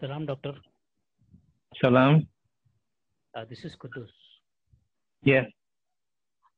Salam, 0.00 0.26
doctor. 0.26 0.54
Salam. 1.82 2.26
Uh, 3.34 3.44
this 3.50 3.64
is 3.64 3.74
Kudus. 3.76 4.08
Yes. 5.22 5.46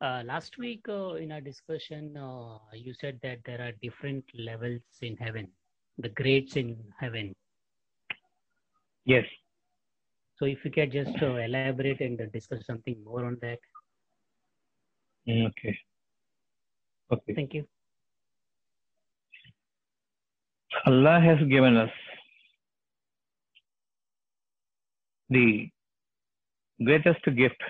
Uh, 0.00 0.22
last 0.24 0.56
week 0.58 0.80
uh, 0.88 1.14
in 1.14 1.32
our 1.32 1.40
discussion, 1.40 2.16
uh, 2.16 2.58
you 2.74 2.94
said 3.00 3.18
that 3.22 3.38
there 3.44 3.60
are 3.60 3.72
different 3.82 4.24
levels 4.38 4.80
in 5.02 5.16
heaven, 5.16 5.48
the 5.98 6.08
grades 6.10 6.56
in 6.56 6.76
heaven. 6.98 7.34
Yes. 9.04 9.24
So 10.38 10.46
if 10.46 10.58
you 10.64 10.70
can 10.70 10.90
just 10.90 11.22
uh, 11.22 11.36
elaborate 11.36 12.00
and 12.00 12.18
discuss 12.32 12.64
something 12.66 12.96
more 13.04 13.24
on 13.26 13.38
that. 13.42 13.58
Mm, 15.28 15.46
Okay. 15.48 15.78
Okay. 17.12 17.34
Thank 17.34 17.54
you. 17.54 17.66
Allah 20.86 21.20
has 21.20 21.38
given 21.48 21.76
us 21.76 21.90
the 25.30 25.70
greatest 26.84 27.24
gift, 27.36 27.62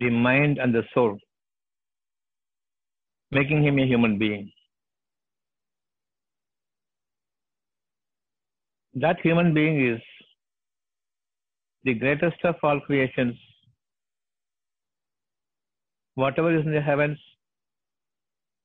the 0.00 0.10
mind 0.10 0.58
and 0.58 0.74
the 0.74 0.82
soul, 0.92 1.16
making 3.30 3.62
him 3.64 3.78
a 3.78 3.86
human 3.86 4.18
being. 4.18 4.50
That 8.94 9.20
human 9.20 9.54
being 9.54 9.94
is 9.94 10.00
the 11.84 11.94
greatest 11.94 12.44
of 12.44 12.56
all 12.62 12.80
creations. 12.80 13.36
Whatever 16.14 16.58
is 16.58 16.64
in 16.64 16.72
the 16.72 16.80
heavens 16.80 17.18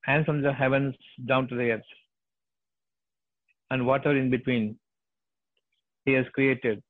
and 0.07 0.25
from 0.25 0.41
the 0.41 0.53
heavens 0.53 0.95
down 1.27 1.47
to 1.49 1.55
the 1.55 1.71
earth, 1.71 1.91
and 3.69 3.85
whatever 3.85 4.17
in 4.17 4.29
between, 4.31 4.79
He 6.05 6.13
has 6.13 6.25
created. 6.33 6.81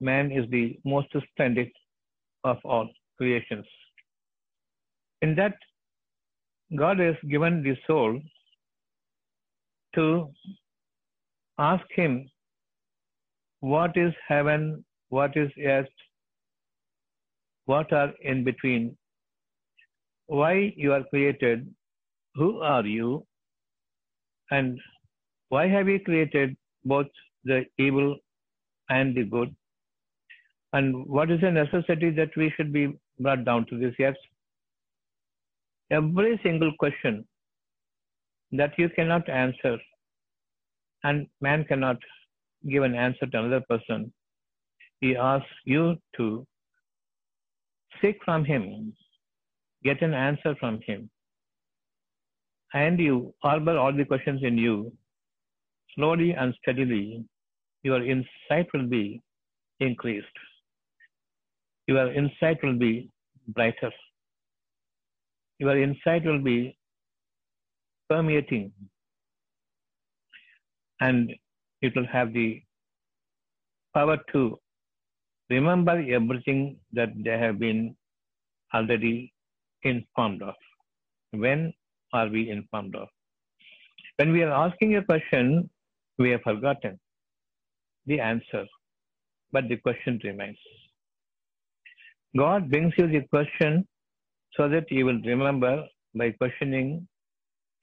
Man 0.00 0.32
is 0.32 0.48
the 0.50 0.78
most 0.84 1.08
splendid 1.30 1.70
of 2.44 2.58
all 2.64 2.88
creations. 3.18 3.66
In 5.20 5.34
that, 5.36 5.54
God 6.76 6.98
has 6.98 7.14
given 7.28 7.62
the 7.62 7.76
soul 7.86 8.20
to 9.94 10.30
ask 11.58 11.84
Him, 11.94 12.28
What 13.60 13.96
is 13.96 14.12
heaven? 14.26 14.84
What 15.10 15.36
is 15.36 15.50
earth? 15.64 15.86
What 17.66 17.92
are 17.92 18.12
in 18.22 18.42
between? 18.42 18.96
Why 20.26 20.72
you 20.76 20.92
are 20.94 21.04
created? 21.04 21.72
Who 22.34 22.60
are 22.60 22.84
you? 22.84 23.26
And 24.50 24.80
why 25.50 25.68
have 25.68 25.88
you 25.88 26.00
created 26.00 26.56
both 26.84 27.06
the 27.44 27.64
evil 27.78 28.16
and 28.88 29.14
the 29.14 29.24
good? 29.24 29.54
And 30.72 31.06
what 31.06 31.30
is 31.30 31.40
the 31.40 31.50
necessity 31.50 32.10
that 32.10 32.36
we 32.36 32.52
should 32.56 32.72
be 32.72 32.98
brought 33.18 33.44
down 33.44 33.66
to 33.66 33.78
this 33.78 33.94
earth? 34.00 34.16
Every 35.90 36.40
single 36.42 36.72
question 36.78 37.26
that 38.52 38.78
you 38.78 38.88
cannot 38.88 39.28
answer 39.28 39.78
and 41.04 41.26
man 41.40 41.64
cannot 41.64 41.98
give 42.68 42.82
an 42.82 42.94
answer 42.94 43.26
to 43.26 43.38
another 43.38 43.64
person, 43.68 44.12
he 45.00 45.16
asks 45.16 45.48
you 45.64 45.96
to 46.16 46.46
seek 48.00 48.18
from 48.24 48.44
him, 48.44 48.92
get 49.82 50.00
an 50.02 50.14
answer 50.14 50.54
from 50.60 50.80
him, 50.86 51.10
and 52.72 52.98
you 52.98 53.34
harbor 53.42 53.76
all 53.76 53.92
the 53.92 54.04
questions 54.04 54.42
in 54.42 54.56
you, 54.56 54.92
slowly 55.94 56.32
and 56.32 56.54
steadily, 56.62 57.24
your 57.82 58.02
insight 58.04 58.68
will 58.72 58.86
be 58.86 59.22
increased. 59.80 60.38
Your 61.86 62.12
insight 62.12 62.62
will 62.62 62.78
be 62.78 63.10
brighter. 63.48 63.92
Your 65.58 65.76
insight 65.80 66.24
will 66.24 66.40
be 66.40 66.76
permeating 68.08 68.72
and 71.00 71.32
it 71.80 71.94
will 71.96 72.06
have 72.06 72.32
the 72.32 72.62
power 73.94 74.16
to 74.32 74.58
remember 75.50 75.94
everything 76.18 76.78
that 76.92 77.10
they 77.24 77.36
have 77.38 77.58
been 77.58 77.96
already 78.74 79.32
informed 79.82 80.42
of. 80.42 80.54
When 81.32 81.72
are 82.12 82.28
we 82.28 82.50
informed 82.50 82.94
of? 82.94 83.08
When 84.16 84.32
we 84.32 84.42
are 84.42 84.52
asking 84.52 84.96
a 84.96 85.04
question, 85.04 85.68
we 86.18 86.30
have 86.30 86.42
forgotten 86.42 86.98
the 88.06 88.20
answer, 88.20 88.66
but 89.52 89.68
the 89.68 89.76
question 89.76 90.20
remains. 90.24 90.58
God 92.36 92.70
brings 92.70 92.94
you 92.96 93.06
the 93.06 93.22
question 93.28 93.86
so 94.56 94.68
that 94.68 94.90
you 94.90 95.04
will 95.06 95.20
remember 95.22 95.84
by 96.14 96.30
questioning 96.32 97.06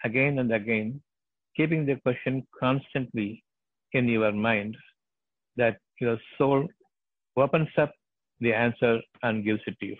again 0.04 0.40
and 0.40 0.52
again, 0.54 1.02
keeping 1.56 1.86
the 1.86 1.96
question 1.98 2.46
constantly 2.60 3.44
in 3.94 4.08
your 4.08 4.32
mind, 4.32 4.76
that 5.58 5.78
your 6.00 6.18
soul 6.38 6.68
opens 7.38 7.70
up 7.78 7.92
the 8.40 8.54
answer 8.54 9.00
and 9.24 9.44
gives 9.44 9.62
it 9.68 9.76
to 9.80 9.86
you. 9.88 9.98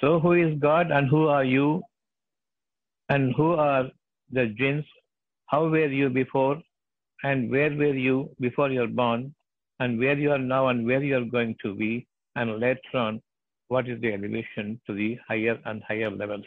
So, 0.00 0.20
who 0.20 0.32
is 0.32 0.58
God 0.58 0.90
and 0.90 1.08
who 1.08 1.28
are 1.28 1.44
you? 1.44 1.82
And 3.08 3.34
who 3.34 3.52
are 3.52 3.84
the 4.30 4.46
jinns? 4.58 4.84
How 5.46 5.68
were 5.68 5.86
you 5.86 6.08
before? 6.08 6.60
And 7.24 7.50
where 7.50 7.70
were 7.74 7.94
you 7.94 8.30
before 8.38 8.70
you 8.70 8.80
were 8.80 8.86
born? 8.86 9.34
And 9.80 9.98
where 9.98 10.16
you 10.16 10.30
are 10.30 10.38
now 10.38 10.68
and 10.68 10.86
where 10.86 11.02
you 11.02 11.16
are 11.16 11.24
going 11.24 11.56
to 11.62 11.74
be? 11.74 12.06
And 12.36 12.60
later 12.60 12.94
on, 12.94 13.22
what 13.68 13.88
is 13.88 14.00
the 14.00 14.12
elevation 14.12 14.80
to 14.86 14.94
the 14.94 15.18
higher 15.26 15.58
and 15.64 15.82
higher 15.88 16.10
levels 16.10 16.44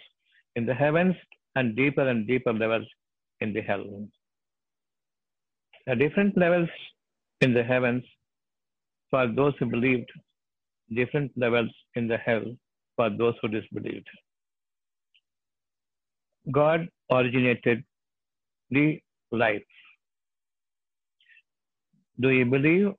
in 0.55 0.65
the 0.65 0.73
heavens 0.73 1.15
and 1.55 1.75
deeper 1.75 2.07
and 2.07 2.27
deeper 2.27 2.53
levels 2.53 2.87
in 3.41 3.53
the 3.53 3.61
hell? 3.61 3.85
The 5.87 5.95
different 5.95 6.37
levels 6.37 6.69
in 7.41 7.53
the 7.53 7.63
heavens 7.63 8.03
for 9.09 9.27
those 9.27 9.53
who 9.59 9.65
believed, 9.65 10.09
different 10.93 11.31
levels 11.35 11.71
in 11.95 12.07
the 12.07 12.17
hell 12.17 12.45
for 12.95 13.09
those 13.09 13.33
who 13.41 13.47
disbelieved. 13.47 14.07
God 16.51 16.87
originated 17.11 17.83
the 18.69 19.01
life. 19.31 19.63
Do 22.19 22.29
you 22.29 22.45
believe 22.45 22.93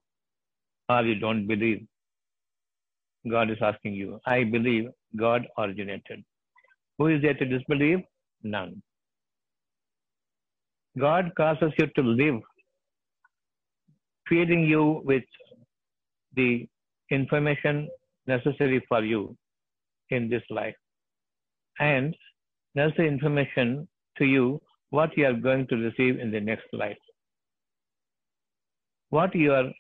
or 0.89 1.03
you 1.03 1.17
don't 1.17 1.47
believe? 1.47 1.87
God 3.29 3.51
is 3.51 3.59
asking 3.61 3.95
you. 3.95 4.21
I 4.27 4.45
believe 4.45 4.91
God 5.17 5.47
originated. 5.59 6.25
Who 6.99 7.09
is 7.09 7.23
there 7.23 7.35
to 7.35 7.45
disbelieve? 7.45 8.01
None. 8.43 8.83
God 10.99 11.33
causes 11.37 11.73
you 11.79 11.87
to 11.97 12.03
live, 12.03 12.41
feeding 14.29 14.65
you 14.65 15.03
with 15.05 15.25
the 16.35 16.67
information 17.11 17.89
necessary 18.27 18.85
for 18.89 19.05
you 19.05 19.37
in 20.11 20.29
this 20.29 20.43
life. 20.51 20.75
And 21.81 22.15
the 22.75 23.05
information 23.05 23.89
to 24.19 24.25
you 24.25 24.61
what 24.91 25.17
you 25.17 25.27
are 25.27 25.33
going 25.33 25.67
to 25.69 25.77
receive 25.77 26.19
in 26.19 26.31
the 26.31 26.41
next 26.41 26.67
life. 26.73 26.97
What 29.11 29.35
you 29.35 29.53
are 29.53 29.71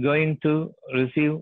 going 0.00 0.38
to 0.42 0.72
receive 0.94 1.38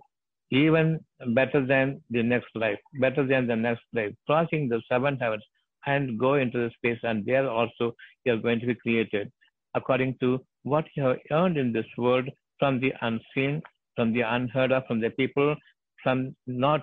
even 0.51 1.01
better 1.35 1.65
than 1.65 2.01
the 2.11 2.23
next 2.23 2.49
life, 2.55 2.79
better 3.01 3.27
than 3.27 3.47
the 3.47 3.57
next 3.57 3.83
life, 3.93 4.13
crossing 4.27 4.69
the 4.69 4.83
seven 4.91 5.17
heavens 5.17 5.45
and 5.87 6.19
go 6.19 6.35
into 6.35 6.59
the 6.59 6.71
space, 6.77 6.99
and 7.03 7.25
there 7.25 7.49
also 7.49 7.95
you 8.25 8.33
are 8.33 8.37
going 8.37 8.61
to 8.61 8.67
be 8.67 8.75
created 8.75 9.31
according 9.75 10.17
to 10.21 10.45
what 10.65 10.85
you 10.97 11.05
have 11.05 11.19
earned 11.31 11.57
in 11.57 11.73
this 11.73 11.87
world 11.97 12.29
from 12.59 12.81
the 12.81 12.93
unseen, 13.03 13.63
from 13.97 14.13
the 14.13 14.23
unheard 14.23 14.73
of, 14.73 14.85
from 14.87 15.01
the 15.01 15.11
people, 15.11 15.55
from 16.03 16.35
not 16.47 16.83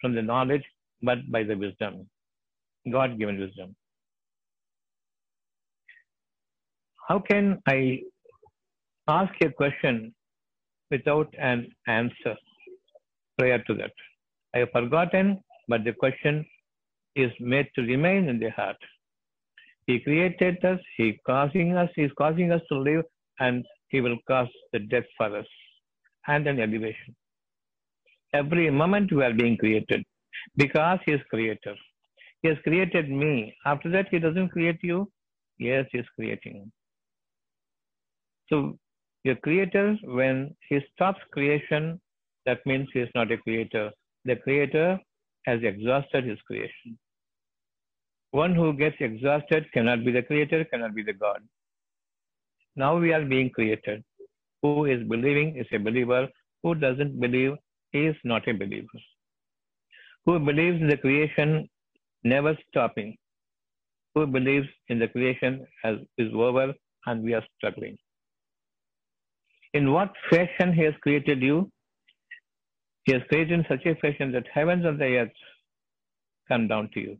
from 0.00 0.14
the 0.14 0.22
knowledge, 0.22 0.64
but 1.02 1.18
by 1.30 1.42
the 1.42 1.54
wisdom, 1.54 2.08
God 2.90 3.18
given 3.18 3.38
wisdom. 3.38 3.74
How 7.08 7.18
can 7.18 7.60
I 7.66 8.02
ask 9.10 9.34
a 9.42 9.50
question 9.50 10.14
without 10.90 11.34
an 11.38 11.68
answer 11.86 12.36
prior 13.38 13.58
to 13.66 13.74
that? 13.74 13.92
I 14.54 14.58
have 14.60 14.70
forgotten, 14.72 15.42
but 15.68 15.84
the 15.84 15.92
question 15.92 16.44
is 17.16 17.30
made 17.40 17.68
to 17.74 17.82
remain 17.82 18.28
in 18.28 18.38
the 18.38 18.50
heart. 18.50 18.76
He 19.86 19.98
created 20.00 20.64
us, 20.64 20.80
He 20.96 21.18
causing 21.26 21.76
us, 21.76 21.90
He 21.96 22.02
is 22.02 22.12
causing 22.16 22.52
us 22.52 22.62
to 22.70 22.78
live, 22.78 23.04
and 23.40 23.64
He 23.88 24.00
will 24.00 24.18
cause 24.28 24.48
the 24.72 24.78
death 24.78 25.08
for 25.16 25.36
us 25.36 25.46
and 26.28 26.46
an 26.46 26.60
elevation. 26.60 27.14
Every 28.32 28.70
moment 28.70 29.12
we 29.12 29.24
are 29.24 29.34
being 29.34 29.56
created 29.56 30.04
because 30.56 31.00
He 31.04 31.12
is 31.12 31.20
creator. 31.30 31.74
He 32.42 32.48
has 32.48 32.58
created 32.62 33.10
me. 33.10 33.54
After 33.66 33.90
that, 33.90 34.08
He 34.10 34.18
doesn't 34.18 34.50
create 34.50 34.78
you. 34.82 35.10
Yes, 35.58 35.86
He 35.92 35.98
is 35.98 36.06
creating. 36.14 36.70
So, 38.48 38.78
your 39.24 39.36
creator, 39.36 39.96
when 40.04 40.54
He 40.68 40.80
stops 40.92 41.20
creation, 41.32 42.00
that 42.46 42.64
means 42.66 42.88
He 42.92 43.00
is 43.00 43.08
not 43.14 43.30
a 43.30 43.38
creator. 43.38 43.90
The 44.24 44.36
creator 44.36 44.98
has 45.46 45.62
exhausted 45.62 46.24
His 46.24 46.38
creation. 46.42 46.98
One 48.32 48.54
who 48.54 48.72
gets 48.72 48.96
exhausted 49.00 49.66
cannot 49.72 50.04
be 50.04 50.12
the 50.12 50.22
creator, 50.22 50.64
cannot 50.64 50.94
be 50.94 51.02
the 51.02 51.12
God. 51.12 51.40
Now 52.76 52.96
we 52.96 53.12
are 53.12 53.24
being 53.24 53.50
created. 53.50 54.04
Who 54.62 54.84
is 54.84 55.02
believing 55.08 55.56
is 55.56 55.66
a 55.72 55.78
believer. 55.78 56.28
Who 56.62 56.74
doesn't 56.74 57.18
believe 57.18 57.54
is 57.92 58.14
not 58.24 58.46
a 58.48 58.52
believer. 58.52 59.00
Who 60.26 60.38
believes 60.38 60.80
in 60.80 60.88
the 60.88 60.96
creation 60.96 61.68
never 62.22 62.56
stopping. 62.68 63.16
Who 64.14 64.26
believes 64.26 64.68
in 64.88 64.98
the 64.98 65.08
creation 65.08 65.66
as 65.84 65.96
is 66.18 66.32
over 66.34 66.72
and 67.06 67.22
we 67.22 67.34
are 67.34 67.44
struggling. 67.56 67.96
In 69.72 69.92
what 69.92 70.12
fashion 70.30 70.72
he 70.72 70.82
has 70.82 70.94
created 71.00 71.42
you? 71.42 71.70
He 73.04 73.12
has 73.12 73.22
created 73.28 73.52
in 73.52 73.64
such 73.68 73.86
a 73.86 73.94
fashion 73.96 74.32
that 74.32 74.46
heavens 74.52 74.84
and 74.84 75.00
the 75.00 75.16
earth 75.16 75.32
come 76.48 76.68
down 76.68 76.90
to 76.94 77.00
you. 77.00 77.16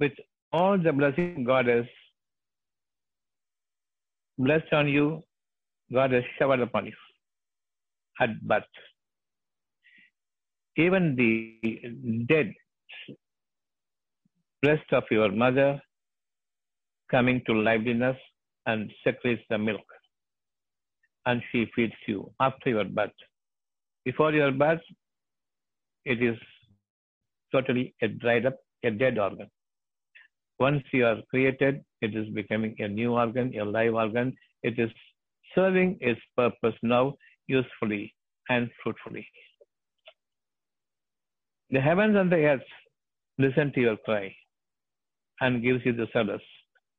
With 0.00 0.12
all 0.52 0.78
the 0.78 0.92
blessing 0.92 1.44
God 1.44 1.66
has 1.66 1.84
blessed 4.38 4.72
on 4.72 4.88
you, 4.88 5.22
God 5.92 6.12
has 6.12 6.24
showered 6.38 6.60
upon 6.60 6.86
you 6.86 6.92
at 8.20 8.40
birth. 8.42 8.64
Even 10.76 11.14
the 11.16 12.24
dead 12.28 12.52
breast 14.62 14.92
of 14.92 15.04
your 15.10 15.30
mother 15.30 15.80
coming 17.10 17.42
to 17.46 17.52
liveliness 17.52 18.16
and 18.66 18.90
secretes 19.04 19.42
the 19.50 19.58
milk, 19.58 19.84
and 21.26 21.42
she 21.50 21.66
feeds 21.74 21.94
you 22.06 22.30
after 22.40 22.70
your 22.70 22.84
birth. 22.84 23.10
Before 24.04 24.32
your 24.32 24.50
birth, 24.50 24.80
it 26.04 26.22
is 26.22 26.36
totally 27.52 27.94
a 28.02 28.08
dried 28.08 28.46
up, 28.46 28.56
a 28.84 28.90
dead 28.90 29.18
organ. 29.18 29.48
Once 30.58 30.82
you 30.92 31.06
are 31.06 31.20
created, 31.30 31.82
it 32.00 32.14
is 32.14 32.28
becoming 32.34 32.74
a 32.78 32.88
new 32.88 33.12
organ, 33.14 33.52
a 33.58 33.64
live 33.64 33.94
organ. 33.94 34.34
It 34.62 34.78
is 34.78 34.90
serving 35.54 35.98
its 36.00 36.20
purpose 36.36 36.74
now 36.82 37.14
usefully 37.46 38.14
and 38.48 38.70
fruitfully. 38.82 39.26
The 41.70 41.80
heavens 41.80 42.16
and 42.16 42.30
the 42.30 42.44
earth 42.44 42.70
listen 43.38 43.72
to 43.74 43.80
your 43.80 43.96
cry 43.98 44.34
and 45.40 45.62
gives 45.62 45.84
you 45.84 45.92
the 45.92 46.06
solace. 46.12 46.42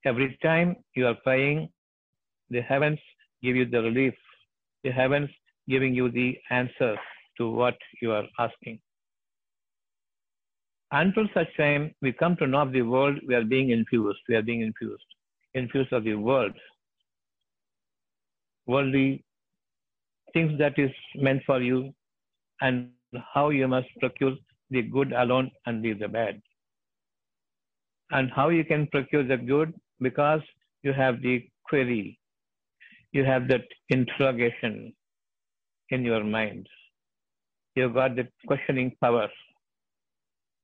Every 0.05 0.37
time 0.41 0.75
you 0.95 1.07
are 1.07 1.15
crying, 1.23 1.69
the 2.49 2.61
heavens 2.61 2.99
give 3.43 3.55
you 3.55 3.65
the 3.65 3.81
relief. 3.81 4.13
The 4.83 4.91
heavens 4.91 5.29
giving 5.69 5.93
you 5.93 6.09
the 6.09 6.37
answer 6.49 6.95
to 7.37 7.49
what 7.49 7.75
you 8.01 8.11
are 8.11 8.25
asking. 8.39 8.79
Until 10.91 11.27
such 11.33 11.47
time 11.57 11.93
we 12.01 12.11
come 12.11 12.35
to 12.37 12.47
know 12.47 12.61
of 12.61 12.71
the 12.71 12.83
world, 12.83 13.17
we 13.27 13.35
are 13.35 13.43
being 13.43 13.71
infused. 13.71 14.19
We 14.29 14.35
are 14.35 14.41
being 14.43 14.61
infused. 14.61 15.03
Infused 15.55 15.91
of 15.91 16.03
the 16.03 16.15
world. 16.15 16.53
Worldly 18.67 19.23
things 20.33 20.57
that 20.59 20.77
is 20.77 20.91
meant 21.15 21.41
for 21.45 21.61
you 21.61 21.93
and 22.61 22.89
how 23.33 23.49
you 23.49 23.67
must 23.67 23.87
procure 23.99 24.35
the 24.69 24.81
good 24.81 25.13
alone 25.13 25.51
and 25.65 25.81
leave 25.81 25.99
the 25.99 26.07
bad. 26.07 26.41
And 28.11 28.31
how 28.31 28.49
you 28.49 28.63
can 28.63 28.87
procure 28.87 29.23
the 29.23 29.37
good 29.37 29.73
because 29.99 30.41
you 30.83 30.93
have 30.93 31.21
the 31.21 31.47
query. 31.67 32.19
You 33.13 33.23
have 33.23 33.47
that 33.47 33.65
interrogation 33.89 34.93
in 35.89 36.03
your 36.03 36.23
mind. 36.23 36.67
You've 37.75 37.93
got 37.93 38.15
the 38.15 38.27
questioning 38.47 38.95
power. 39.01 39.29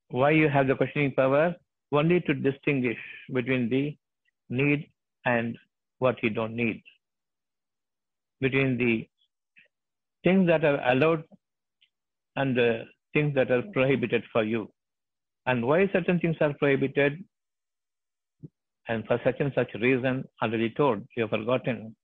Why 0.08 0.30
you 0.30 0.48
have 0.48 0.66
the 0.66 0.74
questioning 0.74 1.12
power? 1.12 1.54
Only 1.92 2.20
to 2.22 2.34
distinguish 2.34 2.98
between 3.32 3.68
the 3.68 3.96
need 4.48 4.90
and 5.24 5.56
what 5.98 6.22
you 6.22 6.30
don't 6.30 6.54
need. 6.54 6.82
Between 8.40 8.76
the 8.76 9.08
things 10.24 10.46
that 10.48 10.64
are 10.64 10.80
allowed 10.90 11.24
and 12.36 12.56
the 12.56 12.84
things 13.12 13.34
that 13.36 13.50
are 13.50 13.62
prohibited 13.72 14.24
for 14.32 14.42
you. 14.42 14.70
And 15.46 15.64
why 15.64 15.88
certain 15.92 16.18
things 16.20 16.36
are 16.40 16.54
prohibited 16.54 17.24
and 18.88 19.06
for 19.06 19.20
such 19.24 19.36
and 19.40 19.52
such 19.54 19.72
reason 19.80 20.24
already 20.42 20.70
told, 20.70 21.06
you 21.16 21.22
have 21.22 21.30
forgotten. 21.30 21.94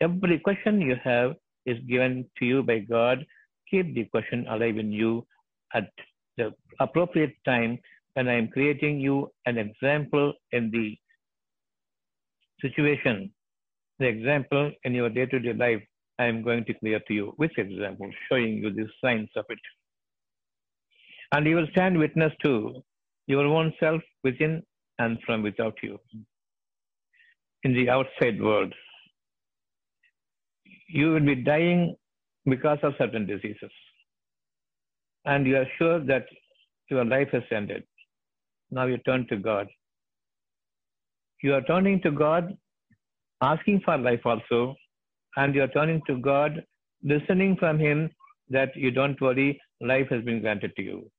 Every 0.00 0.38
question 0.38 0.80
you 0.80 0.96
have 1.02 1.34
is 1.66 1.78
given 1.88 2.24
to 2.38 2.44
you 2.44 2.62
by 2.62 2.78
God. 2.80 3.24
Keep 3.70 3.94
the 3.94 4.04
question 4.04 4.46
alive 4.48 4.78
in 4.78 4.92
you 4.92 5.26
at 5.74 5.90
the 6.36 6.54
appropriate 6.80 7.34
time 7.44 7.78
when 8.14 8.28
I 8.28 8.34
am 8.34 8.48
creating 8.48 9.00
you 9.00 9.30
an 9.46 9.58
example 9.58 10.32
in 10.52 10.70
the 10.70 10.96
situation, 12.60 13.30
the 13.98 14.06
example 14.06 14.72
in 14.84 14.94
your 14.94 15.10
day 15.10 15.26
to 15.26 15.38
day 15.38 15.52
life, 15.52 15.82
I 16.18 16.24
am 16.24 16.42
going 16.42 16.64
to 16.64 16.74
clear 16.74 17.00
to 17.00 17.14
you. 17.14 17.34
with 17.38 17.52
example? 17.56 18.10
Showing 18.28 18.58
you 18.58 18.72
the 18.72 18.88
signs 19.02 19.28
of 19.36 19.44
it. 19.48 19.58
And 21.32 21.46
you 21.46 21.56
will 21.56 21.68
stand 21.70 21.98
witness 21.98 22.32
to 22.42 22.82
your 23.26 23.44
own 23.44 23.72
self 23.78 24.02
within 24.24 24.62
and 24.98 25.18
from 25.24 25.42
without 25.42 25.76
you 25.82 25.98
in 27.62 27.74
the 27.74 27.88
outside 27.90 28.40
world. 28.40 28.72
You 30.88 31.12
will 31.12 31.20
be 31.20 31.34
dying 31.36 31.96
because 32.46 32.78
of 32.82 32.94
certain 32.98 33.26
diseases. 33.26 33.70
And 35.24 35.46
you 35.46 35.56
are 35.58 35.66
sure 35.76 36.00
that 36.00 36.26
your 36.90 37.04
life 37.04 37.28
has 37.32 37.42
ended. 37.50 37.84
Now 38.70 38.86
you 38.86 38.98
turn 38.98 39.26
to 39.28 39.36
God. 39.36 39.68
You 41.42 41.54
are 41.54 41.62
turning 41.62 42.00
to 42.02 42.10
God, 42.10 42.56
asking 43.42 43.82
for 43.84 43.96
life 43.96 44.24
also, 44.24 44.74
and 45.36 45.54
you 45.54 45.62
are 45.62 45.68
turning 45.68 46.00
to 46.06 46.16
God, 46.16 46.64
listening 47.02 47.56
from 47.56 47.78
Him 47.78 48.10
that 48.50 48.74
you 48.74 48.90
don't 48.90 49.20
worry, 49.20 49.60
life 49.80 50.08
has 50.10 50.24
been 50.24 50.40
granted 50.40 50.72
to 50.76 50.82
you. 50.82 51.10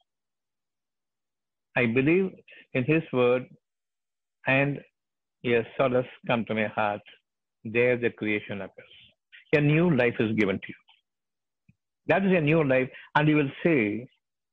I 1.77 1.85
believe 1.85 2.31
in 2.73 2.83
His 2.83 3.03
word, 3.13 3.45
and 4.47 4.79
a 5.45 5.65
solace 5.77 6.07
come 6.27 6.43
to 6.45 6.55
my 6.55 6.67
heart. 6.67 7.01
There 7.63 7.97
the 7.97 8.09
creation 8.09 8.61
occurs. 8.61 8.98
A 9.53 9.61
new 9.61 9.95
life 9.95 10.15
is 10.19 10.35
given 10.37 10.57
to 10.59 10.67
you. 10.67 10.75
That 12.07 12.23
is 12.23 12.31
a 12.37 12.41
new 12.41 12.63
life, 12.63 12.89
and 13.15 13.27
you 13.27 13.35
will 13.35 13.51
say 13.63 14.07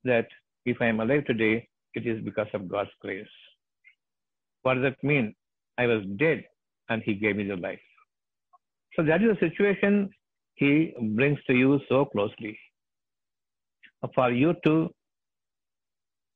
that 0.05 0.27
if 0.65 0.81
I 0.81 0.87
am 0.87 1.01
alive 1.01 1.27
today, 1.27 1.69
it 1.95 2.07
is 2.07 2.25
because 2.25 2.49
of 2.55 2.69
God's 2.69 2.91
grace. 3.01 3.27
What 4.63 4.75
does 4.75 4.83
that 4.85 5.05
mean? 5.05 5.35
I 5.79 5.87
was 5.87 6.03
dead, 6.17 6.45
and 6.89 7.03
He 7.03 7.15
gave 7.15 7.37
me 7.37 7.45
the 7.45 7.57
life. 7.57 7.81
So 8.95 9.03
that 9.03 9.23
is 9.23 9.37
the 9.39 9.49
situation 9.49 10.11
He 10.55 10.95
brings 11.15 11.39
to 11.47 11.55
you 11.55 11.81
so 11.89 12.07
closely. 12.07 12.59
For 14.15 14.31
you 14.31 14.55
to 14.65 14.91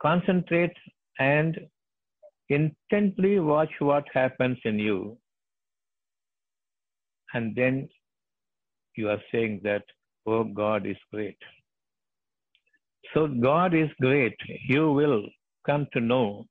concentrate 0.02 0.76
and 1.18 1.58
intently 2.48 3.38
watch 3.40 3.70
what 3.78 4.04
happens 4.12 4.58
in 4.64 4.78
you. 4.78 5.16
And 7.32 7.54
then 7.54 7.88
you 8.96 9.08
are 9.08 9.22
saying 9.32 9.60
that, 9.64 9.84
oh, 10.26 10.44
God 10.44 10.86
is 10.86 10.96
great. 11.12 11.38
So 13.14 13.26
God 13.26 13.74
is 13.74 13.88
great. 14.00 14.36
You 14.68 14.92
will 14.92 15.24
come 15.66 15.86
to 15.92 16.00
know 16.00 16.46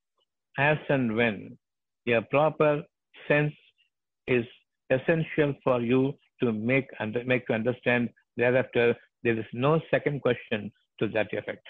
as 0.57 0.77
and 0.89 1.15
when 1.15 1.57
a 2.07 2.21
proper 2.21 2.83
sense 3.27 3.53
is 4.27 4.45
essential 4.89 5.53
for 5.63 5.81
you 5.81 6.13
to 6.41 6.51
make 6.51 6.87
under, 6.99 7.23
make 7.23 7.43
you 7.47 7.55
understand. 7.55 8.09
Thereafter, 8.35 8.95
there 9.23 9.37
is 9.37 9.45
no 9.53 9.79
second 9.91 10.21
question 10.21 10.71
to 10.99 11.07
that 11.09 11.31
effect. 11.33 11.65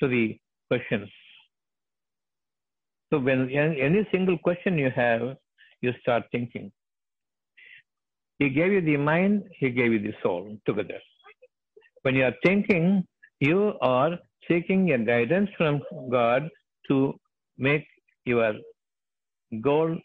To 0.00 0.08
the 0.08 0.38
questions. 0.68 1.08
So 3.12 3.18
when 3.18 3.50
any 3.50 4.06
single 4.12 4.38
question 4.38 4.78
you 4.78 4.90
have, 4.94 5.36
you 5.80 5.92
start 6.00 6.24
thinking. 6.30 6.70
He 8.38 8.50
gave 8.50 8.72
you 8.72 8.80
the 8.80 8.96
mind, 8.96 9.44
he 9.58 9.70
gave 9.70 9.92
you 9.92 9.98
the 9.98 10.14
soul 10.22 10.56
together. 10.66 11.00
When 12.02 12.14
you 12.14 12.24
are 12.24 12.34
thinking, 12.44 13.04
you 13.40 13.74
are 13.80 14.18
seeking 14.46 14.92
a 14.92 14.98
guidance 14.98 15.50
from 15.56 15.82
God 16.10 16.48
to 16.88 17.18
make 17.58 17.86
your 18.24 18.54
goal 19.60 19.96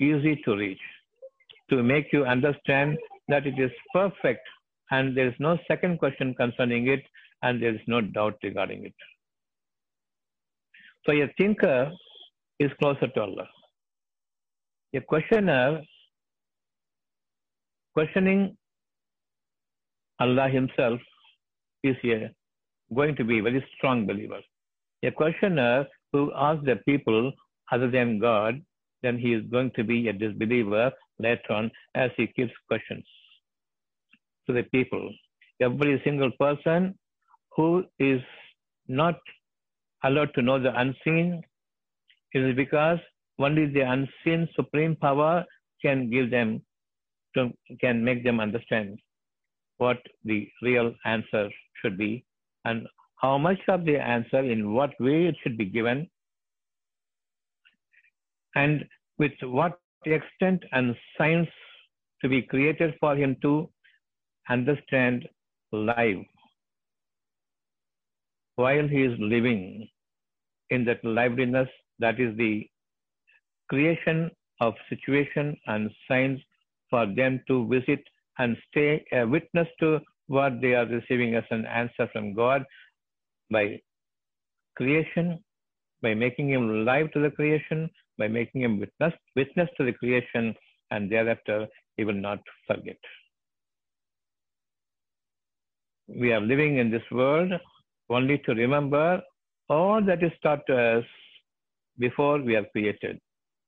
easy 0.00 0.40
to 0.44 0.56
reach, 0.56 0.80
to 1.70 1.82
make 1.82 2.12
you 2.12 2.24
understand 2.24 2.98
that 3.28 3.46
it 3.46 3.58
is 3.58 3.70
perfect 3.92 4.46
and 4.90 5.16
there 5.16 5.28
is 5.28 5.34
no 5.38 5.56
second 5.68 5.98
question 5.98 6.34
concerning 6.34 6.88
it 6.88 7.02
and 7.42 7.62
there 7.62 7.74
is 7.74 7.80
no 7.86 8.00
doubt 8.00 8.34
regarding 8.42 8.84
it. 8.84 8.94
So 11.06 11.12
a 11.12 11.32
thinker 11.38 11.92
is 12.58 12.70
closer 12.80 13.06
to 13.08 13.20
Allah. 13.20 13.48
A 14.94 15.00
questioner 15.00 15.80
questioning 17.94 18.56
Allah 20.20 20.48
Himself 20.48 21.00
is 21.82 21.96
a, 22.04 22.30
going 22.94 23.16
to 23.16 23.24
be 23.24 23.38
a 23.38 23.42
very 23.42 23.64
strong 23.76 24.06
believer. 24.06 24.40
A 25.02 25.10
questioner 25.10 25.86
who 26.12 26.30
asks 26.34 26.64
the 26.64 26.76
people 26.86 27.32
other 27.72 27.90
than 27.90 28.18
God, 28.18 28.60
then 29.02 29.18
he 29.18 29.32
is 29.32 29.44
going 29.50 29.70
to 29.76 29.84
be 29.84 30.08
a 30.08 30.12
disbeliever 30.12 30.92
later 31.18 31.52
on 31.52 31.70
as 31.94 32.10
he 32.16 32.26
keeps 32.26 32.52
questions 32.68 33.04
to 34.46 34.52
the 34.52 34.62
people. 34.64 35.10
Every 35.60 36.00
single 36.04 36.30
person 36.38 36.98
who 37.56 37.84
is 37.98 38.20
not 38.88 39.18
allowed 40.04 40.34
to 40.34 40.42
know 40.42 40.58
the 40.58 40.78
unseen 40.78 41.42
is 42.32 42.54
because 42.56 42.98
only 43.38 43.66
the 43.66 43.80
unseen 43.80 44.48
supreme 44.54 44.96
power 44.96 45.44
can 45.82 46.10
give 46.10 46.30
them 46.30 46.62
to, 47.34 47.50
can 47.80 48.04
make 48.04 48.24
them 48.24 48.40
understand 48.40 48.98
what 49.78 49.98
the 50.24 50.48
real 50.62 50.92
answer 51.04 51.48
should 51.80 51.96
be 51.96 52.24
and 52.64 52.86
how 53.16 53.36
much 53.38 53.60
of 53.68 53.84
the 53.84 53.96
answer 53.96 54.40
in 54.40 54.72
what 54.72 54.90
way 55.00 55.26
it 55.26 55.36
should 55.42 55.56
be 55.56 55.64
given 55.64 56.08
and 58.54 58.84
with 59.18 59.32
what 59.42 59.78
extent 60.04 60.62
and 60.72 60.96
science 61.16 61.48
to 62.22 62.28
be 62.28 62.42
created 62.42 62.94
for 63.00 63.14
him 63.16 63.36
to 63.42 63.68
understand 64.48 65.28
life 65.72 66.26
while 68.56 68.88
he 68.88 69.02
is 69.02 69.18
living 69.18 69.88
in 70.70 70.84
that 70.84 71.04
liveliness 71.04 71.68
that 71.98 72.18
is 72.20 72.36
the 72.36 72.66
creation 73.68 74.30
of 74.60 74.74
situation 74.88 75.56
and 75.66 75.90
signs 76.08 76.40
for 76.90 77.06
them 77.06 77.40
to 77.48 77.66
visit 77.68 78.02
and 78.38 78.56
stay 78.68 79.04
a 79.12 79.24
witness 79.26 79.68
to 79.80 80.00
what 80.26 80.60
they 80.60 80.74
are 80.74 80.86
receiving 80.86 81.34
as 81.34 81.44
an 81.50 81.66
answer 81.66 82.08
from 82.12 82.34
God 82.34 82.64
by 83.50 83.80
creation, 84.76 85.42
by 86.02 86.14
making 86.14 86.50
him 86.50 86.84
live 86.84 87.12
to 87.12 87.20
the 87.20 87.30
creation, 87.30 87.90
by 88.18 88.28
making 88.28 88.62
him 88.62 88.78
witness, 88.78 89.12
witness 89.36 89.68
to 89.76 89.84
the 89.84 89.92
creation, 89.92 90.54
and 90.90 91.10
thereafter 91.10 91.66
he 91.96 92.04
will 92.04 92.20
not 92.28 92.38
forget. 92.66 92.96
We 96.08 96.32
are 96.32 96.40
living 96.40 96.78
in 96.78 96.90
this 96.90 97.08
world 97.10 97.52
only 98.08 98.38
to 98.38 98.54
remember 98.54 99.20
all 99.68 100.02
that 100.04 100.22
is 100.22 100.32
taught 100.42 100.66
to 100.66 100.76
us 100.76 101.04
before 101.98 102.40
we 102.40 102.56
are 102.56 102.66
created, 102.72 103.20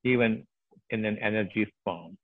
even 0.04 0.44
in 0.90 1.04
an 1.04 1.18
energy 1.18 1.66
form. 1.84 2.16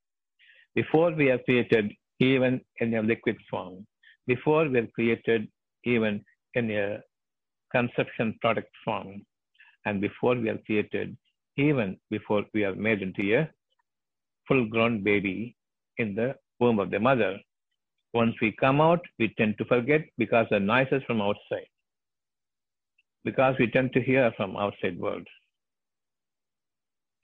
Before 0.74 1.10
we 1.12 1.30
are 1.30 1.38
created, 1.38 1.92
even 2.20 2.60
in 2.80 2.94
a 2.94 3.02
liquid 3.02 3.36
form. 3.50 3.86
Before 4.26 4.68
we 4.68 4.78
are 4.78 4.86
created, 4.88 5.48
even 5.84 6.24
in 6.54 6.70
a 6.70 7.00
conception 7.72 8.36
product 8.40 8.70
form. 8.84 9.22
And 9.84 10.00
before 10.00 10.34
we 10.34 10.48
are 10.48 10.58
created, 10.66 11.16
even 11.56 11.98
before 12.10 12.44
we 12.54 12.64
are 12.64 12.74
made 12.74 13.02
into 13.02 13.36
a 13.36 13.50
full 14.46 14.66
grown 14.66 15.02
baby 15.02 15.56
in 15.98 16.14
the 16.14 16.34
womb 16.60 16.78
of 16.78 16.90
the 16.90 17.00
mother. 17.00 17.38
Once 18.14 18.34
we 18.40 18.52
come 18.52 18.80
out, 18.80 19.00
we 19.18 19.34
tend 19.36 19.56
to 19.58 19.64
forget 19.66 20.02
because 20.16 20.46
the 20.50 20.58
noises 20.58 21.02
from 21.06 21.20
outside. 21.20 21.68
Because 23.24 23.54
we 23.58 23.70
tend 23.70 23.92
to 23.92 24.00
hear 24.00 24.32
from 24.36 24.56
outside 24.56 24.98
world. 24.98 25.26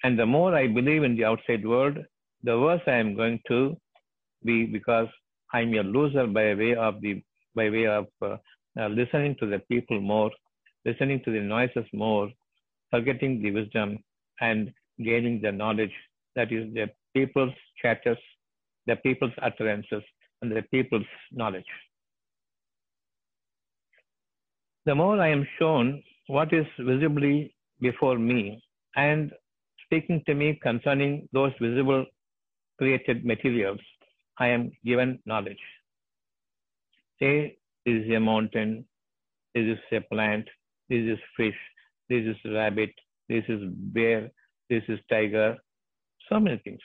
And 0.02 0.18
the 0.18 0.26
more 0.26 0.54
I 0.54 0.66
believe 0.66 1.02
in 1.02 1.16
the 1.16 1.24
outside 1.24 1.66
world, 1.66 1.96
the 2.44 2.58
worse 2.58 2.82
I 2.86 2.96
am 2.96 3.16
going 3.16 3.40
to 3.48 3.76
be 4.44 4.66
because 4.66 5.08
I'm 5.52 5.72
a 5.74 5.82
loser 5.82 6.26
by 6.26 6.54
way 6.54 6.74
of 6.74 7.00
the 7.00 7.22
by 7.54 7.70
way 7.70 7.86
of 7.86 8.06
uh, 8.20 8.36
uh, 8.78 8.88
listening 8.88 9.36
to 9.40 9.46
the 9.46 9.60
people 9.70 10.00
more, 10.00 10.30
listening 10.84 11.22
to 11.24 11.30
the 11.30 11.40
noises 11.40 11.86
more, 11.92 12.28
forgetting 12.90 13.40
the 13.40 13.50
wisdom 13.52 13.98
and 14.40 14.72
gaining 15.02 15.40
the 15.40 15.52
knowledge 15.52 15.92
that 16.36 16.52
is 16.52 16.72
the 16.74 16.90
people's 17.14 17.54
chatters, 17.80 18.18
the 18.86 18.96
people's 18.96 19.32
utterances, 19.40 20.02
and 20.42 20.50
the 20.50 20.62
people's 20.70 21.06
knowledge. 21.32 21.72
The 24.84 24.94
more 24.94 25.18
I 25.20 25.28
am 25.28 25.46
shown 25.58 26.02
what 26.26 26.52
is 26.52 26.66
visibly 26.78 27.54
before 27.80 28.18
me 28.18 28.62
and 28.96 29.32
speaking 29.84 30.22
to 30.26 30.34
me 30.34 30.58
concerning 30.62 31.28
those 31.32 31.52
visible 31.60 32.04
created 32.78 33.24
materials, 33.24 33.80
I 34.38 34.48
am 34.48 34.72
given 34.84 35.18
knowledge. 35.26 35.64
Say, 37.20 37.58
this 37.86 38.04
is 38.04 38.12
a 38.12 38.20
mountain, 38.20 38.84
this 39.54 39.64
is 39.64 39.78
a 39.92 40.00
plant, 40.00 40.48
this 40.88 41.04
is 41.04 41.18
fish, 41.36 41.54
this 42.08 42.24
is 42.24 42.36
rabbit, 42.52 42.92
this 43.28 43.44
is 43.48 43.60
bear, 43.64 44.30
this 44.68 44.82
is 44.88 44.98
tiger, 45.08 45.56
so 46.28 46.40
many 46.40 46.58
things. 46.64 46.80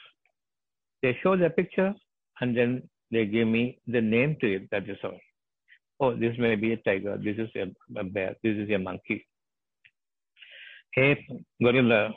They 1.01 1.17
show 1.24 1.36
the 1.36 1.50
picture 1.50 1.93
and 2.41 2.55
then 2.55 2.89
they 3.12 3.25
give 3.25 3.48
me 3.48 3.79
the 3.88 4.01
name 4.01 4.38
to 4.41 4.55
it, 4.55 4.69
that 4.72 4.88
is 4.88 4.98
all. 5.03 5.19
Oh, 6.01 6.15
this 6.15 6.36
may 6.38 6.55
be 6.55 6.74
a 6.74 6.77
tiger, 6.77 7.17
this 7.17 7.38
is 7.38 7.50
a, 7.55 8.03
bear, 8.03 8.36
this 8.43 8.55
is 8.55 8.69
a 8.69 8.77
monkey. 8.77 9.25
Ape, 10.98 11.43
gorilla, 11.62 12.13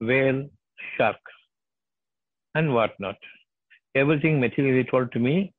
whale, 0.00 0.48
shark, 0.96 1.16
and 2.54 2.74
whatnot. 2.74 3.16
Everything 3.94 4.40
materially 4.40 4.84
told 4.90 5.12
to 5.12 5.18
me, 5.18 5.52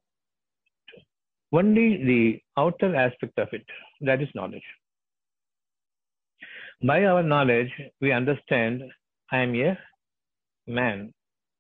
only 1.52 2.04
the 2.04 2.42
outer 2.58 2.96
aspect 2.96 3.38
of 3.38 3.48
it, 3.52 3.66
that 4.02 4.22
is 4.22 4.30
knowledge. 4.34 4.64
By 6.84 7.06
our 7.06 7.24
knowledge, 7.24 7.72
we 8.02 8.12
understand 8.12 8.82
I 9.32 9.38
am 9.38 9.56
a 9.56 9.78
man. 10.68 11.14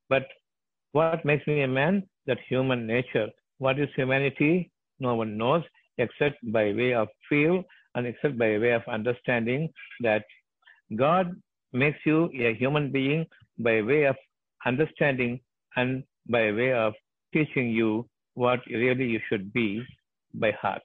But 0.10 0.28
what 0.92 1.24
makes 1.24 1.46
me 1.48 1.62
a 1.62 1.68
man? 1.68 2.04
That 2.25 2.40
human 2.48 2.86
nature. 2.88 3.28
What 3.58 3.80
is 3.80 3.90
humanity? 3.96 4.72
No 5.00 5.16
one 5.16 5.38
knows 5.38 5.63
except 5.98 6.38
by 6.52 6.74
way 6.74 6.94
of 6.94 7.08
feel 7.30 7.63
and 7.96 8.08
except 8.08 8.38
by 8.38 8.58
way 8.58 8.72
of 8.72 8.82
understanding 8.88 9.70
that 10.02 10.24
God 10.96 11.32
makes 11.72 12.00
you 12.06 12.30
a 12.34 12.54
human 12.54 12.92
being 12.92 13.25
by 13.60 13.82
way 13.82 14.04
of 14.06 14.16
understanding 14.65 15.39
and 15.75 16.03
by 16.29 16.51
way 16.51 16.74
of 16.74 16.93
teaching 17.34 17.70
you 17.70 18.08
what 18.36 18.60
really 18.67 19.05
you 19.05 19.20
should 19.29 19.51
be 19.53 19.84
by 20.34 20.51
heart. 20.51 20.82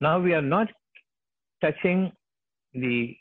Now 0.00 0.18
we 0.18 0.32
are 0.32 0.42
not 0.42 0.68
touching 1.60 2.12
the 2.72 3.14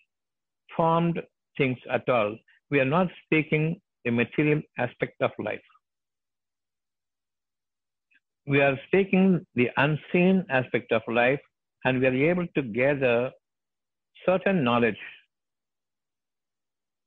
formed 0.76 1.22
things 1.58 1.78
at 1.92 2.08
all. 2.08 2.38
We 2.72 2.80
are 2.80 2.86
not 2.86 3.08
speaking 3.26 3.82
the 4.06 4.12
material 4.12 4.62
aspect 4.78 5.22
of 5.22 5.32
life. 5.40 5.62
We 8.48 8.62
are 8.62 8.80
speaking 8.88 9.46
the 9.56 9.70
unseen 9.78 10.46
aspect 10.50 10.92
of 10.92 11.02
life 11.08 11.42
and 11.84 12.00
we 12.00 12.08
are 12.08 12.32
able 12.32 12.48
to 12.56 12.62
gather 12.62 13.32
certain 14.26 14.64
knowledge. 14.64 14.98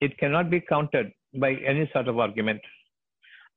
It 0.02 0.18
cannot 0.18 0.50
be 0.50 0.61
countered 0.61 1.12
by 1.35 1.52
any 1.73 1.88
sort 1.92 2.09
of 2.09 2.18
argument. 2.18 2.61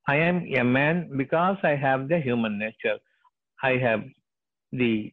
I 0.08 0.18
am 0.18 0.46
a 0.56 0.64
man 0.64 1.10
because 1.18 1.58
I 1.64 1.76
have 1.76 2.08
the 2.08 2.20
human 2.20 2.60
nature. 2.60 2.98
I 3.64 3.72
have 3.86 4.04
the 4.72 5.12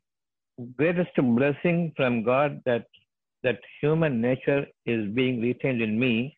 greatest 0.77 1.17
blessing 1.17 1.93
from 1.97 2.23
God 2.23 2.61
that 2.67 2.87
that 3.43 3.61
human 3.81 4.21
nature 4.21 4.67
is 4.87 5.09
being 5.15 5.41
retained 5.41 5.83
in 5.83 5.99
me 5.99 6.37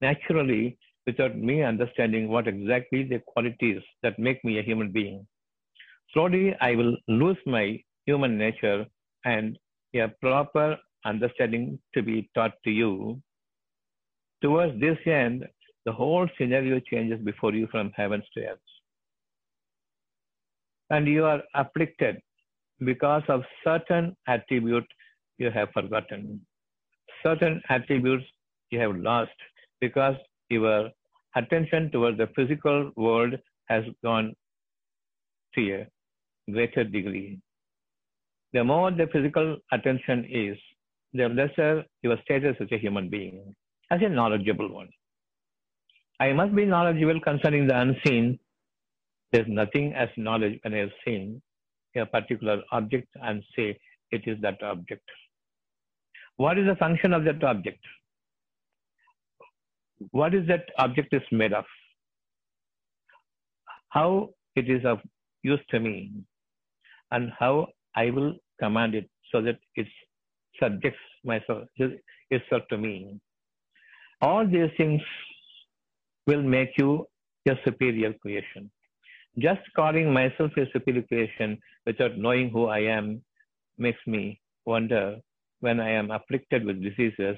naturally 0.00 0.76
without 1.06 1.36
me 1.36 1.62
understanding 1.62 2.28
what 2.28 2.48
exactly 2.48 3.04
the 3.04 3.20
qualities 3.26 3.82
that 4.02 4.18
make 4.18 4.42
me 4.44 4.58
a 4.58 4.62
human 4.62 4.90
being. 4.90 5.26
Slowly, 6.12 6.56
I 6.60 6.74
will 6.74 6.96
lose 7.06 7.38
my 7.46 7.80
human 8.06 8.36
nature 8.38 8.86
and 9.24 9.58
a 9.94 10.08
proper 10.20 10.76
understanding 11.04 11.78
to 11.94 12.02
be 12.02 12.30
taught 12.34 12.54
to 12.64 12.70
you. 12.70 13.22
Towards 14.42 14.80
this 14.80 14.98
end, 15.06 15.46
the 15.84 15.92
whole 15.92 16.28
scenario 16.38 16.80
changes 16.80 17.20
before 17.24 17.54
you 17.54 17.66
from 17.70 17.92
heavens 17.96 18.24
to 18.34 18.44
earth. 18.44 18.58
And 20.90 21.06
you 21.06 21.24
are 21.24 21.42
afflicted 21.54 22.20
because 22.84 23.22
of 23.28 23.42
certain 23.64 24.16
attributes 24.26 24.88
you 25.38 25.50
have 25.50 25.70
forgotten. 25.72 26.40
Certain 27.22 27.60
attributes 27.68 28.24
you 28.70 28.78
have 28.80 28.96
lost 28.96 29.30
because 29.80 30.16
your 30.50 30.90
attention 31.36 31.90
towards 31.90 32.18
the 32.18 32.28
physical 32.36 32.90
world 32.96 33.34
has 33.66 33.84
gone 34.02 34.34
to 35.54 35.74
a 35.74 35.86
greater 36.52 36.84
degree. 36.84 37.40
the 38.52 38.64
more 38.64 38.90
the 38.90 39.06
physical 39.12 39.56
attention 39.72 40.26
is, 40.30 40.56
the 41.12 41.28
lesser 41.28 41.84
your 42.02 42.16
status 42.22 42.56
as 42.60 42.68
a 42.72 42.78
human 42.78 43.08
being, 43.10 43.54
as 43.90 44.00
a 44.02 44.08
knowledgeable 44.08 44.72
one. 44.72 44.88
I 46.20 46.32
must 46.32 46.54
be 46.54 46.64
knowledgeable 46.64 47.20
concerning 47.20 47.66
the 47.66 47.78
unseen. 47.78 48.38
There's 49.32 49.46
nothing 49.48 49.94
as 49.94 50.08
knowledge 50.16 50.58
when 50.62 50.74
I 50.74 50.78
have 50.78 50.90
seen 51.04 51.40
a 51.96 52.06
particular 52.06 52.62
object 52.72 53.08
and 53.22 53.42
say 53.56 53.78
it 54.10 54.22
is 54.26 54.38
that 54.42 54.62
object. 54.62 55.02
What 56.36 56.58
is 56.58 56.66
the 56.66 56.76
function 56.76 57.12
of 57.12 57.24
that 57.24 57.42
object? 57.42 57.80
What 60.12 60.34
is 60.34 60.46
that 60.46 60.66
object 60.78 61.12
is 61.12 61.22
made 61.32 61.52
of? 61.52 61.64
How 63.88 64.30
it 64.54 64.70
is 64.70 64.84
of 64.84 64.98
use 65.42 65.60
to 65.70 65.80
me 65.80 66.12
and 67.10 67.32
how 67.38 67.68
I 67.96 68.10
will 68.10 68.34
command 68.60 68.94
it 68.94 69.08
so 69.32 69.40
that 69.42 69.58
it 69.74 69.86
subjects 70.60 71.00
myself 71.24 71.64
itself 72.30 72.62
to 72.70 72.78
me. 72.78 73.18
All 74.20 74.46
these 74.46 74.70
things 74.76 75.00
will 76.26 76.42
make 76.42 76.70
you 76.76 77.06
a 77.48 77.54
superior 77.64 78.12
creation. 78.14 78.70
Just 79.38 79.60
calling 79.76 80.12
myself 80.12 80.50
a 80.56 80.66
superior 80.72 81.02
creation 81.02 81.58
without 81.86 82.18
knowing 82.18 82.50
who 82.50 82.66
I 82.66 82.80
am 82.80 83.22
makes 83.78 84.00
me 84.06 84.40
wonder 84.66 85.16
when 85.60 85.80
I 85.80 85.90
am 85.90 86.10
afflicted 86.10 86.64
with 86.64 86.82
diseases 86.82 87.36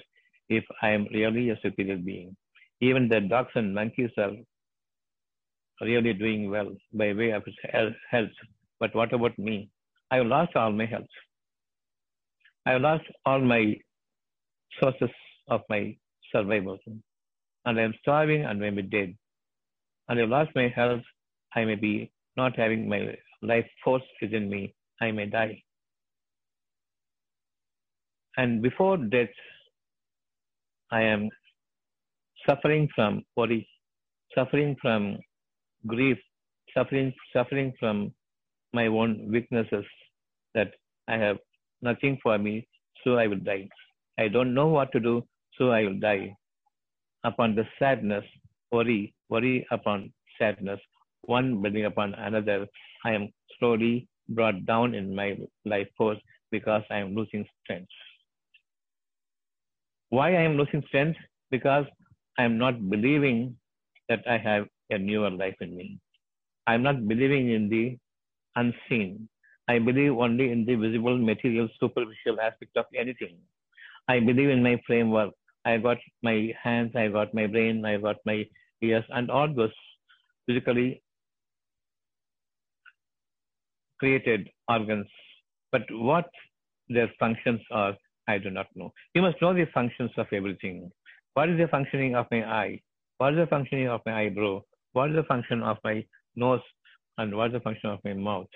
if 0.49 0.65
I 0.83 0.91
am 0.91 1.07
really 1.13 1.51
a 1.51 1.59
superior 1.63 1.97
being. 1.97 2.37
Even 2.81 3.09
the 3.09 3.21
dogs 3.21 3.53
and 3.55 3.75
monkeys 3.75 4.11
are 4.17 4.33
really 5.83 6.15
doing 6.15 6.51
well 6.51 6.75
by 6.93 7.13
way 7.13 7.31
of 7.31 7.45
health. 8.11 8.33
But 8.79 8.95
what 8.95 9.13
about 9.13 9.39
me? 9.39 9.71
I 10.11 10.17
have 10.17 10.27
lost 10.27 10.57
all 10.57 10.73
my 10.73 10.87
health. 10.87 11.15
I 12.67 12.73
have 12.73 12.83
lost 12.83 13.05
all 13.27 13.41
my 13.41 13.77
sources 14.81 15.11
of 15.49 15.61
my 15.69 15.97
survival. 16.33 16.79
And 17.65 17.79
I 17.79 17.83
am 17.83 17.95
starving 18.01 18.45
and 18.45 18.59
may 18.61 18.71
be 18.71 18.83
dead. 18.83 19.15
And 20.09 20.19
I 20.19 20.23
have 20.23 20.31
lost 20.31 20.51
my 20.55 20.69
health. 20.69 21.03
I 21.55 21.65
may 21.65 21.75
be 21.75 22.11
not 22.37 22.57
having 22.57 22.89
my 22.89 23.15
life 23.43 23.67
force 23.85 24.03
within 24.23 24.49
me. 24.49 24.75
I 25.01 25.11
may 25.11 25.27
die. 25.27 25.63
And 28.37 28.63
before 28.63 28.97
death, 28.97 29.29
I 30.91 31.03
am 31.03 31.29
suffering 32.49 32.89
from 32.95 33.25
worry, 33.37 33.69
suffering 34.35 34.77
from 34.81 35.19
grief, 35.87 36.19
suffering, 36.75 37.13
suffering 37.33 37.73
from 37.79 38.13
my 38.73 38.87
own 38.87 39.31
weaknesses 39.31 39.85
that 40.55 40.73
I 41.09 41.17
have 41.17 41.39
nothing 41.83 42.19
for 42.23 42.39
me, 42.39 42.67
so 43.03 43.17
I 43.17 43.27
will 43.27 43.39
die. 43.39 43.69
I 44.19 44.29
don't 44.29 44.55
know 44.55 44.69
what 44.69 44.93
to 44.93 45.01
do, 45.01 45.23
so 45.61 45.71
I 45.71 45.85
will 45.85 45.99
die. 46.01 46.35
Upon 47.23 47.55
the 47.55 47.65
sadness, 47.79 48.25
worry, 48.73 49.15
worry 49.29 49.67
upon 49.71 50.11
sadness, 50.39 50.81
one 51.23 51.61
building 51.61 51.85
upon 51.85 52.15
another, 52.15 52.67
I 53.05 53.13
am 53.13 53.29
slowly 53.59 54.09
brought 54.31 54.65
down 54.65 54.95
in 54.95 55.15
my 55.15 55.37
life 55.67 55.89
force 55.99 56.19
because 56.51 56.83
I 56.91 56.97
am 56.99 57.15
losing 57.15 57.45
strength. 57.63 57.91
Why 60.09 60.31
I 60.31 60.43
am 60.43 60.57
losing 60.57 60.83
strength? 60.89 61.19
Because 61.51 61.85
I 62.39 62.45
am 62.45 62.57
not 62.57 62.89
believing 62.89 63.57
that 64.09 64.23
I 64.27 64.39
have 64.39 64.67
a 64.91 64.99
newer 64.99 65.31
life 65.31 65.57
in 65.61 65.77
me. 65.77 65.99
I 66.67 66.75
am 66.75 66.83
not 66.83 67.07
believing 67.07 67.51
in 67.51 67.69
the 67.69 67.99
unseen. 68.57 69.29
I 69.69 69.79
believe 69.79 70.13
only 70.17 70.51
in 70.53 70.65
the 70.65 70.75
visible, 70.75 71.19
material, 71.19 71.69
superficial 71.79 72.41
aspect 72.41 72.77
of 72.77 72.87
anything. 72.97 73.37
I 74.09 74.21
believe 74.21 74.49
in 74.49 74.63
my 74.63 74.81
framework. 74.87 75.35
I 75.65 75.77
got 75.77 75.99
my 76.23 76.53
hands, 76.63 76.93
I 76.97 77.09
got 77.09 77.35
my 77.35 77.47
brain, 77.47 77.85
I 77.85 77.99
got 77.99 78.17
my 78.25 78.47
ears, 78.83 79.05
and 79.11 79.31
all 79.31 79.53
those 79.53 79.73
physically 80.47 81.03
created 83.99 84.49
organs. 84.69 85.07
But 85.73 85.83
what 85.91 86.29
their 86.89 87.11
functions 87.19 87.61
are, 87.71 87.95
I 88.27 88.39
do 88.39 88.51
not 88.51 88.67
know. 88.75 88.93
You 89.15 89.23
must 89.23 89.41
know 89.43 89.53
the 89.55 89.67
functions 89.75 90.11
of 90.17 90.27
everything. 90.33 90.91
What 91.35 91.51
is 91.51 91.59
the 91.59 91.69
functioning 91.69 92.17
of 92.17 92.27
my 92.31 92.45
eye? 92.45 92.81
What 93.19 93.35
is 93.35 93.41
the 93.41 93.47
functioning 93.47 93.89
of 93.89 94.01
my 94.07 94.23
eyebrow? 94.23 94.63
What 94.93 95.11
is 95.11 95.17
the 95.17 95.25
function 95.25 95.63
of 95.63 95.77
my 95.85 96.05
nose? 96.37 96.61
And 97.19 97.37
what 97.37 97.49
is 97.49 97.53
the 97.53 97.61
function 97.61 97.91
of 97.91 98.01
my 98.05 98.15
mouth? 98.15 98.49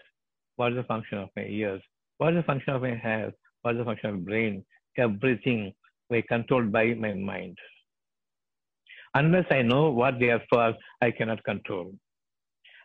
What 0.56 0.72
is 0.72 0.76
the 0.76 0.84
function 0.84 1.18
of 1.18 1.28
my 1.36 1.44
ears? 1.44 1.82
What 2.18 2.32
is 2.32 2.38
the 2.38 2.44
function 2.44 2.74
of 2.74 2.82
my 2.82 2.94
hair? 2.94 3.32
What 3.62 3.74
is 3.74 3.78
the 3.78 3.84
function 3.84 4.10
of 4.10 4.16
my 4.16 4.22
brain? 4.22 4.64
Everything 4.96 5.72
be 6.10 6.22
controlled 6.22 6.72
by 6.72 6.94
my 6.94 7.14
mind. 7.14 7.56
Unless 9.14 9.46
I 9.50 9.62
know 9.62 9.90
what 9.90 10.18
they 10.18 10.30
are 10.30 10.42
for, 10.50 10.74
I 11.00 11.10
cannot 11.10 11.44
control. 11.44 11.92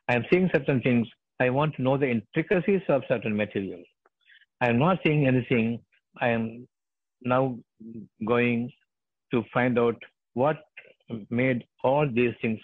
I 0.08 0.16
am 0.16 0.26
seeing 0.32 0.50
certain 0.54 0.82
things. 0.82 1.08
I 1.40 1.50
want 1.50 1.76
to 1.76 1.82
know 1.82 1.98
the 1.98 2.10
intricacies 2.10 2.82
of 2.90 3.04
certain 3.08 3.36
material. 3.36 3.82
I 4.62 4.70
am 4.70 4.78
not 4.78 5.00
seeing 5.04 5.28
anything. 5.28 5.80
I 6.20 6.30
am 6.30 6.68
now 7.22 7.58
going 8.26 8.72
to 9.32 9.44
find 9.54 9.78
out 9.80 9.96
what 10.34 10.58
made 11.30 11.64
all 11.84 12.08
these 12.12 12.34
things 12.42 12.60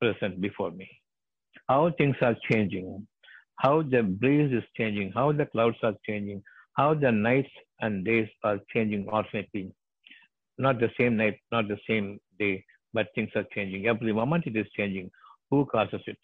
present 0.00 0.40
before 0.40 0.70
me. 0.70 0.88
How 1.68 1.90
things 1.96 2.16
are 2.20 2.36
changing, 2.50 3.06
how 3.56 3.82
the 3.82 4.02
breeze 4.02 4.52
is 4.52 4.64
changing, 4.76 5.12
how 5.14 5.32
the 5.32 5.46
clouds 5.46 5.78
are 5.82 5.94
changing, 6.06 6.42
how 6.74 6.94
the 6.94 7.10
nights 7.10 7.50
and 7.80 8.04
days 8.04 8.28
are 8.42 8.58
changing 8.72 9.08
alternately. 9.08 9.72
Not 10.58 10.78
the 10.80 10.90
same 10.98 11.16
night, 11.16 11.38
not 11.50 11.68
the 11.68 11.78
same 11.88 12.20
day, 12.38 12.64
but 12.92 13.08
things 13.14 13.30
are 13.34 13.46
changing. 13.54 13.86
Every 13.86 14.12
moment 14.12 14.46
it 14.46 14.56
is 14.56 14.66
changing. 14.76 15.10
Who 15.50 15.66
causes 15.66 16.00
it? 16.06 16.18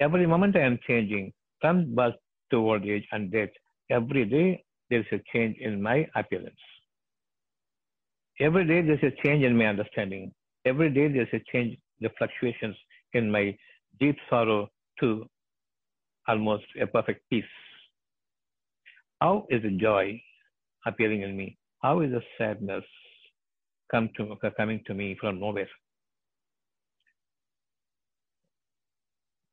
Every 0.00 0.26
moment 0.26 0.56
I 0.56 0.60
am 0.60 0.78
changing 0.86 1.32
from 1.60 1.94
birth 1.94 2.14
to 2.50 2.56
old 2.56 2.84
age 2.84 3.06
and 3.12 3.30
death. 3.30 3.50
Every 3.90 4.24
day 4.24 4.64
there 4.90 5.00
is 5.00 5.06
a 5.12 5.20
change 5.32 5.56
in 5.58 5.80
my 5.80 6.06
appearance. 6.14 6.64
Every 8.40 8.66
day 8.66 8.82
there 8.82 8.94
is 8.94 9.12
a 9.12 9.22
change 9.22 9.44
in 9.44 9.56
my 9.56 9.66
understanding. 9.66 10.32
Every 10.64 10.90
day 10.90 11.08
there 11.08 11.22
is 11.22 11.28
a 11.32 11.42
change, 11.52 11.78
the 12.00 12.10
fluctuations 12.18 12.76
in 13.12 13.30
my 13.30 13.56
deep 14.00 14.16
sorrow 14.28 14.68
to 15.00 15.26
almost 16.26 16.64
a 16.80 16.86
perfect 16.86 17.22
peace. 17.30 17.44
How 19.24 19.46
is 19.48 19.62
the 19.62 19.70
joy 19.70 20.20
appearing 20.84 21.22
in 21.22 21.34
me? 21.34 21.56
How 21.80 22.00
is 22.02 22.10
the 22.10 22.20
sadness 22.36 22.84
come 23.90 24.10
to, 24.18 24.36
coming 24.54 24.82
to 24.86 24.92
me 24.92 25.16
from 25.18 25.40
nowhere? 25.40 25.70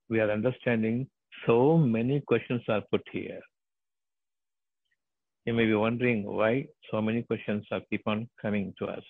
We 0.09 0.19
are 0.19 0.29
understanding 0.29 1.07
so 1.45 1.77
many 1.77 2.19
questions 2.19 2.61
are 2.67 2.81
put 2.91 3.03
here. 3.13 3.39
You 5.45 5.53
may 5.53 5.65
be 5.67 5.73
wondering 5.73 6.25
why 6.25 6.67
so 6.91 7.01
many 7.01 7.21
questions 7.21 7.65
are 7.71 7.79
keep 7.89 8.05
on 8.05 8.27
coming 8.41 8.73
to 8.79 8.87
us. 8.87 9.05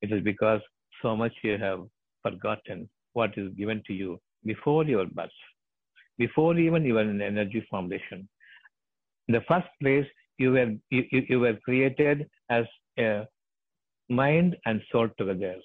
It 0.00 0.10
is 0.10 0.22
because 0.24 0.62
so 1.02 1.14
much 1.14 1.34
you 1.44 1.58
have 1.58 1.80
forgotten 2.22 2.88
what 3.12 3.36
is 3.36 3.52
given 3.58 3.82
to 3.88 3.92
you 3.92 4.18
before 4.46 4.84
your 4.84 5.04
birth, 5.04 5.38
before 6.16 6.58
even 6.58 6.86
in 6.86 7.20
energy 7.20 7.66
formation. 7.68 8.26
In 9.28 9.34
the 9.34 9.42
first 9.48 9.68
place, 9.80 10.06
you 10.38 10.52
were 10.52 10.72
you, 10.90 11.04
you 11.10 11.40
were 11.40 11.56
created 11.64 12.28
as 12.50 12.64
a 12.98 13.26
mind 14.08 14.56
and 14.66 14.82
soul 14.90 15.08
together. 15.18 15.56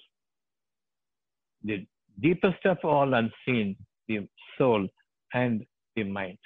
The 1.64 1.86
deepest 2.20 2.64
of 2.64 2.78
all 2.84 3.14
unseen, 3.14 3.76
the 4.06 4.26
soul 4.56 4.86
and 5.34 5.64
the 5.96 6.04
mind. 6.04 6.38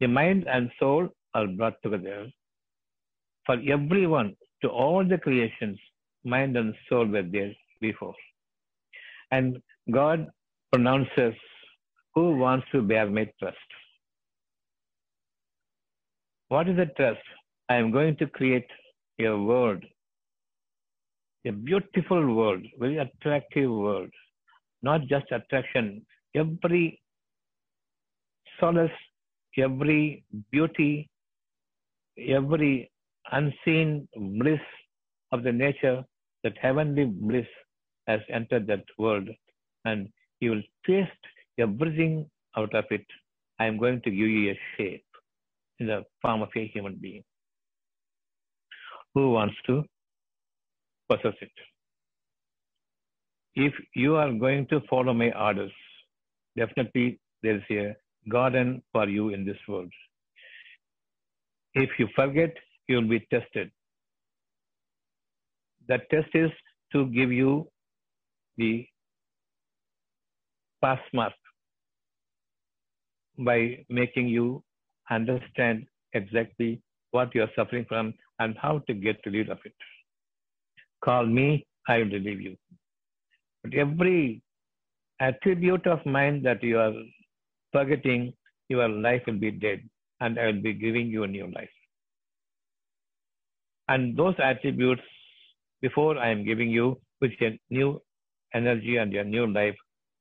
The 0.00 0.08
mind 0.08 0.46
and 0.48 0.70
soul 0.78 1.08
are 1.34 1.46
brought 1.46 1.80
together. 1.82 2.26
For 3.46 3.56
everyone, 3.76 4.36
to 4.62 4.68
all 4.68 5.06
the 5.06 5.18
creations, 5.18 5.78
mind 6.24 6.56
and 6.56 6.74
soul 6.88 7.06
were 7.06 7.22
there 7.22 7.52
before. 7.80 8.14
And 9.30 9.58
God 9.90 10.28
pronounces 10.72 11.34
who 12.14 12.36
wants 12.36 12.66
to 12.72 12.82
bear 12.82 13.08
my 13.08 13.30
trust. 13.38 13.73
What 16.54 16.68
is 16.68 16.76
the 16.76 16.86
trust? 16.96 17.26
I 17.68 17.74
am 17.74 17.90
going 17.90 18.14
to 18.18 18.26
create 18.28 18.70
a 19.18 19.30
world, 19.30 19.82
a 21.44 21.50
beautiful 21.50 22.22
world, 22.32 22.62
very 22.78 22.98
attractive 22.98 23.68
world. 23.68 24.10
Not 24.80 25.00
just 25.08 25.32
attraction, 25.32 26.06
every 26.36 27.00
solace, 28.60 28.98
every 29.58 30.22
beauty, 30.52 31.08
every 32.36 32.88
unseen 33.32 34.06
bliss 34.14 34.60
of 35.32 35.42
the 35.42 35.50
nature, 35.52 36.04
that 36.44 36.56
heavenly 36.62 37.06
bliss 37.06 37.48
has 38.06 38.20
entered 38.28 38.68
that 38.68 38.84
world, 38.96 39.28
and 39.86 40.08
you 40.38 40.50
will 40.52 40.62
taste 40.86 41.24
everything 41.58 42.30
out 42.56 42.72
of 42.76 42.84
it. 42.90 43.06
I 43.58 43.66
am 43.66 43.76
going 43.76 44.02
to 44.02 44.10
give 44.10 44.28
you 44.28 44.52
a 44.52 44.60
shape. 44.76 45.04
In 45.80 45.86
the 45.86 46.04
form 46.22 46.42
of 46.42 46.48
a 46.56 46.66
human 46.66 46.96
being 47.00 47.22
who 49.14 49.32
wants 49.32 49.54
to 49.66 49.82
possess 51.08 51.34
it. 51.40 51.50
If 53.54 53.72
you 53.94 54.16
are 54.16 54.32
going 54.32 54.66
to 54.68 54.80
follow 54.90 55.14
my 55.14 55.30
orders, 55.32 55.72
definitely 56.56 57.20
there 57.42 57.56
is 57.56 57.62
a 57.70 57.96
garden 58.28 58.82
for 58.92 59.08
you 59.08 59.28
in 59.28 59.44
this 59.44 59.58
world. 59.68 59.92
If 61.74 61.90
you 61.98 62.08
forget, 62.16 62.52
you 62.88 62.96
will 62.96 63.08
be 63.08 63.20
tested. 63.30 63.70
The 65.88 65.98
test 66.10 66.34
is 66.34 66.50
to 66.92 67.06
give 67.06 67.30
you 67.32 67.68
the 68.56 68.86
pass 70.82 71.00
mark 71.12 71.32
by 73.38 73.84
making 73.88 74.28
you 74.28 74.62
understand 75.10 75.86
exactly 76.12 76.80
what 77.10 77.34
you 77.34 77.42
are 77.42 77.50
suffering 77.56 77.84
from 77.88 78.14
and 78.38 78.56
how 78.58 78.78
to 78.86 78.94
get 78.94 79.18
rid 79.26 79.48
of 79.48 79.58
it. 79.64 79.74
Call 81.04 81.26
me, 81.26 81.66
I 81.88 81.98
will 81.98 82.10
relieve 82.10 82.40
you. 82.40 82.56
But 83.62 83.74
every 83.74 84.42
attribute 85.20 85.86
of 85.86 86.04
mind 86.04 86.44
that 86.46 86.62
you 86.62 86.78
are 86.78 86.92
forgetting, 87.72 88.32
your 88.68 88.88
life 88.88 89.22
will 89.26 89.38
be 89.38 89.50
dead, 89.50 89.80
and 90.20 90.38
I 90.38 90.46
will 90.46 90.62
be 90.62 90.72
giving 90.72 91.08
you 91.08 91.24
a 91.24 91.28
new 91.28 91.46
life. 91.54 91.70
And 93.88 94.16
those 94.16 94.34
attributes, 94.38 95.02
before 95.82 96.18
I 96.18 96.30
am 96.30 96.44
giving 96.44 96.70
you, 96.70 97.00
with 97.20 97.32
a 97.40 97.58
new 97.70 98.00
energy 98.54 98.96
and 98.96 99.12
your 99.12 99.24
new 99.24 99.46
life, 99.46 99.76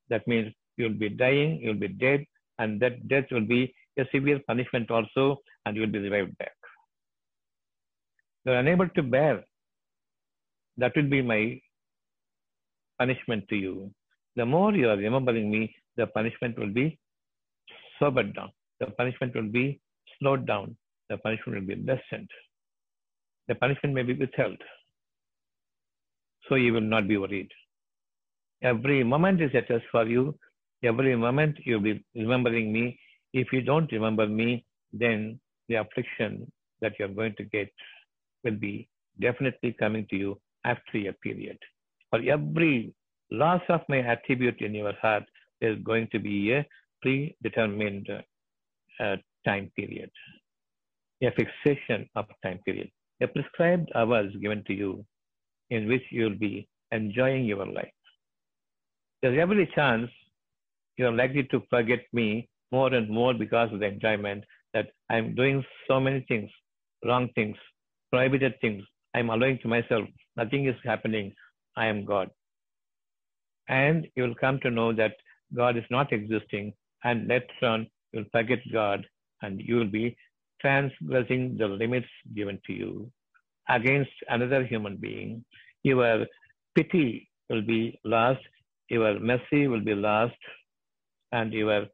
that 0.10 0.28
means 0.28 0.54
you 0.78 0.86
will 0.86 1.00
be 1.06 1.10
dying, 1.10 1.60
you 1.62 1.70
will 1.70 1.80
be 1.80 1.88
dead, 1.88 2.26
and 2.60 2.80
that 2.82 3.08
death 3.08 3.26
will 3.32 3.46
be 3.46 3.74
a 3.98 4.06
severe 4.12 4.40
punishment 4.48 4.90
also, 4.92 5.38
and 5.66 5.76
you 5.76 5.82
will 5.82 5.92
be 5.92 6.00
revived 6.00 6.38
back. 6.38 6.56
You 8.46 8.54
are 8.54 8.60
unable 8.60 8.90
to 8.90 9.04
bear. 9.04 9.44
That 10.78 10.96
will 10.96 11.10
be 11.10 11.22
my 11.22 11.60
punishment 13.00 13.48
to 13.50 13.56
you. 13.56 13.92
The 14.36 14.46
more 14.46 14.74
you 14.74 14.90
are 14.90 14.98
remembering 14.98 15.52
me, 15.52 15.76
the 15.98 16.08
punishment 16.08 16.58
will 16.58 16.74
be 16.74 17.00
sobered 18.00 18.36
down. 18.36 18.52
The 18.80 18.88
punishment 18.88 19.36
will 19.36 19.50
be 19.50 19.80
slowed 20.20 20.48
down. 20.48 20.76
The 21.10 21.18
punishment 21.18 21.60
will 21.60 21.76
be 21.76 21.82
lessened. 21.84 22.30
The 23.48 23.56
punishment 23.56 23.94
may 23.94 24.04
be 24.04 24.14
withheld. 24.14 24.58
So 26.50 26.56
you 26.56 26.74
will 26.74 26.82
not 26.82 27.08
be 27.08 27.18
worried. 27.18 27.50
Every 28.62 29.04
moment 29.04 29.42
is 29.42 29.52
a 29.54 29.62
test 29.62 29.86
for 29.92 30.06
you. 30.08 30.38
Every 30.84 31.16
moment 31.16 31.58
you'll 31.66 31.82
be 31.82 32.04
remembering 32.16 32.74
me. 32.74 33.00
If 33.34 33.52
you 33.52 33.62
don't 33.62 33.92
remember 33.92 34.28
me, 34.28 34.66
then 34.92 35.40
the 35.68 35.76
affliction 35.76 36.52
that 36.82 36.94
you're 37.00 37.08
going 37.08 37.36
to 37.38 37.44
get 37.44 37.72
will 38.44 38.56
be 38.56 38.88
definitely 39.20 39.76
coming 39.80 40.06
to 40.10 40.16
you 40.16 40.40
after 40.66 40.98
a 41.10 41.14
period. 41.14 41.58
For 42.10 42.20
every 42.20 42.94
loss 43.32 43.62
of 43.70 43.82
my 43.90 44.00
attribute 44.00 44.62
in 44.62 44.76
your 44.76 44.94
heart, 45.02 45.24
there's 45.62 45.82
going 45.84 46.08
to 46.12 46.20
be 46.20 46.54
a 46.54 46.66
predetermined 47.02 48.08
uh, 49.00 49.16
time 49.46 49.72
period, 49.76 50.12
a 51.24 51.32
fixation 51.32 52.08
of 52.16 52.26
time 52.44 52.60
period, 52.66 52.90
a 53.22 53.28
prescribed 53.28 53.90
hours 53.96 54.32
given 54.42 54.64
to 54.68 54.74
you 54.74 55.06
in 55.70 55.88
which 55.88 56.04
you'll 56.12 56.38
be 56.38 56.68
enjoying 56.92 57.46
your 57.46 57.66
life. 57.66 57.92
There's 59.22 59.40
every 59.40 59.72
chance 59.74 60.10
you're 60.98 61.12
likely 61.12 61.44
to 61.46 61.64
forget 61.70 62.02
me 62.12 62.50
more 62.74 62.92
and 62.94 63.10
more 63.10 63.34
because 63.34 63.72
of 63.72 63.80
the 63.80 63.86
enjoyment 63.86 64.44
that 64.74 64.88
I'm 65.10 65.36
doing 65.36 65.64
so 65.88 66.00
many 66.00 66.26
things, 66.28 66.50
wrong 67.06 67.30
things, 67.36 67.56
prohibited 68.12 68.60
things. 68.62 68.84
I'm 69.14 69.30
allowing 69.30 69.60
to 69.60 69.68
myself, 69.68 70.06
nothing 70.36 70.68
is 70.68 70.76
happening. 70.84 71.34
I 71.78 71.86
am 71.86 72.04
God. 72.04 72.30
And 73.70 74.08
you 74.16 74.24
will 74.24 74.36
come 74.36 74.60
to 74.62 74.72
know 74.72 74.92
that 74.94 75.14
God 75.56 75.78
is 75.78 75.84
not 75.92 76.12
existing, 76.12 76.74
and 77.04 77.28
later 77.28 77.66
on 77.74 77.88
you'll 78.12 78.32
forget 78.32 78.60
God 78.72 79.06
and 79.44 79.62
you 79.62 79.76
will 79.76 79.94
be 80.02 80.16
transgressing 80.62 81.58
the 81.58 81.68
limits 81.68 82.08
given 82.36 82.60
to 82.66 82.74
you 82.74 83.12
against 83.70 84.12
another 84.30 84.66
human 84.66 84.96
being. 84.98 85.44
Your 85.84 86.26
pity 86.76 87.30
will 87.50 87.62
be 87.62 88.00
lost, 88.04 88.42
your 88.90 89.20
mercy 89.20 89.68
will 89.68 89.86
be 89.92 89.96
lost, 89.96 90.42
and 91.32 91.52
your 91.54 91.88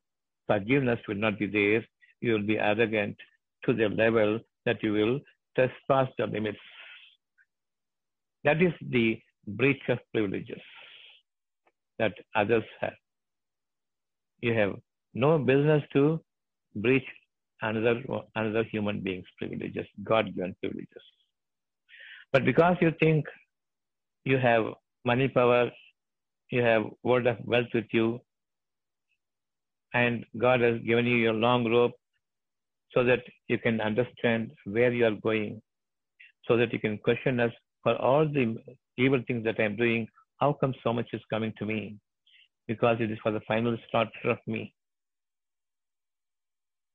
forgiveness 0.50 1.00
will 1.08 1.22
not 1.26 1.40
be 1.40 1.48
there. 1.48 1.86
You 2.22 2.34
will 2.34 2.48
be 2.52 2.58
arrogant 2.58 3.16
to 3.66 3.74
the 3.74 3.90
level 3.90 4.40
that 4.66 4.84
you 4.84 4.94
will 4.94 5.20
trespass 5.56 6.10
the 6.18 6.28
limits. 6.28 6.60
That 8.44 8.62
is 8.62 8.74
the 8.82 9.20
breach 9.48 9.82
of 9.90 10.00
privileges 10.14 10.62
that 12.00 12.14
others 12.36 12.64
have. 12.82 12.94
You 14.42 14.54
have 14.54 14.74
no 15.14 15.38
business 15.38 15.84
to 15.94 16.04
breach 16.76 17.10
another 17.62 18.02
another 18.36 18.64
human 18.64 19.02
being's 19.02 19.26
privileges, 19.38 19.86
God-given 20.04 20.56
privileges. 20.62 21.06
But 22.32 22.46
because 22.46 22.78
you 22.80 22.92
think 23.00 23.26
you 24.24 24.38
have 24.38 24.66
money 25.04 25.28
power, 25.28 25.70
you 26.52 26.62
have 26.62 26.84
world 27.04 27.28
of 27.28 27.38
wealth 27.44 27.74
with 27.74 27.92
you, 27.92 28.22
and 29.94 30.26
God 30.38 30.62
has 30.62 30.80
given 30.82 31.06
you 31.06 31.16
your 31.16 31.34
long 31.34 31.70
rope 31.72 31.94
so 32.94 33.04
that 33.04 33.22
you 33.48 33.58
can 33.58 33.82
understand 33.82 34.52
where 34.66 34.92
you 34.92 35.06
are 35.06 35.16
going, 35.24 35.62
so 36.48 36.58
that 36.58 36.74
you 36.74 36.80
can 36.80 36.98
question 36.98 37.40
us 37.40 37.52
for 37.84 37.96
all 37.96 38.26
the 38.28 38.56
evil 38.98 39.22
things 39.28 39.44
that 39.46 39.60
I 39.60 39.64
am 39.64 39.76
doing. 39.76 40.08
How 40.38 40.54
come 40.54 40.74
so 40.84 40.94
much 40.94 41.08
is 41.14 41.22
coming 41.30 41.54
to 41.60 41.66
me? 41.66 41.98
Because 42.68 42.98
it 43.00 43.12
is 43.12 43.18
for 43.22 43.32
the 43.32 43.42
final 43.48 43.78
slaughter 43.90 44.30
of 44.30 44.38
me. 44.48 44.74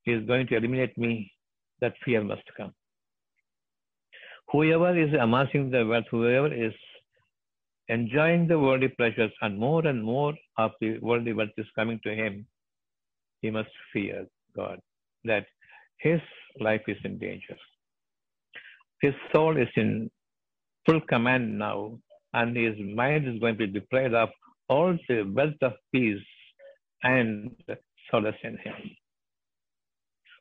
He 0.03 0.13
is 0.13 0.27
going 0.27 0.47
to 0.49 0.57
eliminate 0.57 0.97
me. 0.99 1.33
That 1.81 1.95
fear 2.05 2.23
must 2.23 2.43
come. 2.57 2.73
Whoever 4.53 4.97
is 4.99 5.13
amassing 5.21 5.71
the 5.71 5.85
wealth, 5.87 6.05
whoever 6.11 6.53
is 6.53 6.73
enjoying 7.89 8.47
the 8.47 8.59
worldly 8.59 8.89
pleasures, 8.89 9.33
and 9.43 9.59
more 9.59 9.87
and 9.87 10.03
more 10.03 10.35
of 10.57 10.71
the 10.81 10.99
worldly 10.99 11.33
wealth 11.33 11.51
is 11.59 11.67
coming 11.75 12.01
to 12.05 12.15
him, 12.15 12.47
he 13.45 13.51
must 13.51 13.75
fear 13.93 14.27
God. 14.57 14.79
That 15.25 15.45
his 15.99 16.21
life 16.61 16.85
is 16.89 16.97
in 17.05 17.19
danger. 17.19 17.57
His 19.03 19.15
soul 19.33 19.59
is 19.65 19.73
in 19.77 20.11
full 20.87 21.01
command 21.13 21.59
now, 21.59 21.99
and 22.33 22.57
his 22.57 22.77
mind 23.03 23.29
is 23.29 23.39
going 23.41 23.59
to 23.59 23.67
be 23.67 23.73
deprived 23.79 24.15
of 24.15 24.31
all 24.69 24.97
the 25.09 25.19
wealth 25.39 25.63
of 25.69 25.75
peace 25.93 26.29
and 27.03 27.51
solace 28.11 28.43
in 28.43 28.57
him. 28.65 28.79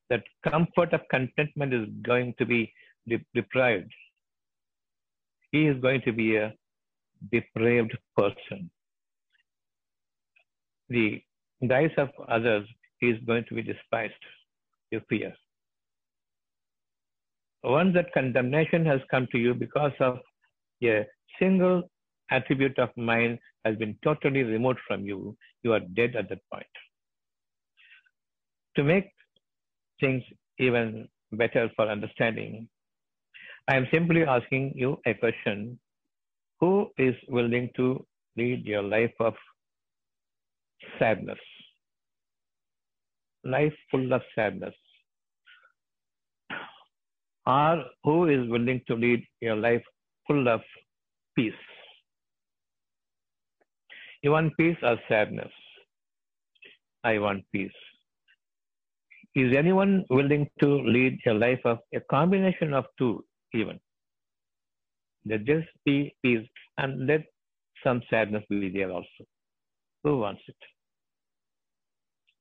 That 0.10 0.24
comfort 0.50 0.94
of 0.94 1.02
contentment 1.10 1.74
is 1.74 1.88
going 2.04 2.36
to 2.38 2.46
be 2.46 2.72
de- 3.08 3.26
deprived. 3.34 3.92
He 5.52 5.66
is 5.68 5.82
going 5.82 6.02
to 6.06 6.14
be 6.14 6.38
a 6.38 6.54
depraved 7.34 7.98
person. 8.16 8.70
The 10.90 11.22
eyes 11.72 11.92
of 11.98 12.10
others, 12.30 12.66
he 13.04 13.10
is 13.10 13.20
going 13.28 13.44
to 13.50 13.56
be 13.56 13.62
despised. 13.62 14.24
You 14.92 15.02
fear. 15.10 15.34
Once 17.64 17.94
that 17.96 18.14
condemnation 18.14 18.86
has 18.86 19.02
come 19.12 19.28
to 19.34 19.38
you 19.38 19.54
because 19.54 19.92
of 20.00 20.20
a 20.84 21.06
single 21.40 21.84
attribute 22.32 22.78
of 22.80 22.90
mine 22.96 23.38
has 23.66 23.76
been 23.76 23.96
totally 24.04 24.44
removed 24.44 24.80
from 24.88 25.06
you, 25.06 25.36
you 25.64 25.74
are 25.74 25.82
dead 26.00 26.16
at 26.16 26.30
that 26.30 26.40
point. 26.54 26.74
To 28.78 28.84
make 28.84 29.10
things 30.00 30.24
even 30.60 31.08
better 31.34 31.70
for 31.76 31.90
understanding, 31.90 32.70
I 33.68 33.76
am 33.76 33.88
simply 33.94 34.24
asking 34.24 34.74
you 34.76 34.98
a 35.06 35.14
question. 35.14 35.80
Who 36.62 36.90
is 36.98 37.16
willing 37.28 37.70
to 37.76 38.06
lead 38.38 38.66
your 38.66 38.84
life 38.84 39.16
of 39.20 39.34
sadness? 41.00 41.40
Life 43.44 43.74
full 43.92 44.14
of 44.14 44.22
sadness 44.36 44.76
or 47.46 47.84
who 48.04 48.28
is 48.30 48.48
willing 48.50 48.82
to 48.88 48.96
lead 48.96 49.26
a 49.44 49.54
life 49.54 49.84
full 50.28 50.48
of 50.48 50.62
peace? 51.36 51.54
You 54.22 54.32
want 54.32 54.56
peace 54.58 54.78
or 54.82 54.98
sadness? 55.10 55.52
I 57.04 57.20
want 57.20 57.44
peace. 57.52 57.72
Is 59.36 59.54
anyone 59.56 60.06
willing 60.10 60.50
to 60.62 60.68
lead 60.68 61.20
a 61.28 61.34
life 61.34 61.60
of 61.66 61.80
a 61.94 62.00
combination 62.00 62.74
of 62.74 62.86
two, 62.98 63.26
even? 63.54 63.80
Let 65.26 65.44
just 65.46 65.68
be 65.86 66.16
peace 66.24 66.48
and 66.78 67.08
let 67.08 67.26
some 67.84 68.02
sadness 68.10 68.44
be 68.50 68.70
there 68.70 68.92
also. 68.92 69.26
Who 70.04 70.20
wants 70.20 70.44
it? 70.48 70.56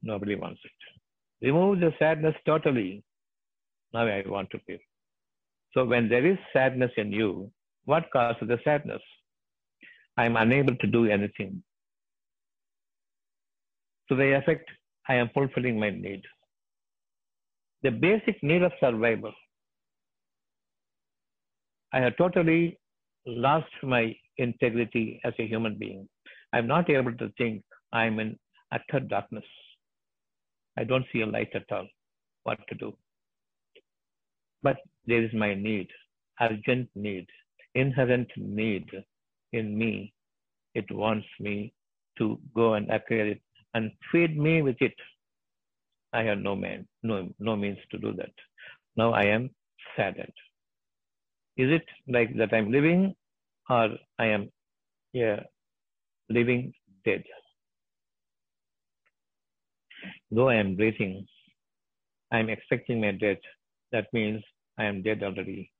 Nobody 0.03 0.35
wants 0.35 0.61
it. 0.65 1.47
Remove 1.47 1.81
the 1.81 1.93
sadness 1.99 2.35
totally 2.47 3.03
Now 3.95 4.07
I 4.07 4.23
want 4.27 4.51
to 4.51 4.61
live. 4.69 4.81
So 5.75 5.85
when 5.85 6.09
there 6.09 6.27
is 6.27 6.39
sadness 6.53 6.93
in 6.97 7.13
you, 7.13 7.51
what 7.85 8.11
causes 8.13 8.49
the 8.49 8.59
sadness? 8.65 9.03
I 10.17 10.27
am 10.27 10.37
unable 10.37 10.77
to 10.77 10.87
do 10.87 11.07
anything. 11.07 11.63
To 14.09 14.17
the 14.17 14.37
effect, 14.37 14.71
I 15.09 15.15
am 15.17 15.31
fulfilling 15.35 15.79
my 15.81 15.91
need. 15.91 16.23
The 17.83 17.91
basic 17.91 18.43
need 18.43 18.63
of 18.63 18.73
survival. 18.81 19.33
I 21.93 22.01
have 22.01 22.17
totally 22.17 22.79
lost 23.27 23.73
my 23.83 24.15
integrity 24.39 25.21
as 25.25 25.35
a 25.39 25.47
human 25.47 25.79
being. 25.79 26.09
I'm 26.53 26.67
not 26.67 26.91
able 26.91 27.15
to 27.15 27.33
think 27.39 27.63
I'm 27.93 28.21
in 28.21 28.39
utter 28.73 29.01
darkness. 29.01 29.45
I 30.79 30.85
don't 30.85 31.05
see 31.13 31.21
a 31.23 31.27
light 31.27 31.51
at 31.55 31.71
all. 31.71 31.87
What 32.45 32.59
to 32.69 32.75
do? 32.75 32.97
But 34.63 34.77
there 35.07 35.23
is 35.23 35.33
my 35.35 35.55
need, 35.55 35.89
urgent 36.41 36.89
need, 36.95 37.27
inherent 37.75 38.29
need 38.37 38.89
in 39.53 39.77
me. 39.77 40.13
It 40.75 40.91
wants 40.91 41.27
me 41.41 41.73
to 42.19 42.39
go 42.55 42.75
and 42.75 42.91
acquire 42.91 43.29
it 43.29 43.43
and 43.75 43.91
feed 44.11 44.39
me 44.39 44.63
with 44.63 44.81
it. 44.81 44.95
I 46.13 46.23
have 46.25 46.39
no 46.39 46.55
man, 46.55 46.87
no, 47.03 47.29
no 47.39 47.57
means 47.57 47.79
to 47.91 47.99
do 47.99 48.13
that. 48.15 48.33
Now 48.97 49.13
I 49.13 49.25
am 49.25 49.51
saddened. 49.97 50.33
Is 51.57 51.71
it 51.71 51.85
like 52.09 52.37
that 52.37 52.53
I'm 52.55 52.71
living 52.71 53.15
or 53.69 53.91
I 54.19 54.27
am 54.27 54.51
yeah, 55.13 55.41
living 56.29 56.73
dead? 57.05 57.25
Though 60.33 60.49
I 60.49 60.57
am 60.57 60.77
breathing, 60.77 61.27
I 62.33 62.39
am 62.39 62.49
expecting 62.49 63.01
my 63.01 63.13
death. 63.13 63.39
That 63.93 64.07
means 64.13 64.43
I 64.79 64.85
am 64.85 65.03
dead 65.03 65.23
already. 65.23 65.71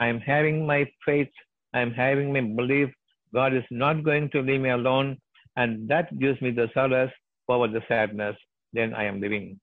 I 0.00 0.06
am 0.06 0.20
having 0.20 0.66
my 0.66 0.88
faith, 1.04 1.28
I 1.74 1.80
am 1.80 1.92
having 1.92 2.32
my 2.32 2.40
belief 2.40 2.90
God 3.34 3.54
is 3.54 3.64
not 3.70 4.04
going 4.04 4.28
to 4.30 4.42
leave 4.42 4.60
me 4.60 4.70
alone, 4.70 5.18
and 5.56 5.88
that 5.88 6.18
gives 6.18 6.40
me 6.42 6.50
the 6.50 6.68
solace 6.74 7.10
over 7.48 7.66
the 7.68 7.82
sadness. 7.88 8.36
Then 8.72 8.94
I 8.94 9.04
am 9.04 9.20
living. 9.20 9.58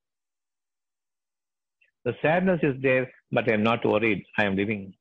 The 2.06 2.14
sadness 2.22 2.60
is 2.64 2.76
there, 2.82 3.12
but 3.32 3.50
I 3.50 3.54
am 3.54 3.64
not 3.64 3.86
worried. 3.86 4.24
I 4.38 4.46
am 4.46 4.56
living. 4.56 4.94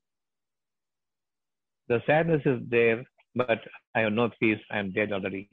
The 1.88 2.02
sadness 2.06 2.42
is 2.44 2.60
there, 2.68 3.04
but 3.34 3.60
I 3.94 4.00
have 4.00 4.12
no 4.12 4.30
peace. 4.40 4.60
I 4.70 4.78
am 4.78 4.92
dead 4.92 5.12
already. 5.12 5.48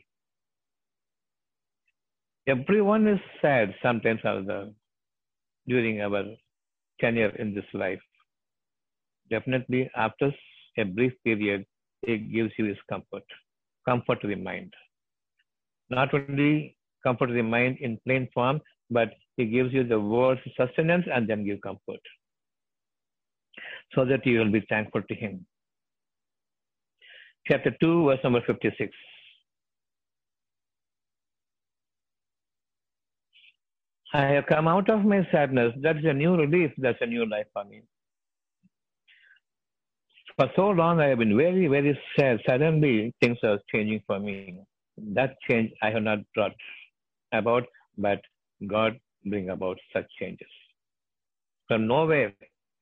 Everyone 2.48 3.08
is 3.08 3.20
sad 3.42 3.74
sometimes 3.82 4.22
or 4.24 4.70
during 5.68 6.02
our 6.02 6.24
tenure 7.02 7.36
in 7.38 7.56
this 7.56 7.66
life. 7.74 8.02
Definitely, 9.32 9.90
after 9.96 10.32
a 10.78 10.84
brief 10.84 11.14
period, 11.24 11.66
it 12.04 12.32
gives 12.32 12.52
you 12.60 12.66
his 12.66 12.78
comfort, 12.88 13.24
comfort 13.88 14.22
to 14.22 14.28
the 14.28 14.36
mind. 14.36 14.72
Not 15.90 16.14
only 16.14 16.78
comfort 17.04 17.28
to 17.28 17.34
the 17.34 17.42
mind 17.42 17.78
in 17.80 18.00
plain 18.06 18.28
form, 18.32 18.62
but 18.92 19.14
it 19.38 19.46
gives 19.46 19.74
you 19.74 19.84
the 19.84 20.00
world's 20.00 20.42
sustenance 20.56 21.06
and 21.12 21.28
then 21.28 21.46
give 21.46 21.62
comfort. 21.62 22.00
So 23.94 24.06
that 24.06 24.24
you 24.26 24.40
will 24.40 24.52
be 24.52 24.66
thankful 24.70 25.02
to 25.02 25.16
him. 25.16 25.48
Chapter 27.48 27.76
2, 27.80 28.06
verse 28.06 28.20
number 28.24 28.42
56. 28.46 28.92
I 34.14 34.28
have 34.28 34.46
come 34.46 34.68
out 34.68 34.90
of 34.90 35.04
my 35.04 35.28
sadness. 35.32 35.74
That's 35.82 36.00
a 36.04 36.14
new 36.14 36.36
relief. 36.36 36.72
That's 36.78 36.98
a 37.02 37.06
new 37.06 37.26
life 37.26 37.48
for 37.54 37.64
me. 37.66 37.82
For 40.38 40.50
so 40.56 40.70
long, 40.70 41.00
I 41.00 41.08
have 41.08 41.20
been 41.20 41.38
very, 41.38 41.68
very 41.68 41.98
sad. 42.18 42.40
Suddenly, 42.46 43.14
things 43.22 43.38
are 43.44 43.60
changing 43.72 44.02
for 44.06 44.20
me. 44.20 44.60
That 44.98 45.36
change 45.48 45.72
I 45.82 45.90
have 45.92 46.04
not 46.04 46.20
brought 46.34 46.54
about, 47.32 47.64
but 47.98 48.22
God 48.68 49.00
bring 49.26 49.50
about 49.50 49.78
such 49.94 50.06
changes. 50.20 50.48
From 51.68 51.88
nowhere, 51.88 52.34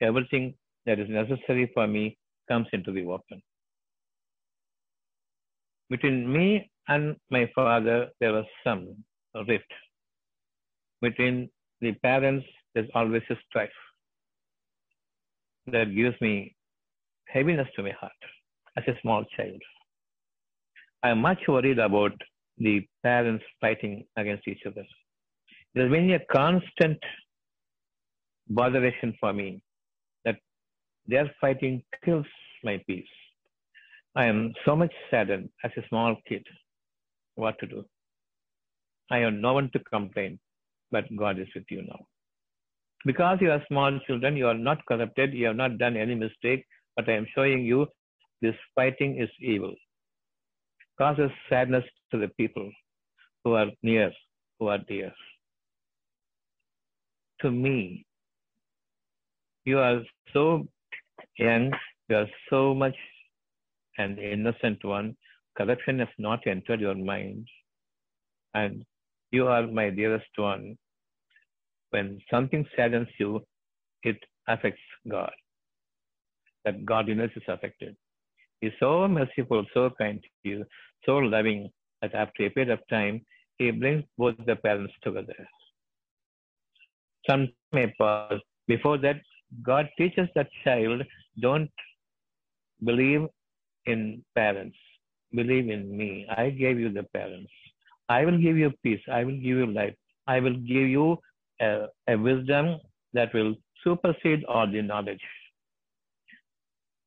everything 0.01 0.55
that 0.85 0.99
is 0.99 1.09
necessary 1.09 1.71
for 1.73 1.87
me 1.87 2.17
comes 2.47 2.67
into 2.73 2.91
the 2.91 3.05
open. 3.05 3.41
Between 5.89 6.31
me 6.31 6.69
and 6.87 7.15
my 7.29 7.49
father, 7.55 8.09
there 8.19 8.33
was 8.33 8.45
some 8.63 9.03
rift. 9.47 9.71
Between 11.03 11.49
the 11.81 11.91
parents, 12.07 12.45
there's 12.73 12.89
always 12.95 13.23
a 13.29 13.35
strife 13.45 13.79
that 15.67 15.93
gives 15.95 16.19
me 16.21 16.55
heaviness 17.33 17.67
to 17.75 17.83
my 17.83 17.91
heart 18.01 18.21
as 18.77 18.85
a 18.87 18.95
small 19.01 19.25
child. 19.35 19.61
I 21.03 21.09
am 21.09 21.19
much 21.19 21.41
worried 21.47 21.79
about 21.79 22.13
the 22.57 22.87
parents 23.03 23.43
fighting 23.59 24.05
against 24.15 24.47
each 24.47 24.63
other. 24.65 24.85
There's 25.73 25.91
been 25.91 26.11
a 26.11 26.19
constant 26.31 26.99
botheration 28.47 29.13
for 29.19 29.33
me 29.33 29.61
that 30.23 30.37
their 31.07 31.29
fighting 31.41 31.83
kills 32.05 32.25
my 32.63 32.81
peace. 32.87 33.13
I 34.15 34.27
am 34.27 34.53
so 34.65 34.75
much 34.75 34.93
saddened 35.11 35.49
as 35.65 35.71
a 35.75 35.87
small 35.89 36.15
kid. 36.29 36.45
What 37.35 37.59
to 37.59 37.67
do? 37.67 37.83
I 39.11 39.17
have 39.19 39.33
no 39.33 39.53
one 39.53 39.69
to 39.73 39.79
complain, 39.79 40.39
but 40.93 41.13
God 41.23 41.39
is 41.39 41.47
with 41.55 41.65
you 41.69 41.81
now. 41.81 41.99
Because 43.05 43.39
you 43.41 43.51
are 43.51 43.61
small 43.67 43.99
children, 44.07 44.37
you 44.37 44.47
are 44.47 44.61
not 44.69 44.85
corrupted, 44.85 45.33
you 45.33 45.47
have 45.47 45.57
not 45.57 45.77
done 45.77 45.97
any 45.97 46.15
mistake, 46.15 46.65
but 46.95 47.09
I 47.09 47.13
am 47.13 47.27
showing 47.35 47.65
you 47.65 47.87
this 48.41 48.55
fighting 48.75 49.17
is 49.19 49.29
evil. 49.39 49.73
Causes 50.97 51.31
sadness 51.49 51.83
to 52.11 52.17
the 52.19 52.29
people 52.41 52.69
who 53.43 53.53
are 53.55 53.67
near, 53.81 54.11
who 54.59 54.67
are 54.67 54.77
dear. 54.77 55.11
To 57.41 57.51
me, 57.51 58.05
you 59.65 59.79
are 59.79 60.01
so 60.33 60.65
young, 61.37 61.71
you 62.09 62.15
are 62.17 62.27
so 62.49 62.73
much 62.73 62.95
an 63.97 64.17
innocent 64.17 64.83
one. 64.85 65.15
Corruption 65.57 65.99
has 65.99 66.07
not 66.17 66.45
entered 66.47 66.79
your 66.81 66.95
mind. 66.95 67.47
And 68.53 68.85
you 69.31 69.47
are 69.47 69.67
my 69.67 69.89
dearest 69.89 70.37
one. 70.37 70.77
When 71.93 72.19
something 72.31 72.65
saddens 72.75 73.07
you, 73.19 73.41
it 74.01 74.17
affects 74.47 74.81
God. 75.07 75.31
That 76.65 76.85
godliness 76.85 77.29
is 77.35 77.43
affected. 77.47 77.95
He's 78.61 78.71
so 78.79 79.07
merciful, 79.07 79.63
so 79.75 79.91
kind 79.97 80.19
to 80.23 80.49
you, 80.49 80.65
so 81.05 81.17
loving 81.17 81.69
that 82.01 82.15
after 82.15 82.45
a 82.45 82.49
period 82.49 82.71
of 82.71 82.79
time, 82.89 83.21
he 83.59 83.69
brings 83.69 84.03
both 84.17 84.35
the 84.47 84.55
parents 84.55 84.93
together. 85.03 85.47
Some 87.29 87.49
may 87.71 87.93
pause. 87.99 88.39
Before 88.67 88.97
that, 88.97 89.21
God 89.61 89.87
teaches 89.95 90.27
that 90.33 90.47
child, 90.63 91.03
don't 91.39 91.69
believe 92.83 93.27
in 93.85 94.23
parents. 94.33 94.77
Believe 95.31 95.69
in 95.69 95.95
me. 95.95 96.25
I 96.35 96.49
gave 96.49 96.79
you 96.79 96.91
the 96.91 97.03
parents. 97.13 97.51
I 98.09 98.25
will 98.25 98.39
give 98.39 98.57
you 98.57 98.71
peace. 98.81 99.01
I 99.11 99.23
will 99.23 99.35
give 99.35 99.57
you 99.61 99.67
life. 99.67 99.93
I 100.25 100.39
will 100.39 100.55
give 100.55 100.89
you 100.97 101.19
a, 101.63 101.87
a 102.13 102.15
wisdom 102.17 102.77
that 103.13 103.33
will 103.33 103.55
supersede 103.83 104.43
all 104.45 104.67
the 104.75 104.81
knowledge. 104.81 105.25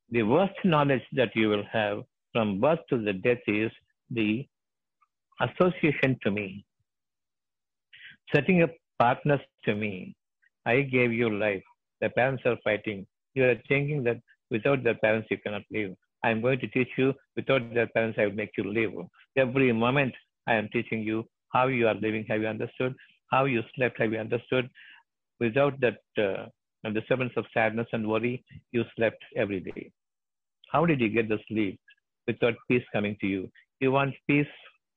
The 0.09 0.23
worst 0.23 0.59
knowledge 0.63 1.05
that 1.13 1.35
you 1.35 1.49
will 1.49 1.65
have 1.71 1.97
from 2.31 2.59
birth 2.61 2.79
to 2.89 2.97
the 3.07 3.13
death 3.13 3.43
is 3.47 3.71
the 4.09 4.47
association 5.41 6.17
to 6.23 6.31
me. 6.31 6.65
Setting 8.33 8.63
up 8.63 8.71
partners 8.99 9.41
to 9.65 9.75
me. 9.75 10.15
I 10.65 10.81
gave 10.81 11.11
you 11.13 11.29
life. 11.29 11.63
The 12.01 12.09
parents 12.09 12.43
are 12.45 12.57
fighting. 12.63 13.05
You 13.33 13.45
are 13.49 13.61
thinking 13.67 14.03
that 14.03 14.17
without 14.49 14.83
their 14.83 14.95
parents 14.95 15.27
you 15.31 15.37
cannot 15.37 15.63
live. 15.71 15.91
I 16.23 16.31
am 16.31 16.41
going 16.41 16.59
to 16.59 16.67
teach 16.67 16.89
you 16.97 17.13
without 17.35 17.73
their 17.73 17.87
parents 17.87 18.17
I 18.19 18.25
will 18.25 18.39
make 18.41 18.51
you 18.57 18.65
live. 18.79 18.91
Every 19.37 19.71
moment 19.71 20.13
I 20.47 20.55
am 20.55 20.69
teaching 20.73 21.03
you 21.03 21.25
how 21.53 21.67
you 21.67 21.87
are 21.87 21.95
living. 21.95 22.25
Have 22.29 22.41
you 22.41 22.47
understood? 22.47 22.95
How 23.31 23.45
you 23.45 23.61
slept? 23.75 23.99
Have 23.99 24.11
you 24.13 24.19
understood? 24.19 24.69
Without 25.39 25.79
that 25.81 25.99
uh, 26.17 26.89
disturbance 26.91 27.33
of 27.37 27.45
sadness 27.53 27.87
and 27.93 28.07
worry, 28.07 28.43
you 28.71 28.83
slept 28.95 29.23
every 29.35 29.59
day. 29.59 29.91
How 30.71 30.85
did 30.85 30.99
you 30.99 31.09
get 31.09 31.29
the 31.29 31.39
sleep 31.47 31.79
without 32.27 32.55
peace 32.69 32.83
coming 32.93 33.17
to 33.21 33.27
you? 33.27 33.49
You 33.79 33.91
want 33.91 34.15
peace 34.27 34.47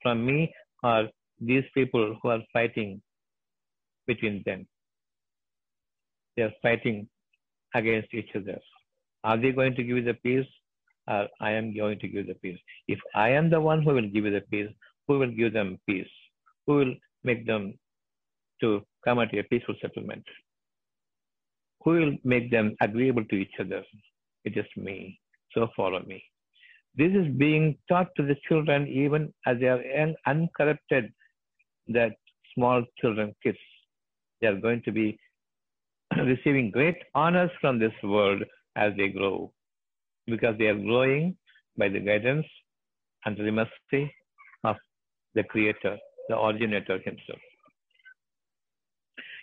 from 0.03 0.25
me 0.25 0.53
or 0.83 1.09
these 1.41 1.65
people 1.75 2.17
who 2.23 2.29
are 2.29 2.43
fighting 2.53 3.03
between 4.07 4.43
them? 4.47 4.67
They 6.37 6.43
are 6.45 6.53
fighting 6.63 7.09
against 7.75 8.15
each 8.15 8.31
other. 8.35 8.59
Are 9.25 9.37
they 9.37 9.53
going 9.53 9.75
to 9.77 9.83
give 9.83 9.97
you 9.99 10.05
the 10.05 10.15
peace? 10.15 10.47
Or 11.09 11.29
I 11.41 11.51
am 11.53 11.75
going 11.77 11.99
to 11.99 12.09
give 12.09 12.27
the 12.27 12.35
peace. 12.35 12.59
If 12.89 12.99
I 13.15 13.31
am 13.31 13.51
the 13.51 13.61
one 13.61 13.83
who 13.83 13.95
will 13.95 14.09
give 14.09 14.25
you 14.25 14.31
the 14.31 14.43
peace, 14.51 14.71
who 15.07 15.19
will 15.19 15.31
give 15.31 15.53
them 15.53 15.79
peace? 15.89 16.09
Who 16.67 16.75
will 16.77 16.95
make 17.25 17.47
them 17.47 17.75
to 18.61 18.83
come 19.05 19.19
at 19.19 19.35
a 19.35 19.43
peaceful 19.45 19.75
settlement? 19.81 20.25
who 21.85 21.91
will 21.93 22.17
make 22.25 22.51
them 22.51 22.77
agreeable 22.81 23.25
to 23.27 23.37
each 23.37 23.55
other? 23.59 23.83
It 24.45 24.57
is 24.57 24.67
me. 24.77 25.19
So 25.53 25.69
follow 25.77 26.03
me. 26.07 26.23
This 26.97 27.13
is 27.13 27.29
being 27.37 27.79
taught 27.89 28.09
to 28.17 28.23
the 28.25 28.37
children 28.49 28.87
even 28.89 29.33
as 29.47 29.59
they 29.61 29.67
are 29.67 29.83
young, 29.83 30.15
uncorrupted, 30.27 31.13
that 31.89 32.13
small 32.55 32.85
children, 33.01 33.35
kids, 33.43 33.59
they 34.41 34.49
are 34.49 34.57
going 34.57 34.83
to 34.83 34.93
be 34.93 35.19
receiving 36.17 36.71
great 36.71 36.97
honors 37.15 37.51
from 37.61 37.79
this 37.79 37.93
world 38.03 38.43
as 38.77 38.93
they 38.97 39.09
grow 39.09 39.53
because 40.27 40.57
they 40.59 40.67
are 40.67 40.79
growing 40.79 41.37
by 41.77 41.89
the 41.89 42.01
guidance 42.01 42.47
and 43.25 43.37
the 43.37 43.51
mercy 43.51 44.13
of 44.65 44.77
the 45.35 45.43
Creator, 45.45 45.97
the 46.29 46.39
originator 46.39 46.99
himself. 47.05 47.41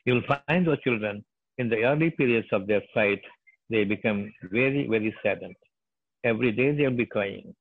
You 0.08 0.14
will 0.14 0.40
find 0.48 0.66
those 0.66 0.80
children 0.86 1.26
in 1.58 1.68
the 1.68 1.84
early 1.84 2.10
periods 2.12 2.48
of 2.54 2.66
their 2.66 2.82
fight, 2.94 3.22
they 3.70 3.84
become 3.84 4.34
very, 4.44 4.88
very 4.88 5.14
saddened. 5.22 5.58
Every 6.24 6.54
day 6.54 6.72
they 6.72 6.84
will 6.84 6.96
be 6.96 7.06
crying. 7.06 7.54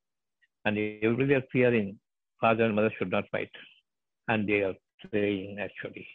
And 0.64 0.78
every 0.78 1.26
day 1.26 1.34
they're 1.34 1.48
fearing 1.50 1.98
father 2.40 2.64
and 2.64 2.76
mother 2.76 2.92
should 2.96 3.10
not 3.10 3.24
fight. 3.32 3.50
And 4.28 4.48
they 4.48 4.60
are 4.60 4.74
praying 5.10 5.58
actually. 5.58 6.06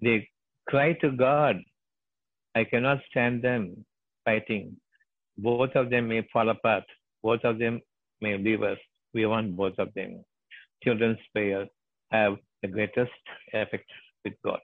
They 0.00 0.28
cry 0.68 0.92
to 1.00 1.10
God, 1.10 1.56
I 2.54 2.62
cannot 2.62 3.00
stand 3.10 3.42
them 3.42 3.84
fighting. 4.24 4.76
Both 5.38 5.74
of 5.74 5.90
them 5.90 6.08
may 6.08 6.24
fall 6.32 6.50
apart. 6.50 6.84
Both 7.20 7.42
of 7.42 7.58
them 7.58 7.80
may 8.20 8.38
leave 8.38 8.62
us. 8.62 8.78
We 9.12 9.26
want 9.26 9.56
both 9.56 9.78
of 9.78 9.92
them. 9.94 10.24
Children's 10.84 11.18
prayers 11.32 11.68
have 12.12 12.36
the 12.62 12.68
greatest 12.68 13.10
effect 13.52 13.90
with 14.24 14.34
God. 14.44 14.60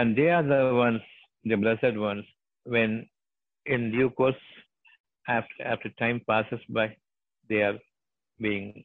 And 0.00 0.16
they 0.16 0.28
are 0.30 0.42
the 0.42 0.74
ones, 0.74 1.02
the 1.44 1.56
blessed 1.56 1.96
ones, 1.98 2.24
when 2.64 3.06
in 3.66 3.92
due 3.92 4.08
course, 4.08 4.42
after, 5.28 5.62
after 5.62 5.90
time 5.98 6.22
passes 6.26 6.60
by, 6.70 6.96
they 7.50 7.60
are 7.68 7.78
being 8.38 8.82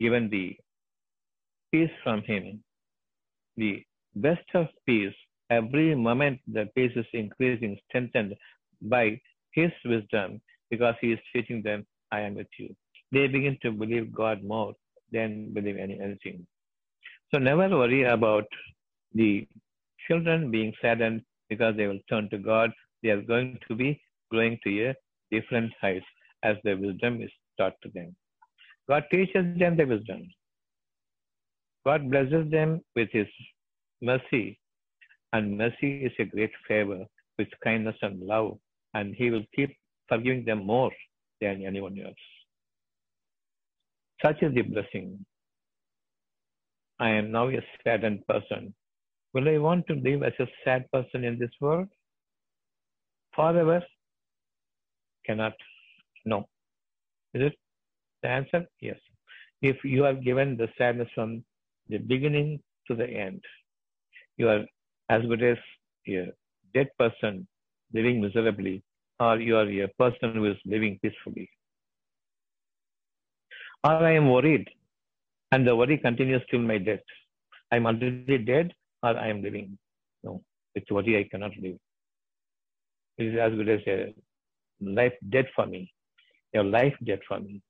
given 0.00 0.28
the 0.28 0.56
peace 1.70 1.94
from 2.02 2.22
Him, 2.22 2.64
the 3.56 3.84
best 4.16 4.48
of 4.54 4.66
peace. 4.86 5.14
Every 5.50 5.94
moment 5.94 6.40
the 6.48 6.66
peace 6.74 6.94
is 6.96 7.06
increasing, 7.12 7.78
strengthened 7.88 8.34
by 8.82 9.20
His 9.52 9.70
wisdom, 9.84 10.40
because 10.68 10.96
He 11.00 11.12
is 11.12 11.20
teaching 11.32 11.62
them, 11.62 11.86
I 12.10 12.22
am 12.22 12.34
with 12.34 12.52
you. 12.58 12.74
They 13.12 13.28
begin 13.28 13.56
to 13.62 13.70
believe 13.70 14.12
God 14.12 14.42
more 14.42 14.74
than 15.12 15.54
believe 15.54 15.76
any, 15.76 16.00
anything. 16.00 16.44
So 17.32 17.38
never 17.38 17.68
worry 17.68 18.02
about 18.02 18.46
the 19.14 19.46
children 20.06 20.50
being 20.50 20.72
saddened 20.80 21.22
because 21.48 21.76
they 21.76 21.86
will 21.86 22.00
turn 22.08 22.28
to 22.30 22.38
God. 22.38 22.70
They 23.02 23.10
are 23.10 23.22
going 23.22 23.58
to 23.68 23.74
be 23.74 24.00
growing 24.30 24.58
to 24.64 24.88
a 24.88 24.94
different 25.30 25.72
heights 25.80 26.06
as 26.42 26.56
the 26.64 26.74
wisdom 26.74 27.20
is 27.22 27.30
taught 27.58 27.74
to 27.82 27.90
them. 27.94 28.14
God 28.88 29.04
teaches 29.10 29.58
them 29.58 29.76
the 29.76 29.84
wisdom. 29.84 30.28
God 31.84 32.10
blesses 32.10 32.50
them 32.50 32.80
with 32.94 33.08
His 33.12 33.26
mercy, 34.02 34.58
and 35.32 35.56
mercy 35.56 36.04
is 36.04 36.12
a 36.18 36.24
great 36.24 36.50
favor 36.66 37.04
with 37.38 37.48
kindness 37.64 37.96
and 38.02 38.20
love, 38.20 38.58
and 38.94 39.14
He 39.14 39.30
will 39.30 39.44
keep 39.54 39.74
forgiving 40.08 40.44
them 40.44 40.66
more 40.66 40.90
than 41.40 41.64
anyone 41.64 41.98
else. 42.04 42.14
Such 44.22 44.42
is 44.42 44.54
the 44.54 44.62
blessing. 44.62 45.24
I 46.98 47.10
am 47.10 47.30
now 47.30 47.48
a 47.48 47.64
saddened 47.82 48.26
person. 48.26 48.74
Will 49.32 49.48
I 49.48 49.58
want 49.58 49.86
to 49.86 49.94
live 49.94 50.22
as 50.22 50.32
a 50.40 50.46
sad 50.64 50.90
person 50.92 51.24
in 51.24 51.38
this 51.38 51.50
world? 51.60 51.88
Forever? 53.34 53.82
Cannot. 55.24 55.54
No. 56.24 56.48
Is 57.34 57.42
it? 57.42 57.54
The 58.22 58.28
answer? 58.28 58.66
Yes. 58.80 58.98
If 59.62 59.84
you 59.84 60.04
are 60.04 60.14
given 60.14 60.56
the 60.56 60.68
sadness 60.76 61.08
from 61.14 61.44
the 61.88 61.98
beginning 61.98 62.60
to 62.88 62.94
the 62.96 63.06
end, 63.06 63.42
you 64.36 64.48
are 64.48 64.64
as 65.08 65.22
good 65.22 65.42
as 65.42 65.58
a 66.08 66.32
dead 66.74 66.88
person 66.98 67.46
living 67.92 68.20
miserably, 68.20 68.82
or 69.18 69.38
you 69.38 69.56
are 69.56 69.68
a 69.68 69.88
person 69.98 70.34
who 70.34 70.46
is 70.46 70.56
living 70.64 70.98
peacefully. 71.02 71.48
Or 73.84 73.92
I 73.92 74.12
am 74.12 74.30
worried, 74.30 74.68
and 75.52 75.66
the 75.66 75.74
worry 75.74 75.98
continues 75.98 76.42
till 76.50 76.60
my 76.60 76.78
death. 76.78 77.00
I 77.70 77.76
am 77.76 77.86
already 77.86 78.38
dead, 78.38 78.72
or 79.02 79.16
I 79.16 79.28
am 79.28 79.42
living. 79.42 79.78
No, 80.22 80.42
with 80.74 80.84
worry 80.90 81.18
I 81.18 81.28
cannot 81.30 81.52
live. 81.56 81.78
It 83.18 83.26
is 83.26 83.38
as 83.38 83.52
good 83.54 83.68
as 83.68 83.80
a 83.86 84.14
life 84.80 85.12
dead 85.28 85.46
for 85.54 85.66
me. 85.66 85.92
Your 86.52 86.64
life 86.64 86.94
dead 87.04 87.20
for 87.28 87.38
me. 87.40 87.62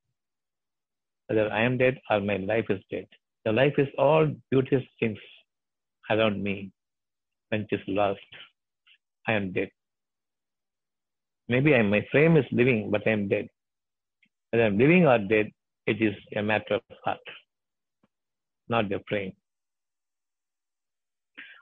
Whether 1.26 1.50
I 1.52 1.62
am 1.62 1.78
dead 1.78 1.98
or 2.10 2.20
my 2.20 2.36
life 2.36 2.66
is 2.70 2.80
dead. 2.90 3.06
The 3.44 3.52
life 3.52 3.74
is 3.78 3.88
all 3.98 4.28
beauteous 4.50 4.84
things 4.98 5.18
around 6.10 6.42
me. 6.42 6.72
When 7.48 7.62
it 7.62 7.68
is 7.72 7.80
lost, 7.86 8.20
I 9.26 9.32
am 9.32 9.52
dead. 9.52 9.70
Maybe 11.48 11.74
I, 11.74 11.82
my 11.82 12.06
frame 12.12 12.36
is 12.36 12.44
living, 12.52 12.90
but 12.90 13.06
I 13.06 13.10
am 13.10 13.28
dead. 13.28 13.48
Whether 14.50 14.64
I 14.64 14.66
am 14.68 14.78
living 14.78 15.06
or 15.06 15.18
dead, 15.18 15.50
it 15.86 16.00
is 16.00 16.14
a 16.36 16.42
matter 16.42 16.74
of 16.74 16.82
heart, 17.04 17.18
not 18.68 18.88
the 18.88 19.00
frame. 19.08 19.32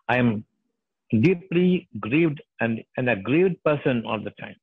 I 0.09 0.17
am 0.17 0.45
deeply 1.11 1.89
grieved 2.01 2.41
and 2.61 2.83
an 2.97 3.09
aggrieved 3.09 3.63
person 3.65 4.05
all 4.07 4.23
the 4.23 4.33
time. 4.41 4.57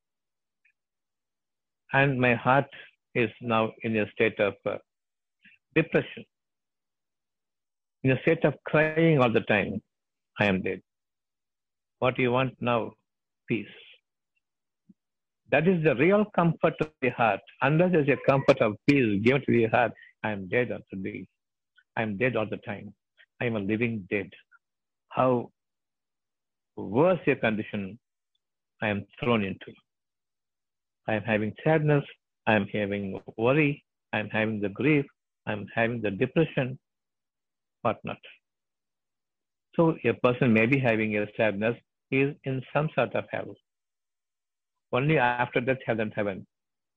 And 1.94 2.20
my 2.20 2.36
heart 2.36 2.70
is 3.14 3.30
now 3.42 3.72
in 3.84 3.96
a 3.98 4.10
state 4.12 4.40
of 4.40 4.56
uh, 4.66 4.78
depression, 5.76 6.26
in 8.04 8.12
a 8.12 8.22
state 8.22 8.44
of 8.44 8.56
crying 8.66 9.20
all 9.20 9.32
the 9.32 9.42
time. 9.42 9.82
I 10.40 10.46
am 10.46 10.62
dead. 10.62 10.82
What 12.00 12.16
do 12.16 12.22
you 12.22 12.32
want 12.32 12.54
now? 12.60 12.92
Peace. 13.48 13.68
That 15.52 15.68
is 15.68 15.84
the 15.84 15.96
real 15.96 16.26
comfort 16.36 16.74
of 16.82 16.90
the 17.02 17.10
heart. 17.10 17.40
Unless 17.62 17.92
there's 17.92 18.10
a 18.10 18.18
comfort 18.30 18.60
of 18.62 18.74
peace 18.88 19.22
given 19.24 19.42
to 19.46 19.52
the 19.52 19.66
heart, 19.68 19.94
I 20.24 20.32
am 20.32 20.48
dead 20.50 20.70
today. 20.92 21.28
I 21.96 22.02
am 22.02 22.18
dead 22.18 22.36
all 22.36 22.48
the 22.50 22.58
time. 22.58 22.94
I 23.40 23.46
am 23.46 23.56
a 23.56 23.60
living 23.60 24.08
dead. 24.10 24.30
How 25.16 25.50
worse 26.76 27.20
a 27.26 27.36
condition 27.36 27.98
I 28.82 28.90
am 28.90 29.06
thrown 29.18 29.46
into. 29.46 29.72
I 31.08 31.14
am 31.14 31.24
having 31.24 31.54
sadness. 31.64 32.04
I 32.46 32.56
am 32.56 32.68
having 32.68 33.22
worry. 33.38 33.86
I 34.12 34.20
am 34.20 34.30
having 34.30 34.60
the 34.60 34.68
grief. 34.68 35.06
I 35.48 35.54
am 35.54 35.68
having 35.74 36.02
the 36.02 36.12
depression, 36.12 36.78
whatnot. 37.82 38.18
So 39.76 39.96
a 40.04 40.14
person 40.14 40.52
may 40.52 40.66
be 40.66 40.80
having 40.80 41.18
a 41.18 41.28
sadness, 41.38 41.76
he 42.10 42.22
is 42.22 42.36
in 42.44 42.62
some 42.74 42.90
sort 42.96 43.16
of 43.16 43.26
hell. 43.32 43.56
Only 44.92 45.18
after 45.18 45.62
that 45.62 45.80
hell 45.86 46.00
and 46.00 46.12
heaven. 46.16 46.46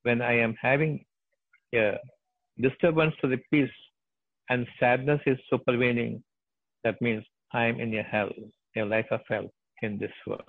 When 0.02 0.22
I 0.22 0.38
am 0.38 0.54
having 0.60 1.04
a 1.74 1.98
disturbance 2.60 3.14
to 3.20 3.28
the 3.28 3.38
peace 3.52 3.70
and 4.48 4.66
sadness 4.80 5.20
is 5.26 5.38
supervening, 5.52 6.22
that 6.84 7.00
means 7.02 7.24
I 7.52 7.64
am 7.66 7.80
in 7.80 7.94
a 7.94 8.02
hell, 8.02 8.30
a 8.76 8.82
life 8.82 9.06
of 9.10 9.20
hell 9.28 9.50
in 9.82 9.98
this 9.98 10.12
world. 10.26 10.42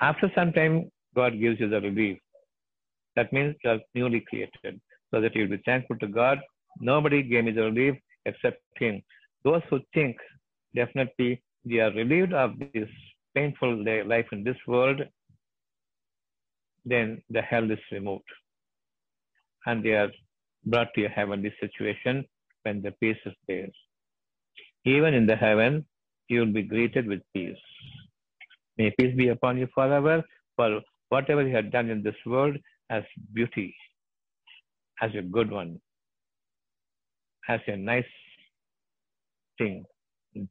After 0.00 0.30
some 0.34 0.52
time, 0.52 0.90
God 1.14 1.38
gives 1.38 1.60
you 1.60 1.68
the 1.68 1.80
relief. 1.80 2.18
That 3.16 3.32
means 3.32 3.54
you 3.62 3.70
are 3.70 3.78
newly 3.94 4.24
created, 4.28 4.80
so 5.12 5.20
that 5.20 5.34
you 5.36 5.42
will 5.42 5.56
be 5.56 5.62
thankful 5.64 5.96
to 5.98 6.08
God. 6.08 6.38
Nobody 6.80 7.22
gave 7.22 7.44
me 7.44 7.52
the 7.52 7.62
relief 7.62 7.94
except 8.26 8.60
Him. 8.76 9.00
Those 9.44 9.62
who 9.70 9.78
think 9.92 10.16
definitely 10.74 11.42
they 11.64 11.78
are 11.78 11.92
relieved 11.92 12.32
of 12.32 12.58
this 12.58 12.88
painful 13.34 13.84
life 14.06 14.26
in 14.32 14.42
this 14.42 14.56
world, 14.66 15.00
then 16.84 17.22
the 17.30 17.42
hell 17.42 17.70
is 17.70 17.78
removed. 17.92 18.24
And 19.66 19.84
they 19.84 19.92
are 19.92 20.10
brought 20.66 20.88
to 20.94 21.04
a 21.04 21.08
heavenly 21.08 21.54
situation 21.60 22.24
when 22.64 22.82
the 22.82 22.92
peace 23.00 23.22
is 23.24 23.34
there. 23.48 23.68
Even 24.84 25.14
in 25.14 25.26
the 25.26 25.36
heaven, 25.36 25.86
you 26.28 26.40
will 26.40 26.52
be 26.52 26.62
greeted 26.62 27.06
with 27.06 27.20
peace. 27.32 27.64
May 28.76 28.90
peace 28.98 29.14
be 29.16 29.28
upon 29.28 29.58
you 29.58 29.68
forever, 29.74 30.22
for 30.56 30.80
whatever 31.08 31.46
you 31.46 31.54
have 31.54 31.70
done 31.70 31.90
in 31.90 32.02
this 32.02 32.20
world 32.26 32.56
as 32.90 33.02
beauty, 33.32 33.74
as 35.00 35.10
a 35.14 35.22
good 35.22 35.50
one, 35.50 35.80
as 37.48 37.60
a 37.66 37.76
nice 37.76 38.12
thing, 39.58 39.84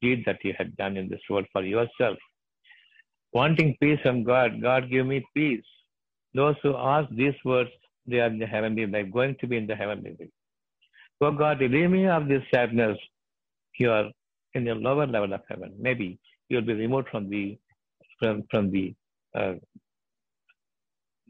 deed 0.02 0.24
that 0.26 0.44
you 0.44 0.54
had 0.58 0.76
done 0.78 0.98
in 0.98 1.10
this 1.10 1.22
world 1.30 1.46
for 1.52 1.64
yourself. 1.64 2.18
Wanting 3.34 3.76
peace 3.82 4.00
from 4.04 4.24
God, 4.24 4.62
God 4.62 4.90
give 4.90 5.06
me 5.06 5.26
peace. 5.36 5.66
Those 6.34 6.56
who 6.64 6.76
ask 6.76 7.10
these 7.12 7.36
words, 7.44 7.70
they 8.06 8.20
are 8.20 8.28
in 8.28 8.40
the 8.40 8.46
heavenly 8.46 8.86
life, 8.86 9.12
going 9.12 9.36
to 9.42 9.48
be 9.48 9.58
in 9.58 9.68
the 9.68 9.76
heavenly 9.76 10.16
life. 10.20 10.30
Oh 11.22 11.32
God, 11.32 11.60
relieve 11.62 11.90
me 11.90 12.08
of 12.08 12.28
this 12.28 12.44
sadness. 12.54 12.98
You 13.80 13.92
are 13.92 14.10
in 14.54 14.66
the 14.66 14.76
lower 14.76 15.08
level 15.08 15.34
of 15.34 15.42
heaven. 15.50 15.74
Maybe 15.80 16.20
you'll 16.50 16.62
be 16.62 16.74
removed 16.74 17.08
from 17.10 17.30
the 17.30 17.58
from, 18.20 18.44
from 18.52 18.72
the 18.72 18.94
uh, 19.36 19.54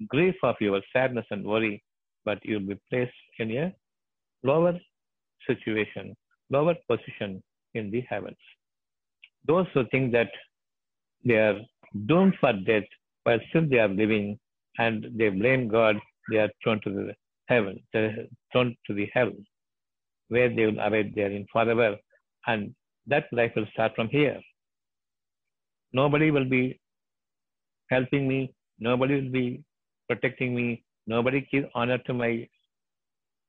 grief 0.08 0.36
of 0.44 0.56
your 0.60 0.82
sadness 0.92 1.26
and 1.32 1.46
worry, 1.46 1.84
but 2.26 2.40
you'll 2.44 2.68
be 2.68 2.80
placed 2.90 3.14
in 3.40 3.52
a 3.58 3.74
lower 4.44 4.80
situation, 5.48 6.16
lower 6.50 6.76
position 6.90 7.42
in 7.74 7.92
the 7.92 8.02
heavens. 8.10 8.38
Those 9.48 9.68
who 9.74 9.86
think 9.92 10.12
that 10.14 10.30
they 11.26 11.36
are 11.36 11.60
doomed 12.06 12.36
for 12.40 12.54
death 12.54 12.84
while 13.24 13.40
still 13.50 13.68
they 13.70 13.80
are 13.80 13.88
living 13.88 14.40
and 14.78 15.08
they 15.16 15.30
blame 15.30 15.68
God, 15.68 15.98
they 16.30 16.38
are 16.38 16.50
thrown 16.64 16.82
to 16.82 16.90
the 16.90 17.14
heaven, 17.48 17.80
thrown 18.52 18.76
to 18.88 18.94
the 18.94 19.08
hell, 19.14 19.32
where 20.30 20.50
they 20.54 20.66
will 20.66 20.80
await 20.80 21.16
therein 21.16 21.46
forever. 21.52 21.98
And 22.48 22.74
that 23.08 23.26
life 23.32 23.52
will 23.56 23.68
start 23.74 23.94
from 23.96 24.10
here. 24.10 24.40
Nobody 25.94 26.32
will 26.32 26.50
be 26.50 26.80
helping 27.90 28.28
me. 28.28 28.54
Nobody 28.80 29.22
will 29.22 29.32
be 29.32 29.64
protecting 30.10 30.56
me. 30.56 30.84
Nobody 31.06 31.48
gives 31.52 31.68
honor 31.76 31.98
to 32.00 32.14
my 32.14 32.48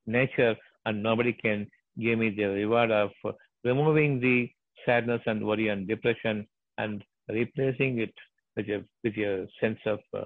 nature, 0.05 0.55
and 0.85 1.01
nobody 1.01 1.33
can 1.33 1.67
give 1.99 2.19
me 2.19 2.29
the 2.29 2.45
reward 2.45 2.91
of 2.91 3.11
removing 3.63 4.19
the 4.19 4.49
sadness 4.85 5.21
and 5.25 5.45
worry 5.45 5.69
and 5.69 5.87
depression 5.87 6.45
and 6.77 7.03
replacing 7.29 7.99
it 7.99 8.13
with 8.55 8.67
a, 8.69 8.83
with 9.03 9.17
a 9.17 9.47
sense 9.59 9.79
of 9.85 9.99
uh, 10.13 10.25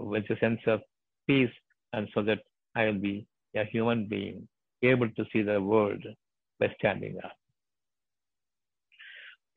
with 0.00 0.24
a 0.28 0.38
sense 0.38 0.60
of 0.66 0.80
peace, 1.26 1.50
and 1.94 2.08
so 2.14 2.22
that 2.22 2.40
I 2.76 2.86
will 2.86 2.98
be 2.98 3.26
a 3.56 3.64
human 3.64 4.06
being 4.06 4.46
able 4.82 5.08
to 5.10 5.24
see 5.32 5.42
the 5.42 5.60
world 5.60 6.02
by 6.58 6.68
standing 6.78 7.18
up. 7.24 7.32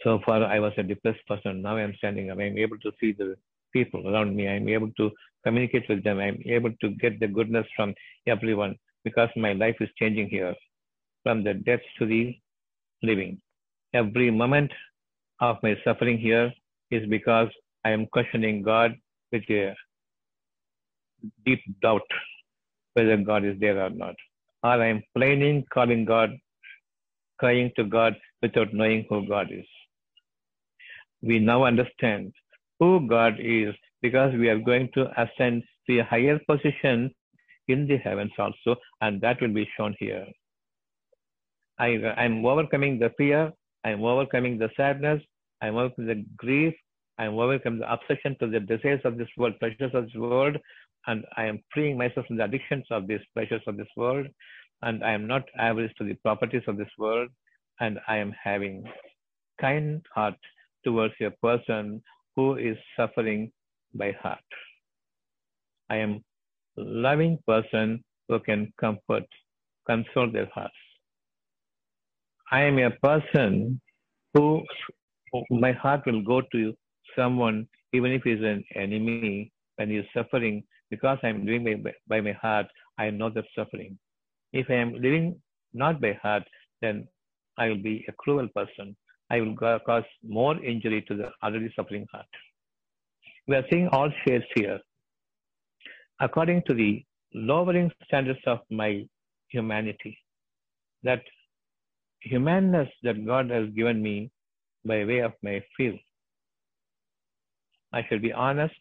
So 0.01 0.19
far, 0.25 0.43
I 0.43 0.59
was 0.59 0.73
a 0.77 0.83
depressed 0.83 1.25
person. 1.27 1.61
Now 1.61 1.77
I 1.77 1.81
am 1.81 1.93
standing 1.97 2.29
up. 2.29 2.39
I 2.39 2.43
am 2.43 2.57
able 2.57 2.77
to 2.79 2.91
see 2.99 3.13
the 3.13 3.35
people 3.73 4.07
around 4.07 4.35
me. 4.35 4.47
I 4.47 4.55
am 4.55 4.67
able 4.69 4.91
to 4.97 5.11
communicate 5.43 5.87
with 5.89 6.03
them. 6.03 6.19
I 6.19 6.27
am 6.27 6.39
able 6.45 6.71
to 6.81 6.89
get 6.89 7.19
the 7.19 7.27
goodness 7.27 7.65
from 7.75 7.93
everyone 8.27 8.75
because 9.03 9.29
my 9.35 9.53
life 9.53 9.75
is 9.79 9.89
changing 9.97 10.29
here 10.29 10.53
from 11.23 11.43
the 11.43 11.53
death 11.53 11.81
to 11.99 12.05
the 12.05 12.35
living. 13.01 13.39
Every 13.93 14.29
moment 14.31 14.71
of 15.41 15.57
my 15.63 15.75
suffering 15.83 16.17
here 16.17 16.53
is 16.91 17.07
because 17.09 17.49
I 17.83 17.91
am 17.91 18.05
questioning 18.07 18.61
God 18.61 18.95
with 19.31 19.43
a 19.49 19.75
deep 21.45 21.61
doubt 21.81 22.01
whether 22.93 23.17
God 23.17 23.45
is 23.45 23.59
there 23.59 23.81
or 23.81 23.89
not. 23.89 24.15
Or 24.65 24.81
I 24.81 24.87
am 24.87 25.03
planing, 25.15 25.63
calling 25.71 26.05
God, 26.05 26.31
crying 27.37 27.71
to 27.75 27.83
God 27.83 28.15
without 28.41 28.73
knowing 28.73 29.05
who 29.07 29.27
God 29.27 29.51
is. 29.51 29.67
We 31.21 31.37
now 31.37 31.65
understand 31.65 32.33
who 32.79 33.07
God 33.07 33.35
is 33.39 33.75
because 34.01 34.33
we 34.33 34.49
are 34.49 34.57
going 34.57 34.89
to 34.95 35.03
ascend 35.21 35.61
to 35.85 35.99
a 35.99 36.03
higher 36.03 36.39
position 36.49 37.11
in 37.67 37.87
the 37.87 37.97
heavens 37.97 38.31
also, 38.39 38.75
and 39.01 39.21
that 39.21 39.39
will 39.39 39.53
be 39.53 39.69
shown 39.77 39.95
here. 39.99 40.25
I 41.77 41.89
am 42.17 42.43
overcoming 42.43 42.97
the 42.97 43.11
fear, 43.19 43.51
I 43.83 43.91
am 43.91 44.03
overcoming 44.03 44.57
the 44.57 44.71
sadness, 44.75 45.21
I 45.61 45.67
am 45.67 45.75
overcoming 45.75 46.07
the 46.07 46.25
grief, 46.37 46.73
I 47.19 47.25
am 47.25 47.35
overcoming 47.35 47.81
the 47.81 47.93
obsession 47.93 48.35
to 48.39 48.47
the 48.47 48.61
desires 48.61 49.01
of 49.05 49.17
this 49.19 49.29
world, 49.37 49.59
pleasures 49.59 49.93
of 49.93 50.05
this 50.05 50.15
world, 50.15 50.57
and 51.07 51.25
I 51.37 51.45
am 51.45 51.61
freeing 51.73 51.97
myself 51.97 52.25
from 52.27 52.37
the 52.37 52.45
addictions 52.45 52.85
of 52.91 53.07
these 53.07 53.19
pleasures 53.33 53.61
of 53.67 53.77
this 53.77 53.87
world, 53.95 54.27
and 54.81 55.03
I 55.03 55.11
am 55.11 55.27
not 55.27 55.43
averse 55.57 55.91
to 55.97 56.03
the 56.03 56.15
properties 56.15 56.63
of 56.67 56.77
this 56.77 56.89
world, 56.97 57.29
and 57.79 57.99
I 58.07 58.17
am 58.17 58.33
having 58.43 58.83
kind 59.59 60.01
heart 60.13 60.35
towards 60.83 61.13
a 61.21 61.31
person 61.41 62.01
who 62.35 62.55
is 62.57 62.77
suffering 62.97 63.51
by 63.93 64.11
heart. 64.21 64.39
I 65.89 65.97
am 65.97 66.23
loving 66.77 67.39
person 67.47 68.03
who 68.27 68.39
can 68.39 68.73
comfort, 68.79 69.25
console 69.87 70.31
their 70.31 70.49
hearts. 70.53 70.73
I 72.51 72.61
am 72.61 72.77
a 72.79 72.91
person 72.91 73.79
who 74.33 74.63
my 75.49 75.71
heart 75.71 76.01
will 76.05 76.21
go 76.21 76.41
to 76.51 76.73
someone 77.15 77.67
even 77.93 78.11
if 78.11 78.23
he's 78.23 78.41
an 78.41 78.63
enemy 78.75 79.51
when 79.77 79.89
he's 79.89 80.03
suffering 80.13 80.63
because 80.89 81.17
I'm 81.23 81.45
living 81.45 81.83
by, 81.83 81.93
by 82.07 82.21
my 82.21 82.33
heart, 82.33 82.67
I 82.97 83.09
know 83.09 83.29
that 83.29 83.45
suffering. 83.55 83.97
If 84.53 84.69
I 84.69 84.75
am 84.75 84.93
living 84.93 85.41
not 85.73 85.99
by 85.99 86.13
heart, 86.21 86.43
then 86.81 87.07
I 87.57 87.69
will 87.69 87.81
be 87.81 88.05
a 88.07 88.13
cruel 88.13 88.47
person. 88.55 88.95
I 89.29 89.41
will 89.41 89.55
cause 89.55 90.03
more 90.23 90.63
injury 90.63 91.01
to 91.07 91.15
the 91.15 91.31
already 91.43 91.71
suffering 91.75 92.05
heart. 92.11 92.27
We 93.47 93.55
are 93.55 93.65
seeing 93.71 93.87
all 93.89 94.11
shades 94.25 94.45
here. 94.55 94.79
According 96.19 96.63
to 96.67 96.73
the 96.73 97.03
lowering 97.33 97.91
standards 98.05 98.39
of 98.45 98.59
my 98.69 99.05
humanity, 99.49 100.17
that 101.03 101.21
humanness 102.21 102.89
that 103.03 103.25
God 103.25 103.49
has 103.49 103.69
given 103.75 104.01
me 104.01 104.31
by 104.85 105.03
way 105.05 105.19
of 105.19 105.33
my 105.43 105.61
feel, 105.75 105.97
I 107.91 108.05
shall 108.07 108.19
be 108.19 108.31
honest 108.31 108.75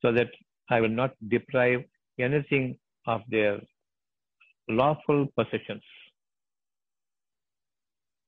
so 0.00 0.12
that 0.12 0.28
I 0.70 0.80
will 0.80 0.96
not 1.02 1.12
deprive 1.28 1.84
anything 2.18 2.76
of 3.06 3.22
their 3.28 3.60
lawful 4.68 5.26
possessions. 5.36 5.82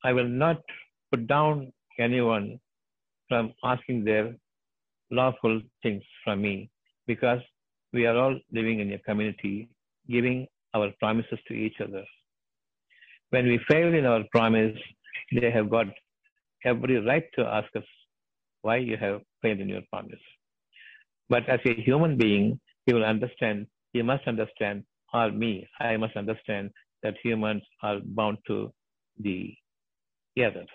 I 0.03 0.13
will 0.13 0.29
not 0.29 0.61
put 1.11 1.27
down 1.27 1.73
anyone 1.99 2.59
from 3.29 3.53
asking 3.65 4.05
their 4.05 4.35
lawful 5.11 5.61
things 5.83 6.03
from 6.23 6.43
me 6.43 6.71
because 7.07 7.41
we 7.93 8.07
are 8.07 8.17
all 8.17 8.39
living 8.53 8.81
in 8.81 8.93
a 8.93 8.99
community 8.99 9.69
giving 10.11 10.47
our 10.75 10.91
promises 10.99 11.39
to 11.49 11.55
each 11.55 11.81
other. 11.81 12.05
When 13.31 13.47
we 13.47 13.59
fail 13.69 13.95
in 13.95 14.05
our 14.05 14.25
promise, 14.33 14.77
they 15.33 15.51
have 15.51 15.71
got 15.71 15.87
every 16.65 16.99
right 17.01 17.25
to 17.37 17.47
ask 17.47 17.75
us 17.77 17.85
why 18.63 18.77
you 18.77 18.97
have 18.97 19.21
failed 19.43 19.61
in 19.61 19.69
your 19.69 19.83
promise. 19.91 20.25
But 21.29 21.49
as 21.49 21.61
a 21.65 21.75
human 21.75 22.17
being, 22.17 22.61
he 22.87 22.93
will 22.93 23.05
understand, 23.05 23.67
he 23.93 24.03
must 24.03 24.27
understand, 24.27 24.85
or 25.13 25.31
me, 25.31 25.67
I 25.81 25.97
must 25.97 26.17
understand 26.17 26.71
that 27.03 27.15
humans 27.23 27.63
are 27.83 28.01
bound 28.05 28.39
to 28.49 28.73
the 29.19 29.55
others. 30.45 30.69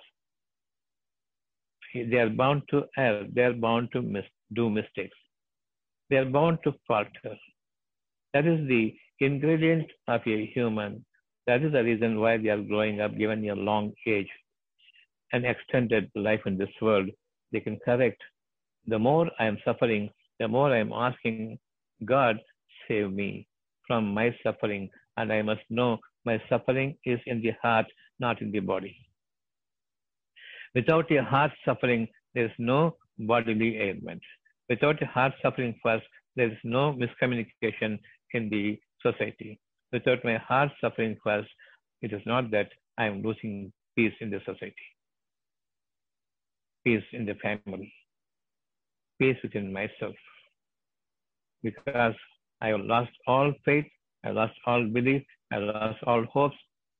They 1.93 2.18
are 2.18 2.30
bound 2.30 2.64
to 2.70 2.84
err, 2.97 3.26
they 3.34 3.43
are 3.43 3.54
bound 3.54 3.91
to 3.93 4.02
mis- 4.02 4.36
do 4.54 4.70
mistakes. 4.70 5.18
They 6.10 6.18
are 6.18 6.26
bound 6.26 6.60
to 6.64 6.74
falter. 6.88 7.36
That 8.34 8.45
is 8.45 8.68
the 8.68 8.95
ingredient 9.20 9.88
of 10.08 10.22
a 10.26 10.45
human. 10.47 11.06
That 11.47 11.64
is 11.64 11.72
the 11.72 11.84
reason 11.84 12.20
why 12.20 12.38
they 12.38 12.50
are 12.50 12.62
growing 12.62 13.02
up, 13.02 13.18
given 13.18 13.47
a 13.50 13.56
long 13.56 13.91
age 14.06 14.30
and 15.34 15.45
extended 15.45 16.10
life 16.16 16.41
in 16.45 16.58
this 16.58 16.70
world. 16.82 17.10
They 17.52 17.60
can 17.60 17.80
correct. 17.84 18.22
The 18.88 19.00
more 19.00 19.30
I 19.39 19.45
am 19.45 19.58
suffering, 19.66 20.10
the 20.40 20.48
more 20.48 20.74
I 20.74 20.80
am 20.80 20.94
asking 20.94 21.60
God, 22.06 22.38
save 22.88 23.12
me 23.12 23.48
from 23.88 24.14
my 24.14 24.36
suffering. 24.44 24.90
And 25.18 25.34
I 25.34 25.42
must 25.42 25.62
know 25.70 25.98
my 26.26 26.42
suffering 26.50 26.96
is 27.06 27.20
in 27.26 27.42
the 27.42 27.52
heart, 27.62 27.86
not 28.20 28.42
in 28.42 28.52
the 28.52 28.60
body. 28.60 28.96
Without 30.76 31.12
a 31.12 31.24
heart 31.24 31.52
suffering, 31.66 32.08
there 32.34 32.46
is 32.46 32.52
no 32.58 32.96
bodily 33.18 33.78
ailment. 33.78 34.22
Without 34.70 35.02
a 35.02 35.06
heart 35.06 35.34
suffering 35.42 35.76
first, 35.84 36.06
there 36.36 36.52
is 36.52 36.58
no 36.64 36.94
miscommunication 36.94 38.00
in 38.34 38.50
the 38.50 38.80
society. 39.02 39.60
Without 39.92 40.24
my 40.24 40.38
heart 40.38 40.70
suffering 40.80 41.18
first, 41.24 41.50
it 42.02 42.14
is 42.14 42.22
not 42.26 42.52
that 42.52 42.70
I 42.98 43.06
am 43.06 43.22
losing 43.24 43.74
peace 43.98 44.14
in 44.22 44.30
the 44.30 44.40
society, 44.40 44.76
peace 46.86 47.04
in 47.12 47.26
the 47.26 47.36
family, 47.36 47.92
peace 49.20 49.38
within 49.43 49.72
myself. 49.72 50.15
Because 51.61 52.15
I 52.61 52.70
have 52.70 52.82
lost 52.82 53.11
all 53.28 53.53
faith, 53.65 53.86
I 54.26 54.32
lost 54.32 54.53
all 54.65 54.86
belief, 54.86 55.24
I 55.51 55.57
lost 55.57 55.99
all 56.03 56.24
hopes, 56.26 56.55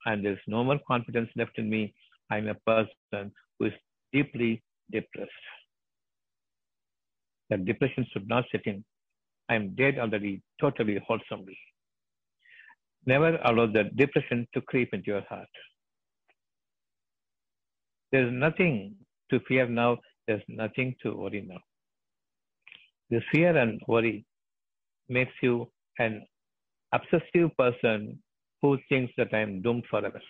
and 0.06 0.24
there 0.24 0.34
is 0.34 0.40
no 0.48 0.64
more 0.64 0.80
confidence 0.88 1.30
left 1.36 1.58
in 1.58 1.70
me. 1.70 1.94
I 2.30 2.38
am 2.38 2.48
a 2.48 2.56
person 2.56 3.32
who 3.58 3.66
is 3.66 3.74
deeply 4.14 4.64
depressed. 4.92 5.32
That 7.50 7.66
depression 7.66 8.06
should 8.12 8.28
not 8.28 8.46
set 8.52 8.66
in. 8.66 8.84
I 9.50 9.56
am 9.56 9.76
dead 9.76 9.98
already, 9.98 10.42
totally 10.62 11.00
wholesomely. 11.08 11.58
Never 13.06 13.40
allow 13.44 13.66
the 13.66 13.86
depression 13.96 14.48
to 14.54 14.62
creep 14.62 14.94
into 14.94 15.08
your 15.08 15.24
heart. 15.28 15.48
There 18.12 18.28
is 18.28 18.34
nothing 18.34 18.96
to 19.32 19.40
fear 19.48 19.68
now, 19.68 19.98
there's 20.28 20.44
nothing 20.48 20.96
to 21.04 21.16
worry 21.16 21.46
now. 21.48 21.60
The 23.10 23.22
fear 23.32 23.58
and 23.58 23.82
worry 23.88 24.26
makes 25.08 25.34
you 25.42 25.68
an 25.98 26.26
obsessive 26.94 27.56
person 27.58 28.22
who 28.62 28.78
thinks 28.88 29.14
that 29.18 29.34
I 29.34 29.40
am 29.40 29.62
doomed 29.62 29.86
forever. 29.90 30.22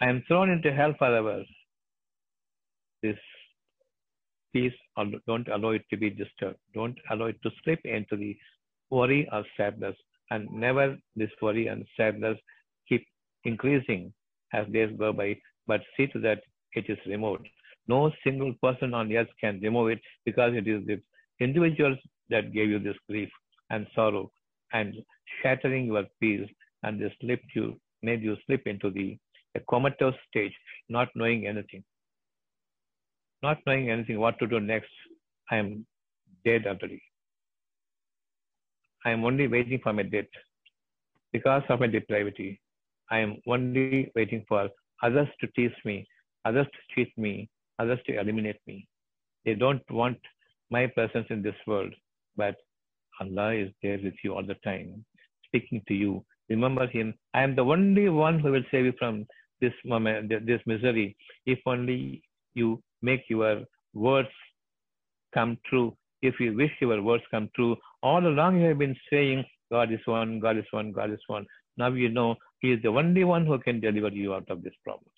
I 0.00 0.08
am 0.08 0.22
thrown 0.26 0.50
into 0.50 0.72
hell 0.72 0.94
forever. 0.98 1.44
This 3.02 3.18
peace, 4.52 4.72
don't 5.26 5.48
allow 5.48 5.70
it 5.70 5.84
to 5.90 5.96
be 5.96 6.10
disturbed. 6.10 6.58
Don't 6.74 6.98
allow 7.10 7.26
it 7.26 7.40
to 7.42 7.50
slip 7.62 7.80
into 7.84 8.16
the 8.16 8.36
worry 8.90 9.28
or 9.32 9.44
sadness. 9.56 9.96
And 10.30 10.50
never 10.50 10.96
this 11.16 11.30
worry 11.42 11.68
and 11.68 11.84
sadness 11.96 12.38
keep 12.88 13.06
increasing 13.44 14.12
as 14.52 14.66
days 14.68 14.90
go 14.98 15.12
by, 15.12 15.38
but 15.66 15.80
see 15.96 16.06
to 16.08 16.18
that 16.20 16.42
it 16.74 16.86
is 16.88 16.98
removed. 17.06 17.48
No 17.92 18.00
single 18.24 18.52
person 18.62 18.94
on 18.94 19.12
earth 19.20 19.32
can 19.40 19.60
remove 19.60 19.88
it 19.94 20.00
because 20.24 20.54
it 20.54 20.66
is 20.74 20.86
the 20.86 20.98
individuals 21.46 21.98
that 22.28 22.52
gave 22.52 22.68
you 22.68 22.78
this 22.78 23.00
grief 23.08 23.30
and 23.70 23.86
sorrow 23.94 24.30
and 24.72 24.94
shattering 25.42 25.86
your 25.86 26.04
peace 26.20 26.48
and 26.82 27.00
they 27.00 27.12
slipped 27.20 27.54
you, 27.54 27.66
made 28.02 28.22
you 28.22 28.36
slip 28.46 28.66
into 28.66 28.90
the 28.90 29.18
a 29.56 29.60
comatose 29.68 30.14
stage, 30.28 30.52
not 30.88 31.08
knowing 31.14 31.46
anything. 31.46 31.82
Not 33.42 33.58
knowing 33.66 33.90
anything, 33.90 34.20
what 34.20 34.38
to 34.38 34.46
do 34.46 34.60
next. 34.60 34.90
I 35.50 35.56
am 35.56 35.86
dead 36.44 36.66
already. 36.66 37.02
I 39.04 39.10
am 39.10 39.24
only 39.24 39.48
waiting 39.48 39.80
for 39.82 39.92
my 39.92 40.04
death. 40.04 40.32
Because 41.32 41.62
of 41.68 41.80
my 41.80 41.86
depravity, 41.86 42.60
I 43.10 43.18
am 43.18 43.38
only 43.46 44.12
waiting 44.14 44.44
for 44.48 44.68
others 45.02 45.28
to 45.40 45.48
tease 45.56 45.80
me, 45.84 46.06
others 46.44 46.66
to 46.66 46.94
cheat 46.94 47.16
me, 47.18 47.48
others 47.80 48.00
to 48.06 48.18
eliminate 48.20 48.60
me. 48.66 48.86
They 49.44 49.54
don't 49.54 49.88
want 49.90 50.18
my 50.70 50.86
presence 50.86 51.26
in 51.30 51.42
this 51.42 51.60
world, 51.66 51.92
but 52.36 52.56
Allah 53.20 53.52
is 53.54 53.70
there 53.82 53.98
with 54.02 54.14
you 54.24 54.34
all 54.34 54.46
the 54.46 54.58
time, 54.70 55.04
speaking 55.46 55.82
to 55.88 55.94
you. 55.94 56.24
Remember 56.48 56.86
Him. 56.86 57.14
I 57.34 57.42
am 57.42 57.54
the 57.54 57.62
only 57.74 58.08
one 58.08 58.38
who 58.40 58.52
will 58.52 58.68
save 58.70 58.86
you 58.86 58.94
from 58.98 59.26
this 59.60 59.72
moment, 59.84 60.32
this 60.46 60.60
misery, 60.66 61.16
if 61.46 61.58
only 61.66 62.22
you 62.54 62.82
make 63.02 63.24
your 63.28 63.62
words 63.94 64.28
come 65.34 65.58
true. 65.68 65.96
If 66.22 66.38
you 66.38 66.54
wish 66.54 66.72
your 66.80 67.00
words 67.02 67.24
come 67.30 67.48
true, 67.54 67.76
all 68.02 68.26
along 68.26 68.60
you 68.60 68.68
have 68.68 68.78
been 68.78 68.96
saying, 69.10 69.44
God 69.70 69.92
is 69.92 70.00
one, 70.04 70.40
God 70.40 70.58
is 70.58 70.70
one, 70.70 70.92
God 70.92 71.10
is 71.10 71.20
one. 71.28 71.46
Now 71.76 71.88
you 71.92 72.08
know 72.08 72.36
He 72.60 72.72
is 72.72 72.82
the 72.82 72.88
only 72.88 73.24
one 73.24 73.46
who 73.46 73.58
can 73.58 73.80
deliver 73.80 74.08
you 74.08 74.34
out 74.34 74.50
of 74.50 74.62
this 74.62 74.74
problem. 74.84 75.10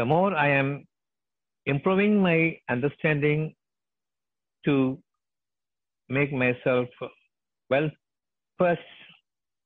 The 0.00 0.06
more 0.06 0.34
I 0.34 0.48
am 0.48 0.86
improving 1.66 2.22
my 2.22 2.58
understanding 2.70 3.54
to 4.64 4.98
make 6.08 6.32
myself 6.32 6.88
well 7.68 7.90
perched 8.58 8.94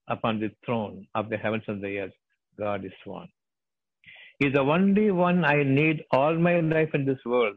upon 0.08 0.40
the 0.40 0.50
throne 0.66 1.06
of 1.14 1.28
the 1.30 1.36
heavens 1.36 1.62
and 1.68 1.80
the 1.80 2.00
earth, 2.00 2.16
God 2.58 2.84
is 2.84 2.98
one. 3.04 3.28
He's 4.40 4.54
the 4.54 4.62
only 4.62 5.12
one 5.12 5.44
I 5.44 5.62
need 5.62 6.02
all 6.10 6.34
my 6.34 6.58
life 6.58 6.90
in 6.94 7.04
this 7.04 7.24
world. 7.24 7.54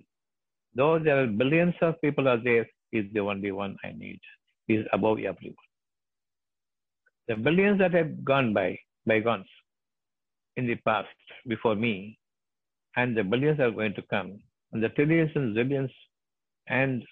Though 0.75 0.99
there 0.99 1.23
are 1.23 1.25
billions 1.25 1.73
of 1.81 1.99
people 2.01 2.27
are 2.27 2.43
there, 2.43 2.67
He's 2.91 3.11
the 3.11 3.21
only 3.21 3.51
one 3.51 3.75
I 3.83 3.93
need. 3.97 4.19
He's 4.67 4.85
above 4.93 5.17
everyone. 5.17 5.67
The 7.27 7.37
billions 7.37 7.79
that 7.79 7.95
have 7.95 8.23
gone 8.23 8.53
by, 8.53 8.77
bygones, 9.07 9.49
in 10.57 10.67
the 10.67 10.75
past, 10.75 11.07
before 11.47 11.75
me, 11.75 12.19
and 12.97 13.15
the 13.15 13.23
billions 13.23 13.59
are 13.59 13.71
going 13.71 13.93
to 13.93 14.03
come, 14.13 14.39
and 14.71 14.83
the 14.83 14.89
trillions 14.89 15.31
and 15.35 15.55
zillions 15.55 15.93
and 16.67 17.03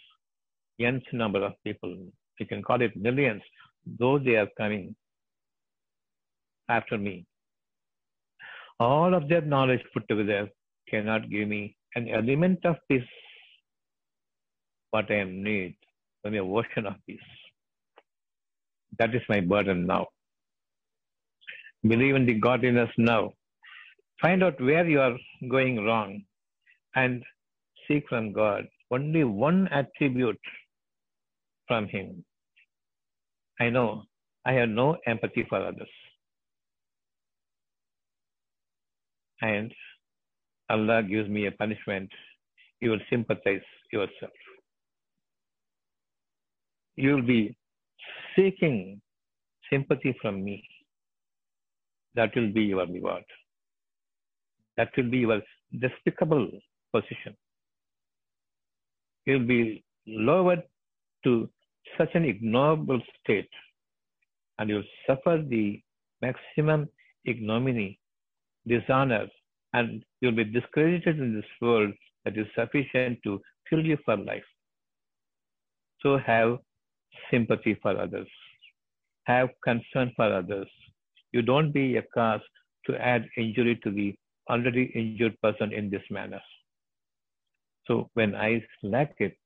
nth 0.79 1.13
number 1.13 1.41
of 1.47 1.53
people, 1.63 1.93
you 2.39 2.45
can 2.51 2.61
call 2.61 2.81
it 2.81 2.95
millions, 3.07 3.41
though 3.99 4.17
they 4.19 4.35
are 4.35 4.49
coming 4.57 4.95
after 6.67 6.97
me. 6.97 7.15
All 8.79 9.13
of 9.13 9.29
their 9.29 9.41
knowledge 9.53 9.83
put 9.93 10.07
together 10.09 10.49
cannot 10.89 11.29
give 11.29 11.47
me 11.47 11.77
an 11.95 12.09
element 12.09 12.65
of 12.65 12.75
peace. 12.89 13.13
What 14.91 15.09
I 15.11 15.23
need, 15.23 15.75
only 16.25 16.39
a 16.39 16.43
ocean 16.43 16.85
of 16.87 16.95
peace. 17.07 17.29
That 18.99 19.15
is 19.15 19.21
my 19.29 19.39
burden 19.39 19.85
now. 19.85 20.07
Believe 21.87 22.15
in 22.15 22.25
the 22.25 22.33
godliness 22.33 22.89
now. 22.97 23.33
Find 24.21 24.43
out 24.43 24.59
where 24.61 24.87
you 24.87 25.01
are 25.01 25.17
going 25.49 25.83
wrong 25.83 26.23
and 26.95 27.23
seek 27.87 28.07
from 28.07 28.31
God 28.31 28.67
only 28.91 29.23
one 29.23 29.67
attribute 29.69 30.39
from 31.67 31.87
Him. 31.87 32.23
I 33.59 33.69
know 33.69 34.03
I 34.45 34.53
have 34.53 34.69
no 34.69 34.97
empathy 35.05 35.45
for 35.49 35.65
others. 35.65 35.89
And 39.41 39.73
Allah 40.69 41.03
gives 41.03 41.29
me 41.29 41.47
a 41.47 41.51
punishment. 41.51 42.09
You 42.79 42.91
will 42.91 43.01
sympathize 43.09 43.61
yourself. 43.91 44.31
You 46.95 47.15
will 47.15 47.21
be 47.21 47.55
seeking 48.35 49.01
sympathy 49.69 50.15
from 50.21 50.43
me. 50.43 50.63
That 52.15 52.35
will 52.35 52.51
be 52.51 52.63
your 52.63 52.85
reward. 52.87 53.23
That 54.77 54.89
will 54.97 55.09
be 55.09 55.19
your 55.19 55.41
despicable 55.79 56.49
position. 56.93 57.35
You 59.25 59.39
will 59.39 59.47
be 59.47 59.83
lowered 60.07 60.63
to 61.23 61.49
such 61.97 62.13
an 62.13 62.25
ignoble 62.25 63.01
state 63.19 63.49
and 64.57 64.69
you 64.69 64.75
will 64.75 64.91
suffer 65.07 65.41
the 65.41 65.81
maximum 66.21 66.87
ignominy, 67.25 67.99
dishonor, 68.67 69.27
and 69.73 70.03
you 70.21 70.29
will 70.29 70.35
be 70.35 70.43
discredited 70.43 71.19
in 71.19 71.35
this 71.35 71.51
world 71.61 71.91
that 72.23 72.37
is 72.37 72.47
sufficient 72.55 73.19
to 73.23 73.41
kill 73.69 73.83
you 73.83 73.97
for 74.05 74.15
life. 74.17 74.43
So 76.01 76.17
have 76.17 76.59
sympathy 77.31 77.77
for 77.81 77.99
others. 77.99 78.27
Have 79.25 79.49
concern 79.63 80.11
for 80.15 80.31
others. 80.33 80.67
You 81.31 81.41
don't 81.41 81.71
be 81.71 81.97
a 81.97 82.03
cause 82.13 82.41
to 82.85 82.95
add 82.95 83.27
injury 83.37 83.79
to 83.83 83.91
the 83.91 84.15
already 84.49 84.91
injured 84.95 85.39
person 85.41 85.73
in 85.73 85.89
this 85.89 86.03
manner. 86.09 86.41
So 87.87 88.09
when 88.13 88.35
I 88.35 88.63
lack 88.83 89.15
it, 89.19 89.37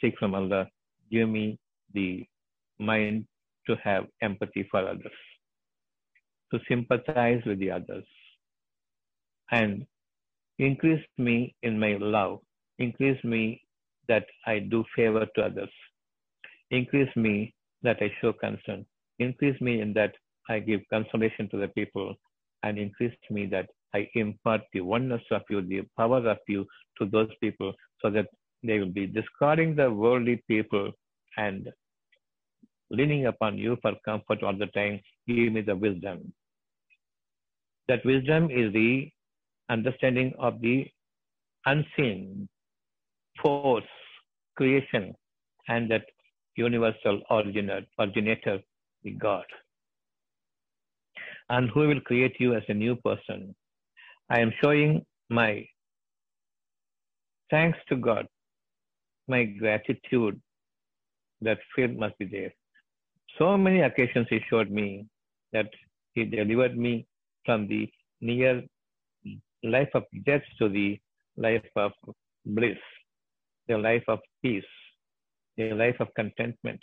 seek 0.00 0.18
from 0.18 0.34
Allah, 0.34 0.68
give 1.10 1.28
me 1.28 1.58
the 1.94 2.24
mind 2.78 3.26
to 3.66 3.76
have 3.84 4.06
empathy 4.22 4.66
for 4.70 4.80
others, 4.80 5.18
to 6.52 6.58
sympathize 6.68 7.42
with 7.46 7.58
the 7.58 7.70
others, 7.70 8.04
and 9.52 9.86
increase 10.58 11.04
me 11.18 11.54
in 11.62 11.78
my 11.78 11.96
love, 12.00 12.40
increase 12.78 13.22
me 13.24 13.62
that 14.08 14.26
I 14.46 14.60
do 14.60 14.84
favor 14.96 15.26
to 15.36 15.42
others, 15.42 15.70
increase 16.70 17.14
me 17.16 17.54
that 17.82 17.98
I 18.00 18.10
show 18.20 18.32
concern, 18.32 18.84
increase 19.18 19.60
me 19.60 19.80
in 19.80 19.92
that 19.94 20.14
I 20.48 20.58
give 20.60 20.80
consolation 20.90 21.48
to 21.50 21.56
the 21.58 21.68
people, 21.68 22.14
and 22.62 22.78
increase 22.78 23.14
me 23.30 23.46
that 23.46 23.68
I 23.94 24.08
impart 24.14 24.62
the 24.72 24.80
oneness 24.80 25.22
of 25.30 25.42
you, 25.50 25.62
the 25.62 25.82
power 25.96 26.28
of 26.28 26.38
you 26.48 26.66
to 26.98 27.06
those 27.06 27.30
people 27.40 27.72
so 28.02 28.10
that 28.10 28.26
they 28.62 28.78
will 28.78 28.90
be 28.90 29.06
discarding 29.06 29.74
the 29.74 29.90
worldly 29.90 30.42
people 30.46 30.92
and 31.36 31.68
leaning 32.90 33.26
upon 33.26 33.56
you 33.56 33.78
for 33.82 33.92
comfort 34.04 34.42
all 34.42 34.56
the 34.56 34.66
time. 34.66 35.00
Give 35.26 35.52
me 35.52 35.62
the 35.62 35.76
wisdom. 35.76 36.32
That 37.88 38.04
wisdom 38.04 38.50
is 38.50 38.72
the 38.72 39.10
understanding 39.68 40.32
of 40.38 40.60
the 40.60 40.86
unseen 41.66 42.48
force, 43.42 43.84
creation, 44.56 45.14
and 45.68 45.90
that 45.90 46.04
universal 46.56 47.22
originator, 47.30 47.86
originator, 47.98 48.58
the 49.02 49.12
God. 49.12 49.44
And 51.48 51.70
who 51.70 51.88
will 51.88 52.00
create 52.00 52.36
you 52.38 52.54
as 52.54 52.62
a 52.68 52.74
new 52.74 52.96
person. 52.96 53.54
I 54.30 54.38
am 54.38 54.52
showing 54.62 55.04
my 55.28 55.66
thanks 57.50 57.78
to 57.88 57.96
God, 57.96 58.26
my 59.26 59.42
gratitude 59.44 60.40
that 61.40 61.58
fear 61.74 61.88
must 61.88 62.16
be 62.18 62.26
there. 62.26 62.52
So 63.38 63.58
many 63.58 63.80
occasions 63.80 64.28
He 64.30 64.40
showed 64.48 64.70
me 64.70 65.06
that 65.52 65.68
He 66.14 66.24
delivered 66.24 66.78
me 66.78 67.06
from 67.44 67.66
the 67.66 67.90
near 68.20 68.62
life 69.64 69.90
of 69.94 70.04
death 70.24 70.42
to 70.58 70.68
the 70.68 71.00
life 71.36 71.66
of 71.74 71.92
bliss, 72.46 72.78
the 73.66 73.78
life 73.78 74.04
of 74.06 74.20
peace, 74.42 74.72
the 75.56 75.72
life 75.72 75.96
of 75.98 76.08
contentment, 76.14 76.80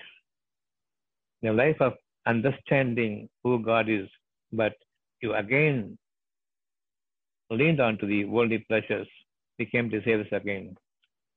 the 1.41 1.53
life 1.53 1.79
of 1.79 1.93
understanding 2.25 3.29
who 3.43 3.63
God 3.63 3.87
is, 3.89 4.07
but 4.51 4.73
you 5.21 5.33
again 5.33 5.97
leaned 7.49 7.79
on 7.79 7.97
to 7.99 8.05
the 8.05 8.25
worldly 8.25 8.59
pleasures, 8.67 9.07
became 9.57 9.89
disabled 9.89 10.31
again. 10.31 10.75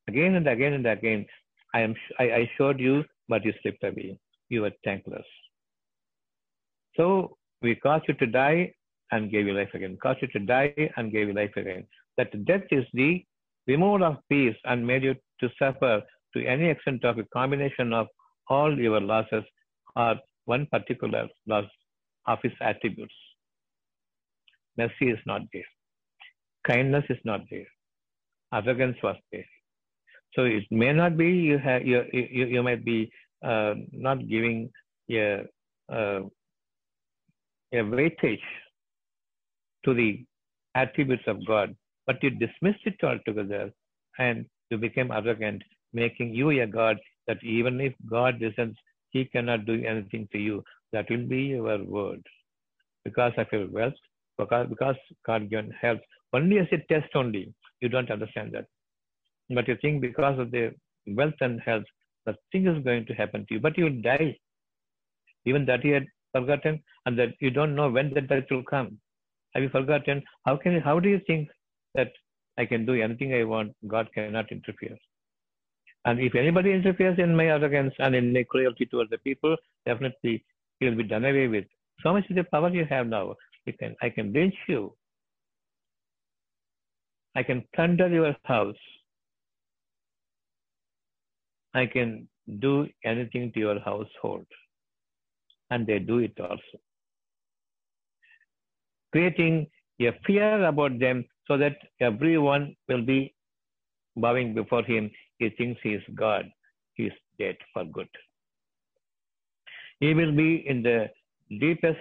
Again 0.09 0.35
and 0.35 0.49
again 0.49 0.73
and 0.75 0.87
again, 0.87 1.27
I 1.75 1.81
am 1.81 1.95
I, 2.19 2.25
I 2.25 2.51
showed 2.59 2.81
you, 2.81 3.05
but 3.29 3.45
you 3.45 3.53
slipped 3.63 3.85
away. 3.85 4.19
You 4.49 4.63
were 4.63 4.73
thankless. 4.85 5.25
So 6.97 7.37
we 7.63 7.77
caused 7.77 8.07
you 8.09 8.15
to 8.15 8.27
die 8.27 8.75
and 9.13 9.31
gave 9.31 9.47
you 9.47 9.53
life 9.53 9.71
again. 9.75 9.97
Caused 10.03 10.23
you 10.23 10.29
to 10.29 10.41
die 10.41 10.75
and 10.97 11.13
gave 11.13 11.29
you 11.29 11.35
life 11.35 11.53
again. 11.57 11.87
That 12.17 12.45
death 12.45 12.65
is 12.71 12.85
the 12.93 13.25
removal 13.67 14.05
of 14.05 14.17
peace 14.29 14.57
and 14.65 14.87
made 14.87 15.05
you 15.05 15.15
to 15.41 15.49
suffer 15.59 16.03
to 16.35 16.47
any 16.47 16.69
extent 16.69 17.05
of 17.05 17.19
a 17.19 17.25
combination 17.33 17.93
of 17.93 18.09
all 18.49 18.77
your 18.77 19.01
losses 19.01 19.45
or 19.97 20.17
one 20.47 20.67
particular 20.67 21.29
loss 21.47 21.67
of 22.27 22.39
his 22.43 22.53
attributes. 22.61 23.15
Mercy 24.77 25.11
is 25.11 25.19
not 25.27 25.43
there. 25.53 25.63
Kindness 26.67 27.05
is 27.09 27.19
not 27.25 27.43
there. 27.51 27.67
Arrogance 28.53 28.97
was 29.03 29.17
there. 29.33 29.47
So 30.35 30.45
it 30.45 30.65
may 30.71 30.93
not 30.93 31.17
be 31.17 31.29
you 31.29 31.59
have 31.59 31.87
you 31.87 32.05
you, 32.13 32.47
you 32.47 32.63
might 32.63 32.85
be 32.85 33.11
uh, 33.45 33.75
not 33.93 34.29
giving 34.29 34.71
a 35.11 35.43
uh, 35.93 36.21
a 37.73 37.77
weightage 37.77 38.49
to 39.85 39.95
the 39.95 40.25
attributes 40.75 41.25
of 41.27 41.45
God, 41.47 41.75
but 42.07 42.23
you 42.23 42.31
dismissed 42.31 42.85
it 42.85 42.97
altogether 43.03 43.73
and 44.19 44.47
you 44.71 44.79
became 44.79 45.11
arrogant, 45.11 45.63
making 45.93 46.35
you 46.35 46.51
a 46.51 46.67
God 46.67 46.99
that 47.27 47.43
even 47.43 47.81
if 47.81 47.95
God 48.09 48.41
listens, 48.41 48.77
he 49.11 49.25
cannot 49.25 49.67
do 49.67 49.83
anything 49.85 50.29
to 50.33 50.39
you. 50.39 50.63
That 50.93 51.11
will 51.11 51.27
be 51.27 51.43
your 51.43 51.83
word. 51.85 52.23
Because 53.05 53.33
of 53.39 53.47
your 53.53 53.69
wealth, 53.71 53.95
because, 54.39 54.69
because 54.69 54.97
God 55.27 55.49
given 55.51 55.73
health, 55.81 56.01
only 56.33 56.59
as 56.59 56.67
a 56.73 56.79
test 56.93 57.15
only, 57.15 57.53
you 57.81 57.89
don't 57.89 58.11
understand 58.11 58.53
that. 58.53 58.67
But 59.49 59.69
you 59.69 59.77
think 59.81 60.01
because 60.01 60.39
of 60.39 60.51
the 60.51 60.73
wealth 61.07 61.35
and 61.41 61.61
health, 61.61 61.85
nothing 62.27 62.67
is 62.67 62.85
going 62.85 63.07
to 63.07 63.15
happen 63.15 63.47
to 63.49 63.55
you, 63.55 63.61
but 63.61 63.77
you 63.77 63.85
will 63.85 64.03
die. 64.03 64.37
Even 65.45 65.65
that 65.67 65.85
you 65.85 65.95
had 65.95 66.07
forgotten, 66.33 66.83
and 67.07 67.19
that 67.19 67.31
you 67.41 67.51
don't 67.51 67.75
know 67.75 67.91
when 67.91 68.13
that 68.15 68.29
death 68.29 68.45
will 68.51 68.63
come. 68.63 68.99
Have 69.55 69.63
you 69.63 69.69
forgotten? 69.71 70.23
How 70.47 70.57
can 70.57 70.81
how 70.81 71.01
do 71.01 71.09
you 71.09 71.21
think 71.27 71.49
that 71.95 72.13
I 72.59 72.67
can 72.67 72.87
do 72.87 72.95
anything 72.95 73.35
I 73.35 73.45
want? 73.45 73.73
God 73.89 74.09
cannot 74.15 74.53
interfere. 74.53 74.97
And 76.05 76.21
if 76.21 76.35
anybody 76.35 76.73
interferes 76.73 77.19
in 77.19 77.37
my 77.37 77.47
arrogance 77.47 77.95
and 77.99 78.15
in 78.15 78.33
my 78.33 78.45
cruelty 78.45 78.87
towards 78.87 79.11
the 79.11 79.19
people, 79.19 79.57
definitely 79.87 80.45
he 80.79 80.87
will 80.87 80.97
be 80.97 81.03
done 81.03 81.25
away 81.25 81.49
with. 81.49 81.65
So 82.03 82.13
much 82.13 82.25
is 82.31 82.37
the 82.37 82.45
power 82.45 82.71
you 82.71 82.87
have 82.87 83.07
now. 83.07 83.35
You 83.67 83.73
can 83.73 83.97
I 84.01 84.11
can 84.11 84.33
lynch 84.33 84.55
you. 84.69 84.95
I 87.37 87.43
can 87.43 87.65
plunder 87.75 88.09
your 88.09 88.37
house. 88.45 88.83
I 91.75 91.87
can 91.87 92.29
do 92.59 92.89
anything 93.05 93.53
to 93.53 93.61
your 93.61 93.79
household. 93.81 94.47
And 95.71 95.87
they 95.87 96.01
do 96.01 96.19
it 96.19 96.33
also. 96.41 96.79
Creating 99.13 99.67
a 100.01 100.13
fear 100.27 100.65
about 100.65 100.99
them 100.99 101.25
so 101.47 101.57
that 101.59 101.77
everyone 102.01 102.75
will 102.89 103.03
be 103.03 103.35
bowing 104.17 104.55
before 104.55 104.83
him. 104.83 105.11
He 105.39 105.51
thinks 105.51 105.81
he 105.83 105.91
is 105.91 106.03
God. 106.15 106.51
He 106.95 107.05
is 107.05 107.13
dead 107.39 107.57
for 107.73 107.85
good. 107.85 108.09
He 110.01 110.15
will 110.15 110.33
be 110.33 110.67
in 110.67 110.83
the 110.83 111.11
deepest 111.61 111.99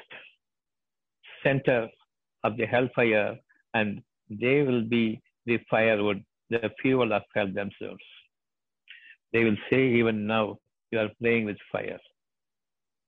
center 1.43 1.87
of 2.43 2.57
the 2.57 2.65
hellfire, 2.65 3.37
and 3.73 4.01
they 4.29 4.61
will 4.61 4.83
be 4.83 5.21
the 5.45 5.59
firewood, 5.69 6.23
the 6.49 6.71
fuel 6.81 7.13
of 7.13 7.23
hell 7.35 7.47
themselves. 7.47 8.03
They 9.33 9.43
will 9.43 9.57
say, 9.69 9.87
even 9.87 10.25
now, 10.25 10.57
you 10.91 10.99
are 10.99 11.09
playing 11.21 11.45
with 11.45 11.57
fire. 11.71 11.99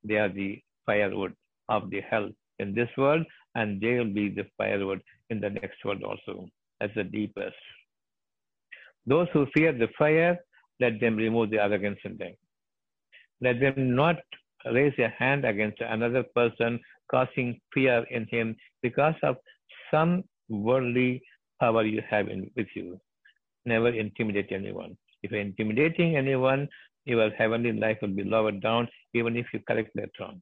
They 0.03 0.15
are 0.15 0.29
the 0.29 0.61
firewood 0.85 1.33
of 1.69 1.89
the 1.89 2.01
hell 2.01 2.29
in 2.59 2.73
this 2.73 2.89
world, 2.97 3.25
and 3.55 3.81
they 3.81 3.97
will 3.97 4.13
be 4.13 4.29
the 4.29 4.45
firewood 4.57 5.01
in 5.29 5.39
the 5.39 5.49
next 5.49 5.83
world 5.83 6.03
also, 6.03 6.47
as 6.79 6.89
the 6.95 7.03
deepest. 7.03 7.55
Those 9.05 9.27
who 9.33 9.47
fear 9.53 9.71
the 9.73 9.89
fire, 9.97 10.37
let 10.79 10.99
them 10.99 11.15
remove 11.15 11.49
the 11.49 11.59
arrogance 11.59 11.99
in 12.03 12.17
them. 12.17 12.33
Let 13.41 13.59
them 13.59 13.95
not 13.95 14.17
raise 14.71 14.93
a 14.99 15.09
hand 15.09 15.45
against 15.45 15.81
another 15.81 16.23
person, 16.35 16.79
causing 17.09 17.59
fear 17.73 18.05
in 18.11 18.27
him 18.29 18.55
because 18.83 19.15
of 19.23 19.37
some 19.89 20.23
worldly 20.51 21.21
power 21.59 21.83
you 21.83 22.01
have 22.09 22.27
in, 22.27 22.49
with 22.55 22.67
you. 22.75 22.99
Never 23.65 23.89
intimidate 23.89 24.51
anyone. 24.51 24.97
If 25.23 25.31
you're 25.31 25.41
intimidating 25.41 26.15
anyone, 26.17 26.67
your 27.05 27.29
heavenly 27.31 27.73
life 27.73 27.97
will 28.01 28.09
be 28.09 28.23
lowered 28.23 28.61
down, 28.61 28.87
even 29.13 29.35
if 29.35 29.47
you 29.53 29.59
correct 29.67 29.95
later 29.95 30.23
on. 30.27 30.41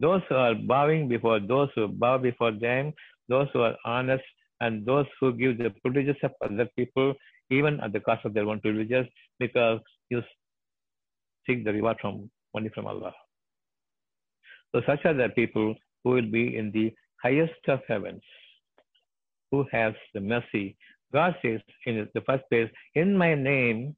Those 0.00 0.22
who 0.28 0.34
are 0.34 0.54
bowing 0.54 1.08
before 1.08 1.40
those 1.40 1.68
who 1.74 1.88
bow 1.88 2.18
before 2.18 2.52
them, 2.52 2.92
those 3.28 3.48
who 3.52 3.60
are 3.60 3.76
honest, 3.84 4.24
and 4.60 4.84
those 4.86 5.06
who 5.20 5.32
give 5.32 5.58
the 5.58 5.70
privileges 5.82 6.16
of 6.22 6.32
other 6.44 6.68
people, 6.76 7.14
even 7.50 7.80
at 7.80 7.92
the 7.92 8.00
cost 8.00 8.24
of 8.24 8.34
their 8.34 8.48
own 8.48 8.60
privileges, 8.60 9.06
because 9.38 9.80
you 10.10 10.22
seek 11.46 11.64
the 11.64 11.72
reward 11.72 11.98
from 12.00 12.30
only 12.54 12.70
from 12.70 12.86
Allah. 12.86 13.12
So 14.74 14.82
such 14.86 15.04
are 15.04 15.14
the 15.14 15.28
people 15.30 15.74
who 16.02 16.10
will 16.10 16.30
be 16.30 16.56
in 16.56 16.70
the 16.72 16.92
highest 17.22 17.68
of 17.68 17.80
heavens, 17.88 18.22
who 19.50 19.64
has 19.72 19.94
the 20.14 20.20
mercy. 20.20 20.76
God 21.12 21.34
says 21.42 21.60
in 21.86 22.08
the 22.14 22.20
first 22.22 22.44
place, 22.50 22.70
in 22.94 23.16
my 23.16 23.34
name, 23.34 23.94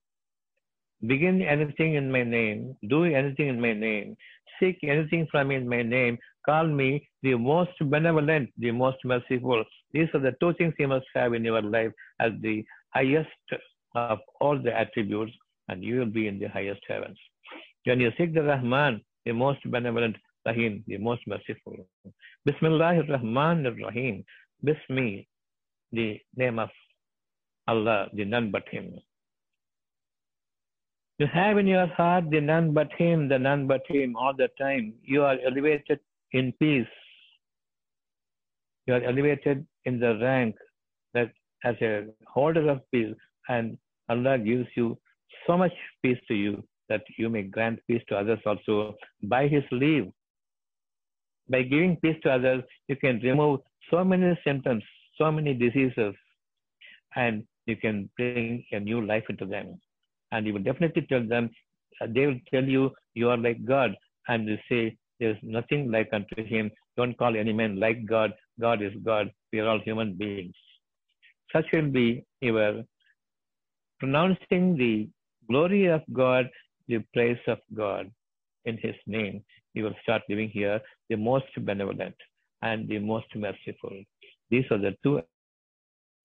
begin 1.06 1.42
anything 1.42 1.94
in 1.94 2.10
my 2.10 2.22
name, 2.22 2.76
do 2.88 3.04
anything 3.04 3.48
in 3.48 3.60
my 3.60 3.72
name, 3.72 4.16
seek 4.58 4.78
anything 4.82 5.26
from 5.30 5.48
me 5.48 5.56
in 5.56 5.68
my 5.68 5.82
name, 5.82 6.18
call 6.44 6.66
me 6.66 7.08
the 7.22 7.34
most 7.34 7.72
benevolent, 7.80 8.50
the 8.58 8.70
most 8.70 8.98
merciful. 9.04 9.64
These 9.92 10.08
are 10.14 10.20
the 10.20 10.34
two 10.40 10.54
things 10.54 10.74
you 10.78 10.88
must 10.88 11.06
have 11.14 11.34
in 11.34 11.44
your 11.44 11.62
life 11.62 11.92
as 12.20 12.32
the 12.40 12.64
highest 12.90 13.28
of 13.94 14.18
all 14.40 14.58
the 14.60 14.76
attributes, 14.76 15.32
and 15.68 15.82
you 15.82 15.98
will 15.98 16.06
be 16.06 16.26
in 16.28 16.38
the 16.38 16.48
highest 16.48 16.80
heavens. 16.88 17.18
When 17.84 18.00
you 18.00 18.10
seek 18.18 18.34
the 18.34 18.42
Rahman, 18.42 19.02
the 19.24 19.32
most 19.32 19.60
benevolent, 19.70 20.16
Rahim, 20.46 20.84
the 20.86 20.98
most 20.98 21.22
merciful. 21.26 21.76
Bismillah 22.44 22.96
ar-Rahman 22.96 23.66
ar-Rahim. 23.66 24.24
Bismi, 24.64 25.26
the 25.92 26.20
name 26.36 26.58
of 26.58 26.70
Allah, 27.66 28.08
the 28.12 28.24
none 28.24 28.50
but 28.50 28.68
Him. 28.70 28.94
You 31.18 31.26
have 31.32 31.58
in 31.58 31.66
your 31.66 31.86
heart 31.86 32.30
the 32.30 32.40
none 32.40 32.72
but 32.74 32.92
Him, 32.98 33.28
the 33.28 33.38
none 33.38 33.66
but 33.66 33.82
Him 33.88 34.16
all 34.16 34.34
the 34.36 34.48
time. 34.58 34.94
You 35.02 35.22
are 35.22 35.36
elevated 35.46 36.00
in 36.32 36.52
peace. 36.60 36.86
You 38.86 38.94
are 38.94 39.02
elevated 39.02 39.66
in 39.84 39.98
the 40.00 40.18
rank 40.18 40.56
that 41.14 41.30
as 41.64 41.76
a 41.80 42.06
holder 42.26 42.68
of 42.68 42.80
peace, 42.90 43.14
and 43.48 43.78
Allah 44.10 44.38
gives 44.38 44.68
you 44.76 44.98
so 45.46 45.56
much 45.56 45.72
peace 46.02 46.18
to 46.28 46.34
you 46.34 46.62
that 46.88 47.02
you 47.16 47.30
may 47.30 47.42
grant 47.42 47.80
peace 47.86 48.02
to 48.08 48.16
others 48.16 48.40
also 48.44 48.94
by 49.22 49.48
His 49.48 49.62
leave. 49.70 50.10
By 51.48 51.62
giving 51.62 51.96
peace 51.96 52.16
to 52.22 52.30
others, 52.32 52.62
you 52.88 52.96
can 52.96 53.20
remove 53.20 53.60
so 53.90 54.04
many 54.04 54.38
symptoms, 54.44 54.82
so 55.18 55.30
many 55.30 55.54
diseases, 55.54 56.14
and 57.16 57.44
you 57.66 57.76
can 57.76 58.10
bring 58.16 58.64
a 58.72 58.80
new 58.80 59.04
life 59.04 59.24
into 59.28 59.46
them. 59.46 59.78
And 60.32 60.46
you 60.46 60.54
will 60.54 60.62
definitely 60.62 61.06
tell 61.08 61.26
them, 61.26 61.50
uh, 62.00 62.06
they 62.08 62.26
will 62.26 62.40
tell 62.52 62.64
you, 62.64 62.90
you 63.14 63.30
are 63.30 63.36
like 63.36 63.64
God. 63.64 63.94
And 64.28 64.48
you 64.48 64.58
say, 64.68 64.96
there 65.20 65.30
is 65.30 65.36
nothing 65.42 65.90
like 65.90 66.08
unto 66.12 66.44
him. 66.44 66.70
Don't 66.96 67.16
call 67.16 67.36
any 67.36 67.52
man 67.52 67.78
like 67.78 68.04
God. 68.06 68.32
God 68.60 68.82
is 68.82 68.92
God. 69.04 69.30
We 69.52 69.60
are 69.60 69.68
all 69.68 69.80
human 69.80 70.14
beings. 70.14 70.54
Such 71.52 71.66
will 71.72 71.90
be 71.90 72.24
your 72.40 72.82
pronouncing 74.00 74.76
the 74.76 75.08
glory 75.48 75.86
of 75.86 76.02
God, 76.12 76.48
the 76.88 76.98
praise 77.12 77.38
of 77.46 77.58
God 77.74 78.10
in 78.64 78.78
his 78.78 78.96
name. 79.06 79.42
You 79.74 79.84
will 79.84 79.94
start 80.02 80.22
living 80.28 80.48
here 80.48 80.80
the 81.08 81.16
most 81.16 81.46
benevolent 81.58 82.14
and 82.62 82.88
the 82.88 82.98
most 82.98 83.26
merciful. 83.34 84.02
These 84.50 84.64
are 84.70 84.78
the 84.78 84.96
two 85.02 85.20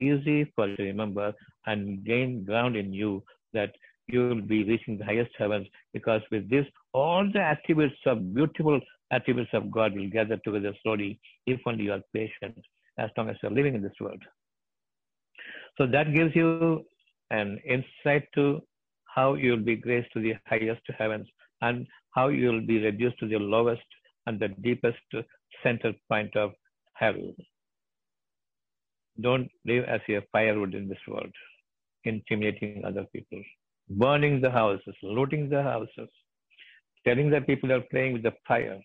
easy 0.01 0.51
for 0.55 0.67
you 0.67 0.75
to 0.77 0.83
remember 0.83 1.33
and 1.65 2.03
gain 2.05 2.45
ground 2.45 2.75
in 2.75 2.93
you 2.93 3.23
that 3.53 3.75
you 4.07 4.27
will 4.29 4.41
be 4.41 4.63
reaching 4.63 4.97
the 4.97 5.05
highest 5.05 5.31
heavens 5.37 5.67
because 5.93 6.21
with 6.31 6.49
this, 6.49 6.65
all 6.93 7.29
the 7.31 7.41
attributes 7.41 7.95
of 8.05 8.33
beautiful 8.33 8.79
attributes 9.11 9.51
of 9.53 9.69
God 9.71 9.95
will 9.95 10.09
gather 10.09 10.37
together 10.37 10.73
slowly 10.83 11.19
if 11.45 11.59
only 11.65 11.85
you 11.85 11.93
are 11.93 12.01
patient 12.13 12.57
as 12.97 13.09
long 13.17 13.29
as 13.29 13.37
you're 13.41 13.51
living 13.51 13.75
in 13.75 13.81
this 13.81 13.99
world. 13.99 14.21
So 15.77 15.87
that 15.87 16.13
gives 16.13 16.35
you 16.35 16.85
an 17.31 17.59
insight 17.65 18.27
to 18.35 18.61
how 19.05 19.35
you 19.35 19.51
will 19.51 19.63
be 19.63 19.75
graced 19.75 20.11
to 20.13 20.19
the 20.19 20.35
highest 20.45 20.81
heavens 20.97 21.27
and 21.61 21.87
how 22.15 22.27
you 22.27 22.47
will 22.51 22.65
be 22.65 22.83
reduced 22.83 23.19
to 23.19 23.27
the 23.27 23.37
lowest 23.37 23.81
and 24.25 24.39
the 24.39 24.49
deepest 24.61 24.97
center 25.63 25.93
point 26.09 26.35
of 26.35 26.51
hell. 26.93 27.21
Don't 29.21 29.49
live 29.65 29.85
as 29.85 30.01
a 30.09 30.21
firewood 30.31 30.73
in 30.73 30.87
this 30.87 31.05
world, 31.07 31.33
intimidating 32.05 32.83
other 32.85 33.05
people 33.13 33.41
burning 33.89 34.39
the 34.39 34.49
houses, 34.49 34.95
looting 35.01 35.49
the 35.49 35.63
houses, 35.63 36.09
telling 37.05 37.29
the 37.29 37.41
people 37.41 37.71
are 37.71 37.81
playing 37.91 38.13
with 38.13 38.23
the 38.23 38.33
fire. 38.47 38.79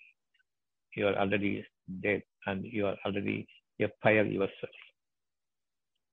You 0.96 1.08
are 1.08 1.16
already 1.16 1.64
dead 2.02 2.22
and 2.46 2.64
you 2.64 2.86
are 2.86 2.96
already 3.04 3.46
a 3.80 3.88
fire 4.02 4.24
yourself. 4.24 4.76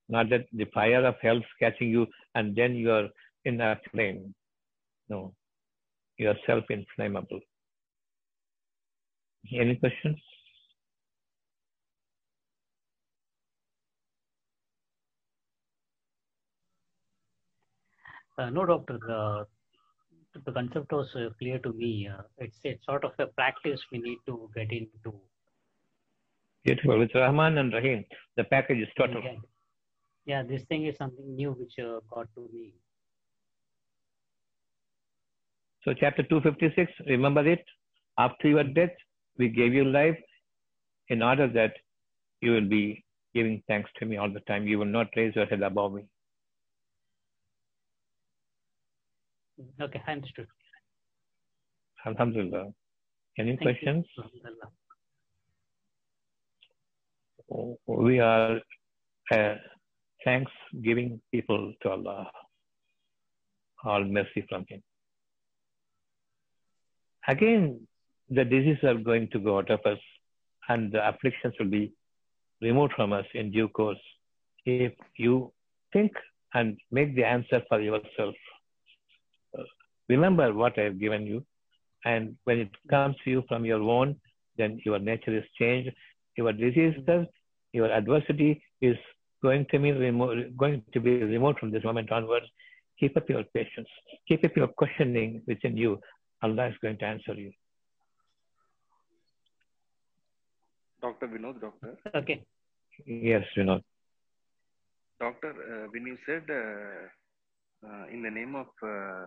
Not 0.08 0.28
that 0.30 0.46
the 0.52 0.66
fire 0.74 1.06
of 1.06 1.14
hell 1.22 1.38
is 1.38 1.44
catching 1.58 1.88
you 1.88 2.06
and 2.34 2.54
then 2.54 2.74
you 2.74 2.90
are 2.90 3.08
in 3.44 3.60
a 3.60 3.80
flame. 3.90 4.34
No, 5.08 5.34
you 6.22 6.28
are 6.30 6.40
self 6.46 6.64
inflammable. 6.70 7.40
Any 9.52 9.76
questions? 9.76 10.18
Uh, 18.38 18.50
no, 18.50 18.64
doctor. 18.66 18.98
Uh, 19.10 19.44
the 20.46 20.52
concept 20.52 20.90
was 20.92 21.08
uh, 21.14 21.28
clear 21.38 21.58
to 21.58 21.72
me. 21.72 22.08
Uh, 22.12 22.22
it's 22.38 22.58
it's 22.64 22.84
sort 22.86 23.04
of 23.04 23.12
a 23.18 23.26
practice 23.26 23.80
we 23.92 23.98
need 23.98 24.18
to 24.26 24.50
get 24.54 24.72
into. 24.72 25.14
Beautiful. 26.64 26.98
With 26.98 27.10
Rahman 27.14 27.58
and 27.58 27.72
Rahim, 27.72 28.04
the 28.36 28.44
package 28.44 28.78
is 28.78 28.88
total. 28.96 29.22
Yeah, 29.22 29.32
yeah 30.24 30.42
this 30.42 30.62
thing 30.68 30.86
is 30.86 30.96
something 30.96 31.34
new 31.34 31.52
which 31.52 31.74
uh, 31.78 32.00
got 32.14 32.28
to 32.36 32.48
me. 32.52 32.72
So, 35.84 35.92
chapter 35.98 36.22
256, 36.22 36.92
remember 37.06 37.46
it? 37.46 37.64
After 38.18 38.48
your 38.48 38.64
death, 38.64 38.94
we 39.38 39.48
gave 39.48 39.74
you 39.74 39.84
life 39.84 40.18
in 41.08 41.22
order 41.22 41.48
that 41.48 41.72
you 42.40 42.52
will 42.52 42.68
be 42.68 43.04
giving 43.34 43.62
thanks 43.66 43.90
to 43.98 44.06
me 44.06 44.16
all 44.16 44.30
the 44.30 44.40
time. 44.40 44.66
You 44.66 44.78
will 44.78 44.84
not 44.84 45.08
raise 45.16 45.34
your 45.34 45.46
head 45.46 45.62
above 45.62 45.94
me. 45.94 46.02
Okay, 49.80 50.02
understood. 50.06 50.46
Alhamdulillah. 52.06 52.72
Any 53.38 53.56
Thank 53.56 53.62
questions? 53.62 54.04
you. 57.48 57.78
We 57.86 58.18
are 58.18 58.60
uh, 59.30 59.54
thanksgiving 60.24 61.20
people 61.30 61.72
to 61.82 61.90
Allah. 61.90 62.30
All 63.84 64.04
mercy 64.04 64.44
from 64.48 64.64
Him. 64.68 64.82
Again, 67.28 67.86
the 68.30 68.44
diseases 68.44 68.84
are 68.84 68.94
going 68.94 69.28
to 69.32 69.38
go 69.38 69.58
out 69.58 69.70
of 69.70 69.80
us 69.84 69.98
and 70.68 70.90
the 70.92 71.06
afflictions 71.08 71.54
will 71.58 71.70
be 71.70 71.92
removed 72.60 72.92
from 72.94 73.12
us 73.12 73.26
in 73.34 73.50
due 73.50 73.68
course. 73.68 73.98
If 74.64 74.92
you 75.16 75.52
think 75.92 76.12
and 76.54 76.78
make 76.90 77.14
the 77.14 77.24
answer 77.24 77.62
for 77.68 77.80
yourself, 77.80 78.34
uh, 79.58 79.62
remember 80.08 80.52
what 80.52 80.78
I 80.78 80.82
have 80.82 81.00
given 81.00 81.26
you. 81.26 81.44
And 82.04 82.36
when 82.44 82.58
it 82.58 82.70
comes 82.90 83.16
to 83.24 83.30
you 83.30 83.44
from 83.48 83.64
your 83.64 83.80
own, 83.80 84.16
then 84.58 84.80
your 84.84 84.98
nature 84.98 85.36
is 85.36 85.44
changed. 85.58 85.90
Your 86.36 86.52
diseases, 86.52 87.26
your 87.72 87.90
adversity 87.90 88.62
is 88.80 88.96
going 89.42 89.66
to 89.70 89.78
be 89.78 89.92
removed, 89.92 90.56
going 90.56 90.82
to 90.92 91.00
be 91.00 91.22
removed 91.22 91.58
from 91.58 91.70
this 91.70 91.84
moment 91.84 92.10
onwards. 92.10 92.46
Keep 92.98 93.16
up 93.16 93.28
your 93.28 93.44
patience. 93.54 93.88
Keep 94.28 94.44
up 94.44 94.56
your 94.56 94.68
questioning 94.68 95.42
within 95.46 95.76
you. 95.76 96.00
Allah 96.42 96.68
is 96.68 96.74
going 96.82 96.98
to 96.98 97.04
answer 97.04 97.34
you. 97.34 97.52
Dr. 101.00 101.26
Vinod, 101.28 101.60
doctor. 101.60 101.96
Okay. 102.14 102.44
Yes, 103.06 103.44
Vinod. 103.56 103.82
Doctor, 105.20 105.50
uh, 105.50 105.88
when 105.92 106.06
you 106.06 106.16
said 106.26 106.42
uh, 106.50 107.88
uh, 107.88 108.06
in 108.12 108.22
the 108.22 108.30
name 108.30 108.54
of, 108.54 108.66
uh, 108.82 108.88
uh, 108.88 109.26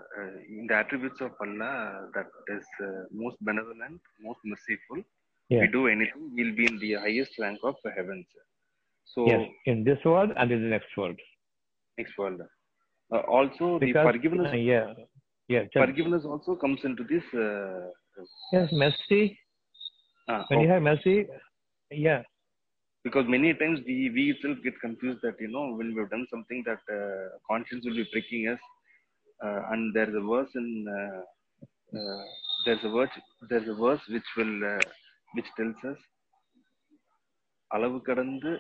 in 0.49 0.67
the 0.67 0.75
attributes 0.75 1.19
of 1.21 1.31
Allah, 1.41 2.07
that 2.13 2.27
is 2.55 2.65
uh, 2.81 3.03
most 3.11 3.37
benevolent, 3.41 4.01
most 4.21 4.39
merciful, 4.43 5.03
Yeah. 5.49 5.61
we 5.61 5.67
do 5.67 5.87
anything, 5.87 6.31
we'll 6.35 6.55
be 6.55 6.65
in 6.65 6.77
the 6.79 6.93
highest 7.05 7.37
rank 7.39 7.59
of 7.63 7.75
the 7.83 7.91
heavens. 7.91 8.25
So, 9.13 9.27
Yes, 9.27 9.49
in 9.65 9.83
this 9.83 9.99
world 10.03 10.31
and 10.35 10.51
in 10.51 10.61
the 10.63 10.69
next 10.69 10.95
world. 10.97 11.19
next 11.97 12.17
world. 12.17 12.41
Uh, 13.11 13.17
also, 13.37 13.79
the 13.79 13.93
forgiveness, 13.93 14.51
uh, 14.53 14.57
yeah, 14.57 14.93
yeah. 15.48 15.64
tell 15.64 15.80
me. 15.80 15.86
forgiveness 15.86 16.24
also 16.26 16.54
comes 16.56 16.80
into 16.84 17.04
this. 17.04 17.26
Uh, 17.38 17.86
Yes, 18.50 18.68
mercy. 18.74 19.20
uh, 20.28 20.42
When 20.48 20.60
you 20.60 20.68
have 20.68 20.82
mercy, 20.82 21.14
yeah, 21.90 22.20
because 23.04 23.26
many 23.26 23.54
times 23.54 23.80
we, 23.86 24.10
we 24.10 24.30
itself 24.30 24.58
get 24.62 24.78
confused 24.80 25.20
that 25.22 25.36
you 25.38 25.48
know 25.48 25.74
when 25.74 25.94
we've 25.94 26.10
done 26.10 26.26
something 26.28 26.62
that 26.66 26.82
uh, 26.90 27.24
conscience 27.48 27.84
will 27.84 27.94
be 27.94 28.08
pricking 28.12 28.48
us 28.48 28.62
uh, 29.40 29.60
and 29.70 29.94
there's 29.94 30.14
a 30.14 30.24
verse 30.26 30.52
in 30.54 30.68
uh, 30.90 31.20
uh, 31.92 32.24
there's 32.66 32.84
a 32.84 32.90
verse 32.90 33.16
there's 33.48 33.68
a 33.68 33.74
verse 33.76 34.04
which 34.08 34.30
will 34.36 34.54
uh, 34.66 34.82
which 35.32 35.50
tells 35.56 35.80
us 35.84 36.00
அளவு 37.70 37.98
கடந்து 38.02 38.52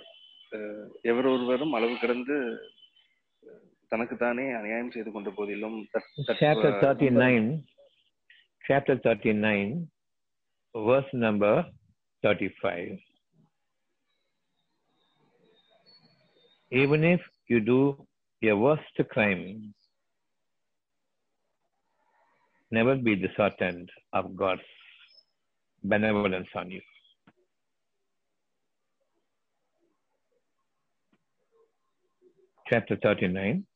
அஹ், 0.52 0.88
எவர் 1.04 1.26
ஒருவரும் 1.26 1.72
அளவு 1.72 1.94
கடந்து 1.98 2.36
தனக்கு 3.88 4.16
தானே 4.16 4.44
அநியாயம் 4.52 4.90
செய்து 4.90 5.10
கொண்ட 5.12 5.30
போதிலும் 5.30 5.78
that- 5.92 6.10
that, 6.26 6.38
chapter 6.42 6.70
uh, 6.72 6.80
39, 6.82 7.46
chapter 8.68 8.94
39, 9.06 9.70
verse 10.74 11.10
number 11.24 11.54
35. 12.22 12.90
Even 16.72 17.00
if 17.04 17.20
you 17.46 17.58
do 17.72 17.80
a 18.42 18.54
worst 18.64 18.98
crime, 19.08 19.44
never 22.70 22.94
be 23.08 23.14
disheartened 23.16 23.88
of 24.12 24.36
God's 24.36 24.68
benevolence 25.84 26.52
on 26.54 26.70
you. 26.70 26.82
Chapter 32.66 32.96
39, 32.96 33.66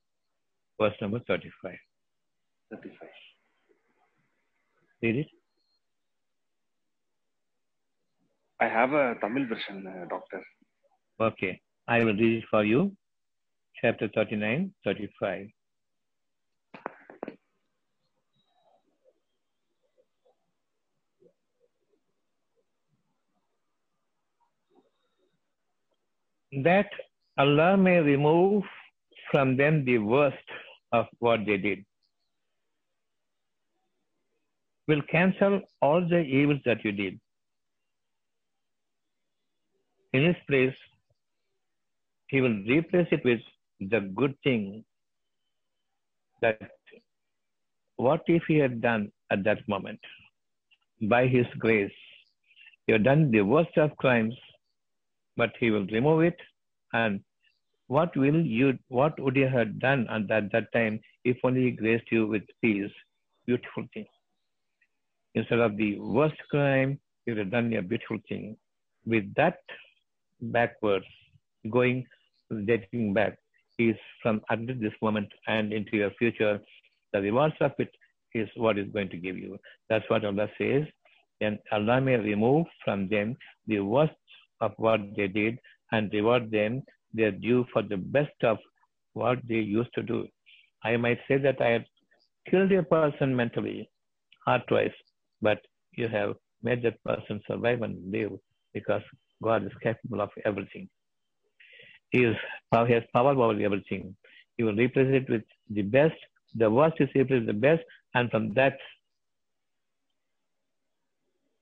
verse 0.79 0.95
number 1.01 1.19
35. 1.27 1.75
35. 2.71 3.09
Read 5.01 5.15
it. 5.17 5.27
I 8.61 8.65
have 8.65 8.91
a 8.93 9.15
Tamil 9.21 9.47
version, 9.47 9.87
uh, 9.87 10.05
doctor. 10.09 10.43
Okay, 11.21 11.61
I 11.87 11.99
will 11.99 12.13
read 12.13 12.39
it 12.39 12.43
for 12.49 12.63
you. 12.63 12.91
Chapter 13.81 14.09
39, 14.13 14.73
35. 14.83 15.47
That 26.63 26.89
Allah 27.37 27.77
may 27.77 27.99
remove 27.99 28.63
from 29.31 29.55
them 29.55 29.85
the 29.85 29.99
worst 29.99 30.37
of 30.91 31.05
what 31.19 31.45
they 31.45 31.57
did. 31.57 31.85
Will 34.87 35.01
cancel 35.11 35.61
all 35.81 36.01
the 36.07 36.19
evils 36.19 36.61
that 36.65 36.83
you 36.83 36.91
did. 36.91 37.19
In 40.13 40.25
his 40.25 40.35
place, 40.47 40.75
he 42.27 42.41
will 42.41 42.57
replace 42.67 43.07
it 43.11 43.23
with 43.23 43.41
the 43.79 43.99
good 43.99 44.35
thing 44.43 44.83
that 46.41 46.59
what 47.97 48.21
if 48.27 48.43
he 48.47 48.57
had 48.57 48.81
done 48.81 49.11
at 49.31 49.43
that 49.43 49.67
moment 49.67 49.99
by 51.13 51.27
his 51.27 51.45
grace 51.57 51.99
you 52.87 52.93
have 52.93 53.03
done 53.03 53.31
the 53.31 53.41
worst 53.41 53.77
of 53.77 53.95
crimes 53.97 54.35
but 55.37 55.51
he 55.59 55.71
will 55.71 55.85
remove 55.87 56.21
it 56.21 56.37
and 56.93 57.21
what 57.95 58.15
will 58.23 58.39
you 58.57 58.67
what 58.99 59.19
would 59.19 59.35
you 59.41 59.49
have 59.57 59.71
done 59.79 60.07
at 60.15 60.27
that, 60.29 60.67
time 60.73 60.99
if 61.25 61.37
only 61.43 61.63
he 61.65 61.71
graced 61.71 62.11
you 62.11 62.25
with 62.33 62.43
peace 62.61 62.97
beautiful 63.45 63.85
thing 63.93 64.05
instead 65.35 65.59
of 65.67 65.77
the 65.77 65.91
worst 65.99 66.41
crime 66.51 66.99
you 67.25 67.33
would 67.33 67.39
have 67.43 67.51
done 67.57 67.73
a 67.73 67.81
beautiful 67.81 68.19
thing 68.29 68.55
with 69.05 69.33
that 69.41 69.59
backwards 70.57 71.05
going 71.77 72.05
dating 72.65 73.13
back 73.13 73.37
is 73.77 73.95
from 74.21 74.41
under 74.49 74.73
this 74.73 74.93
moment 75.01 75.29
and 75.47 75.71
into 75.71 75.97
your 75.97 76.11
future. 76.11 76.59
The 77.13 77.21
rewards 77.21 77.55
of 77.61 77.71
it 77.79 77.91
is 78.33 78.49
what 78.55 78.77
is 78.77 78.91
going 78.91 79.09
to 79.09 79.17
give 79.17 79.37
you. 79.37 79.57
That's 79.89 80.07
what 80.09 80.25
Allah 80.25 80.49
says. 80.57 80.83
And 81.41 81.57
Allah 81.71 82.01
may 82.01 82.17
remove 82.17 82.65
from 82.83 83.07
them 83.07 83.37
the 83.67 83.79
worst 83.79 84.13
of 84.61 84.73
what 84.77 84.99
they 85.15 85.27
did 85.27 85.57
and 85.91 86.11
reward 86.11 86.51
them 86.51 86.83
their 87.13 87.31
due 87.31 87.65
for 87.73 87.81
the 87.81 87.97
best 87.97 88.43
of 88.43 88.57
what 89.13 89.39
they 89.47 89.55
used 89.55 89.93
to 89.95 90.03
do. 90.03 90.27
I 90.83 90.97
might 90.97 91.19
say 91.27 91.37
that 91.37 91.61
I 91.61 91.69
have 91.69 91.85
killed 92.49 92.71
a 92.71 92.83
person 92.83 93.35
mentally, 93.35 93.89
or 94.47 94.59
twice, 94.67 94.93
but 95.41 95.59
you 95.93 96.07
have 96.07 96.35
made 96.63 96.81
that 96.83 97.03
person 97.03 97.41
survive 97.47 97.81
and 97.81 98.11
live 98.11 98.31
because 98.73 99.01
God 99.41 99.65
is 99.65 99.71
capable 99.81 100.21
of 100.21 100.29
everything. 100.45 100.89
He 102.11 102.23
is, 102.23 102.35
he 102.87 102.93
has 102.93 103.03
power 103.13 103.31
over 103.31 103.61
everything. 103.61 104.15
He 104.57 104.63
will 104.63 104.75
replace 104.75 105.13
it 105.13 105.29
with 105.29 105.43
the 105.69 105.83
best. 105.83 106.15
The 106.55 106.69
worst 106.69 106.95
is 106.99 107.09
replaced 107.15 107.45
with 107.45 107.47
the 107.47 107.53
best. 107.53 107.83
And 108.15 108.29
from 108.31 108.53
that, 108.55 108.77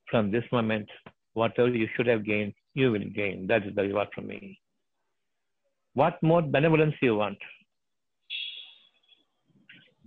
from 0.10 0.32
this 0.32 0.46
moment, 0.52 0.90
whatever 1.34 1.70
you 1.70 1.88
should 1.96 2.08
have 2.08 2.26
gained, 2.26 2.54
you 2.74 2.92
will 2.92 3.10
gain. 3.14 3.46
That 3.48 3.66
is 3.66 3.76
the 3.76 3.84
reward 3.84 4.08
from 4.16 4.28
me. 4.28 4.60
What 6.00 6.22
more 6.22 6.44
benevolence 6.56 6.96
you 7.02 7.16
want? 7.16 7.40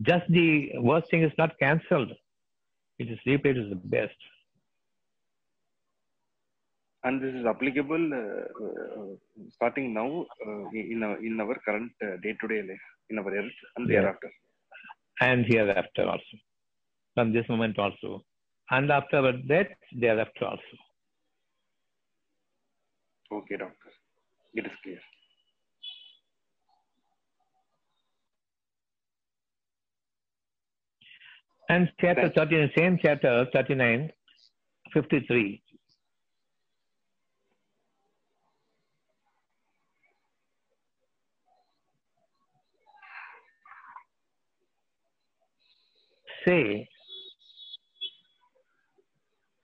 Just 0.03 0.27
the 0.31 0.49
worst 0.89 1.11
thing 1.11 1.23
is 1.29 1.33
not 1.37 1.59
cancelled. 1.59 2.13
It 3.01 3.09
is 3.15 3.19
replayed 3.27 3.59
as 3.63 3.71
the 3.71 3.81
best. 3.97 4.21
And 7.03 7.21
this 7.23 7.35
is 7.41 7.45
applicable 7.53 8.05
uh, 8.21 8.65
uh, 8.67 9.07
starting 9.57 9.93
now 9.95 10.27
uh, 10.47 10.69
in, 10.75 11.03
our, 11.03 11.17
in 11.25 11.41
our 11.41 11.57
current 11.67 11.91
day 12.23 12.35
to 12.41 12.49
day 12.53 12.61
life, 12.71 12.87
in 13.11 13.19
our 13.19 13.33
earth 13.41 13.61
and 13.77 13.89
Yeah. 13.89 14.01
thereafter. 14.01 14.31
And 15.21 15.45
hereafter 15.53 16.05
also. 16.15 16.37
From 17.15 17.33
this 17.33 17.49
moment 17.49 17.79
also. 17.79 18.23
And 18.71 18.93
after 18.93 19.17
our 19.25 19.33
death, 19.55 19.73
thereafter 20.05 20.45
also. 20.53 20.77
Okay, 23.33 23.57
doctor. 23.57 23.91
It 24.55 24.67
is 24.67 24.73
clear. 24.85 25.01
And 31.71 31.89
chapter 32.01 32.23
Right. 32.23 32.35
39, 32.35 32.73
same 32.77 32.99
chapter 33.01 33.47
39, 33.53 34.11
53. 34.93 35.63
Say, 46.47 46.89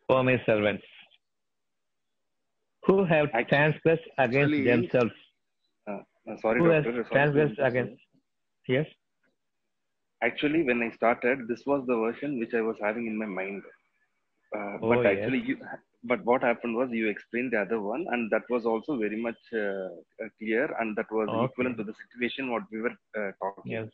O 0.08 0.22
my 0.22 0.40
servants, 0.46 0.84
who 2.84 3.04
have 3.04 3.26
Actually- 3.32 3.44
transgressed 3.48 4.08
against 4.18 4.64
themselves, 4.64 5.12
Uh, 5.86 5.98
uh, 6.28 6.36
sorry, 6.38 6.60
who 6.60 6.66
has 6.70 6.84
doctor. 6.84 7.02
to 7.04 7.10
transgressed 7.10 7.58
against, 7.58 8.02
yes, 8.68 8.86
Actually, 10.26 10.62
when 10.64 10.82
I 10.82 10.90
started, 10.96 11.46
this 11.48 11.62
was 11.66 11.84
the 11.86 11.96
version 11.96 12.38
which 12.40 12.54
I 12.54 12.62
was 12.62 12.76
having 12.82 13.06
in 13.06 13.16
my 13.18 13.26
mind. 13.26 13.62
Uh, 14.56 14.76
Oh, 14.82 14.88
but 14.90 15.04
yes. 15.04 15.14
actually, 15.14 15.40
you, 15.48 15.56
but 16.04 16.24
what 16.24 16.42
happened 16.42 16.76
was 16.76 16.88
you 16.92 17.08
explained 17.08 17.52
the 17.52 17.60
other 17.60 17.80
one, 17.80 18.04
and 18.12 18.30
that 18.30 18.42
was 18.50 18.64
also 18.66 18.96
very 18.98 19.20
much 19.26 19.40
uh, 19.54 19.88
uh, 20.24 20.28
clear, 20.38 20.64
and 20.80 20.96
that 20.96 21.10
was 21.18 21.28
Okay. 21.28 21.44
equivalent 21.50 21.78
to 21.78 21.84
the 21.84 21.94
situation 22.04 22.50
what 22.50 22.62
we 22.72 22.80
were 22.86 22.96
uh, 23.20 23.30
talking. 23.42 23.72
yes, 23.72 23.88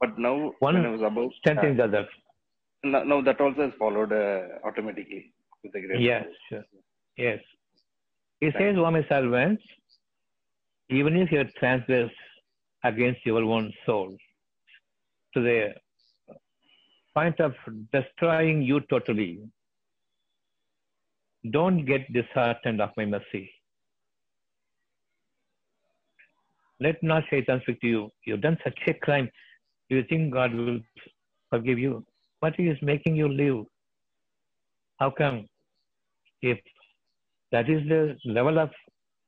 But 0.00 0.18
now, 0.18 0.52
One 0.60 0.74
when 0.74 0.86
I 0.86 0.90
was 0.96 1.02
about, 1.02 1.32
strengthening 1.40 1.76
the 1.76 1.84
other. 1.84 2.04
uh, 2.04 2.88
now, 2.94 3.02
now 3.04 3.20
that 3.22 3.40
also 3.40 3.68
is 3.68 3.74
followed 3.78 4.12
uh, 4.12 4.40
automatically 4.64 5.32
with 5.62 5.72
the 5.72 5.80
grace. 5.80 6.00
Yes, 6.00 6.24
sure. 6.48 6.64
Yes. 7.16 7.40
He 8.40 8.50
says, 8.58 8.76
O 8.78 8.90
my 8.90 9.04
servants, 9.08 9.62
even 10.90 11.16
if 11.16 11.32
you 11.32 11.44
transgress 11.58 12.10
against 12.84 13.26
your 13.26 13.42
own 13.42 13.72
soul 13.84 14.16
to 15.34 15.40
the 15.40 15.74
point 17.14 17.40
of 17.40 17.54
destroying 17.92 18.62
you 18.62 18.80
totally, 18.90 19.40
don't 21.50 21.84
get 21.84 22.12
disheartened 22.12 22.80
of 22.80 22.90
my 22.96 23.04
mercy. 23.04 23.50
Let 26.80 27.02
not 27.02 27.24
Shaitan 27.28 27.60
speak 27.62 27.80
to 27.80 27.86
you. 27.88 28.10
You've 28.24 28.40
done 28.40 28.58
such 28.62 28.78
a 28.86 28.94
crime. 28.94 29.28
Do 29.90 29.96
you 29.96 30.04
think 30.08 30.32
God 30.32 30.54
will 30.54 30.80
forgive 31.50 31.78
you? 31.78 32.04
But 32.40 32.54
He 32.56 32.68
is 32.68 32.78
making 32.82 33.16
you 33.16 33.28
live. 33.28 33.64
How 34.98 35.10
come? 35.10 35.46
If 36.40 36.58
that 37.50 37.68
is 37.68 37.82
the 37.88 38.16
level 38.24 38.58
of 38.58 38.70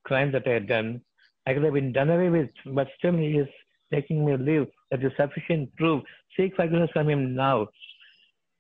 crime 0.05 0.31
that 0.33 0.47
I 0.47 0.51
had 0.51 0.69
done, 0.69 1.01
I 1.47 1.55
could 1.55 1.65
have 1.65 1.75
been 1.75 1.93
done 1.93 2.11
away 2.11 2.29
with, 2.29 2.51
but 2.67 2.89
still 2.99 3.17
he 3.17 3.39
is 3.39 3.49
making 3.91 4.25
me 4.25 4.37
live. 4.37 4.69
That 4.91 5.05
is 5.05 5.12
sufficient 5.16 5.74
proof. 5.76 6.03
Seek 6.36 6.55
forgiveness 6.57 6.91
from 6.93 7.09
him 7.09 7.34
now. 7.34 7.68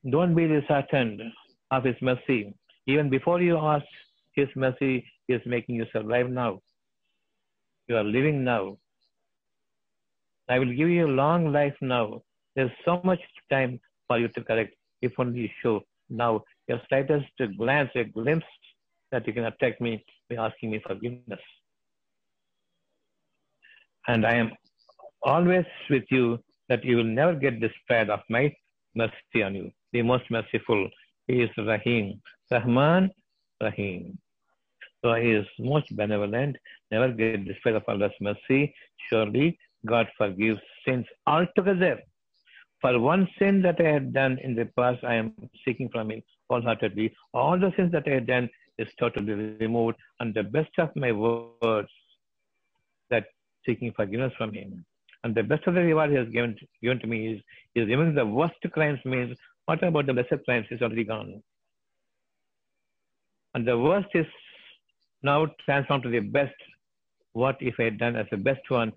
Don't 0.08 0.34
be 0.34 0.46
disheartened 0.46 1.20
of 1.70 1.84
his 1.84 1.96
mercy. 2.00 2.54
Even 2.86 3.10
before 3.10 3.40
you 3.40 3.58
ask 3.58 3.84
his 4.32 4.48
mercy, 4.56 5.04
he 5.26 5.34
is 5.34 5.42
making 5.44 5.76
you 5.76 5.86
survive 5.92 6.30
now. 6.30 6.60
You 7.88 7.96
are 7.96 8.04
living 8.04 8.44
now. 8.44 8.78
I 10.48 10.58
will 10.58 10.74
give 10.74 10.88
you 10.88 11.06
a 11.06 11.16
long 11.22 11.52
life 11.52 11.74
now. 11.80 12.22
There's 12.56 12.70
so 12.84 13.00
much 13.04 13.20
time 13.50 13.80
for 14.08 14.18
you 14.18 14.28
to 14.28 14.42
correct 14.42 14.74
if 15.02 15.12
only 15.18 15.40
you 15.40 15.48
show 15.62 15.82
now 16.08 16.44
your 16.68 16.80
slightest 16.88 17.26
glance, 17.56 17.90
a 17.94 18.04
glimpse 18.04 18.46
that 19.12 19.26
you 19.26 19.32
can 19.32 19.44
attack 19.44 19.80
me 19.80 20.04
by 20.28 20.36
asking 20.36 20.70
me 20.70 20.80
forgiveness. 20.86 21.40
And 24.08 24.26
I 24.26 24.34
am 24.34 24.50
always 25.22 25.64
with 25.88 26.04
you 26.10 26.38
that 26.68 26.84
you 26.84 26.96
will 26.96 27.04
never 27.04 27.34
get 27.34 27.60
despaired 27.60 28.10
of 28.10 28.20
my 28.28 28.54
mercy 28.94 29.42
on 29.42 29.54
you. 29.54 29.70
The 29.92 30.02
most 30.02 30.30
merciful 30.30 30.88
He 31.26 31.42
is 31.42 31.50
Rahim. 31.56 32.20
Rahman, 32.50 33.10
Rahim. 33.60 34.18
So 35.02 35.14
He 35.14 35.30
is 35.32 35.46
most 35.58 35.94
benevolent. 35.96 36.56
Never 36.90 37.08
get 37.12 37.44
despaired 37.44 37.76
of 37.76 37.84
Allah's 37.88 38.12
mercy. 38.20 38.74
Surely 39.08 39.58
God 39.86 40.08
forgives 40.16 40.60
sins 40.84 41.06
altogether. 41.26 42.00
For 42.80 42.98
one 42.98 43.28
sin 43.38 43.60
that 43.62 43.80
I 43.80 43.88
had 43.88 44.12
done 44.12 44.38
in 44.42 44.54
the 44.54 44.66
past, 44.76 45.04
I 45.04 45.14
am 45.14 45.34
seeking 45.64 45.88
from 45.90 46.10
Him 46.10 46.22
wholeheartedly. 46.48 47.14
All 47.34 47.58
the 47.58 47.72
sins 47.76 47.92
that 47.92 48.04
I 48.06 48.14
had 48.14 48.26
done 48.26 48.48
is 48.78 48.88
totally 48.98 49.34
removed, 49.34 49.98
and 50.20 50.32
the 50.32 50.42
best 50.42 50.70
of 50.78 50.94
my 50.96 51.12
words 51.12 51.90
that 53.10 53.26
seeking 53.66 53.92
forgiveness 53.92 54.32
from 54.38 54.54
Him. 54.54 54.84
And 55.22 55.34
the 55.34 55.42
best 55.42 55.66
of 55.66 55.74
the 55.74 55.82
reward 55.82 56.10
He 56.10 56.16
has 56.16 56.28
given, 56.28 56.56
given 56.82 56.98
to 57.00 57.06
me 57.06 57.34
is, 57.34 57.42
is 57.74 57.88
removing 57.88 58.14
the 58.14 58.24
worst 58.24 58.54
crimes 58.72 59.00
means, 59.04 59.36
what 59.66 59.82
about 59.82 60.06
the 60.06 60.12
lesser 60.12 60.38
crimes 60.38 60.66
is 60.70 60.80
already 60.82 61.04
gone. 61.04 61.42
And 63.54 63.66
the 63.66 63.78
worst 63.78 64.08
is 64.14 64.26
now 65.22 65.46
transformed 65.64 66.04
to 66.04 66.10
the 66.10 66.20
best. 66.20 66.54
What 67.32 67.56
if 67.60 67.74
I 67.78 67.84
had 67.84 67.98
done 67.98 68.16
as 68.16 68.26
the 68.30 68.36
best 68.36 68.68
one? 68.70 68.92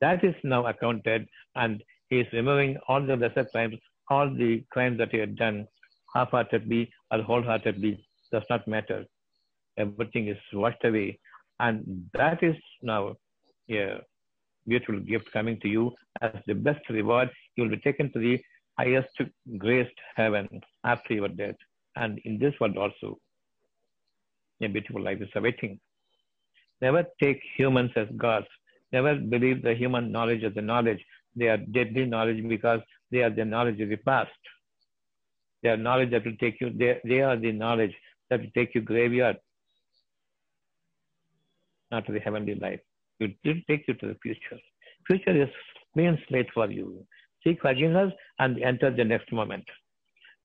That 0.00 0.24
is 0.24 0.34
now 0.42 0.66
accounted, 0.66 1.28
and 1.54 1.82
He 2.08 2.20
is 2.20 2.26
removing 2.32 2.78
all 2.88 3.04
the 3.04 3.16
lesser 3.16 3.44
crimes, 3.44 3.76
all 4.08 4.30
the 4.30 4.64
crimes 4.70 4.98
that 4.98 5.10
He 5.10 5.18
had 5.18 5.36
done 5.36 5.66
half-heartedly 6.14 6.90
or 7.10 7.20
wholeheartedly, 7.22 8.02
does 8.32 8.44
not 8.48 8.66
matter. 8.66 9.04
Everything 9.76 10.28
is 10.28 10.38
washed 10.52 10.84
away, 10.84 11.18
and 11.60 12.08
that 12.14 12.42
is 12.42 12.56
now 12.82 13.14
a 13.70 14.00
beautiful 14.66 15.00
gift 15.00 15.30
coming 15.32 15.58
to 15.60 15.68
you 15.68 15.92
as 16.20 16.32
the 16.46 16.54
best 16.54 16.88
reward. 16.90 17.30
You 17.56 17.64
will 17.64 17.70
be 17.70 17.78
taken 17.78 18.12
to 18.12 18.18
the 18.18 18.40
highest 18.78 19.20
graced 19.58 19.98
heaven 20.14 20.48
after 20.84 21.14
your 21.14 21.28
death, 21.28 21.56
and 21.96 22.18
in 22.24 22.38
this 22.38 22.54
world 22.60 22.76
also. 22.76 23.18
A 24.62 24.68
beautiful 24.68 25.02
life 25.02 25.20
is 25.20 25.28
awaiting. 25.34 25.78
Never 26.80 27.04
take 27.22 27.40
humans 27.56 27.90
as 27.96 28.08
gods. 28.16 28.46
Never 28.92 29.16
believe 29.16 29.62
the 29.62 29.74
human 29.74 30.12
knowledge 30.12 30.44
as 30.44 30.54
the 30.54 30.62
knowledge. 30.62 31.04
They 31.34 31.48
are 31.48 31.58
deadly 31.58 32.06
knowledge 32.06 32.46
because 32.48 32.80
they 33.10 33.22
are 33.22 33.30
the 33.30 33.44
knowledge 33.44 33.80
of 33.80 33.88
the 33.88 33.96
past. 33.96 34.30
They 35.62 35.70
are 35.70 35.76
knowledge 35.76 36.10
that 36.12 36.24
will 36.24 36.36
take 36.38 36.60
you, 36.60 36.70
they, 36.70 37.00
they 37.04 37.20
are 37.20 37.36
the 37.36 37.52
knowledge 37.52 37.94
that 38.30 38.40
will 38.40 38.50
take 38.54 38.74
you 38.74 38.80
graveyard, 38.80 39.36
not 41.90 42.06
to 42.06 42.12
the 42.12 42.20
heavenly 42.20 42.54
life. 42.54 42.80
It 43.20 43.36
will 43.44 43.54
take 43.68 43.86
you 43.88 43.94
to 43.94 44.08
the 44.08 44.16
future. 44.22 44.60
Future 45.06 45.42
is 45.42 45.48
clean 45.94 46.18
slate 46.28 46.48
for 46.52 46.70
you. 46.70 47.06
Seek 47.42 47.60
forgiveness 47.60 48.12
and 48.38 48.62
enter 48.62 48.90
the 48.90 49.04
next 49.04 49.32
moment. 49.32 49.64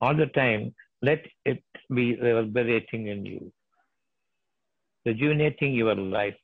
All 0.00 0.16
the 0.16 0.26
time, 0.26 0.74
let 1.02 1.24
it 1.44 1.62
be 1.94 2.16
reverberating 2.16 3.08
in 3.08 3.26
you, 3.26 3.52
rejuvenating 5.04 5.74
your 5.74 5.94
life 5.94 6.34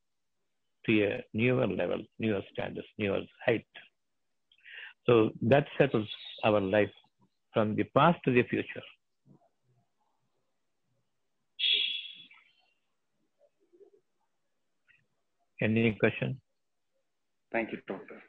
to 0.86 1.02
a 1.04 1.24
newer 1.32 1.66
level, 1.66 2.02
newer 2.18 2.42
standards, 2.52 2.86
newer 2.98 3.20
height. 3.44 3.66
So 5.06 5.30
that 5.42 5.66
settles 5.78 6.08
our 6.44 6.60
life 6.60 6.90
from 7.52 7.76
the 7.76 7.84
past 7.96 8.18
to 8.24 8.32
the 8.32 8.42
future. 8.44 8.82
Any 15.60 15.92
question? 16.00 16.40
Thank 17.52 17.72
you, 17.72 17.78
doctor. 17.88 18.22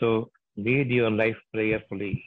So 0.00 0.30
lead 0.56 0.90
your 0.90 1.10
life 1.10 1.36
prayerfully. 1.52 2.24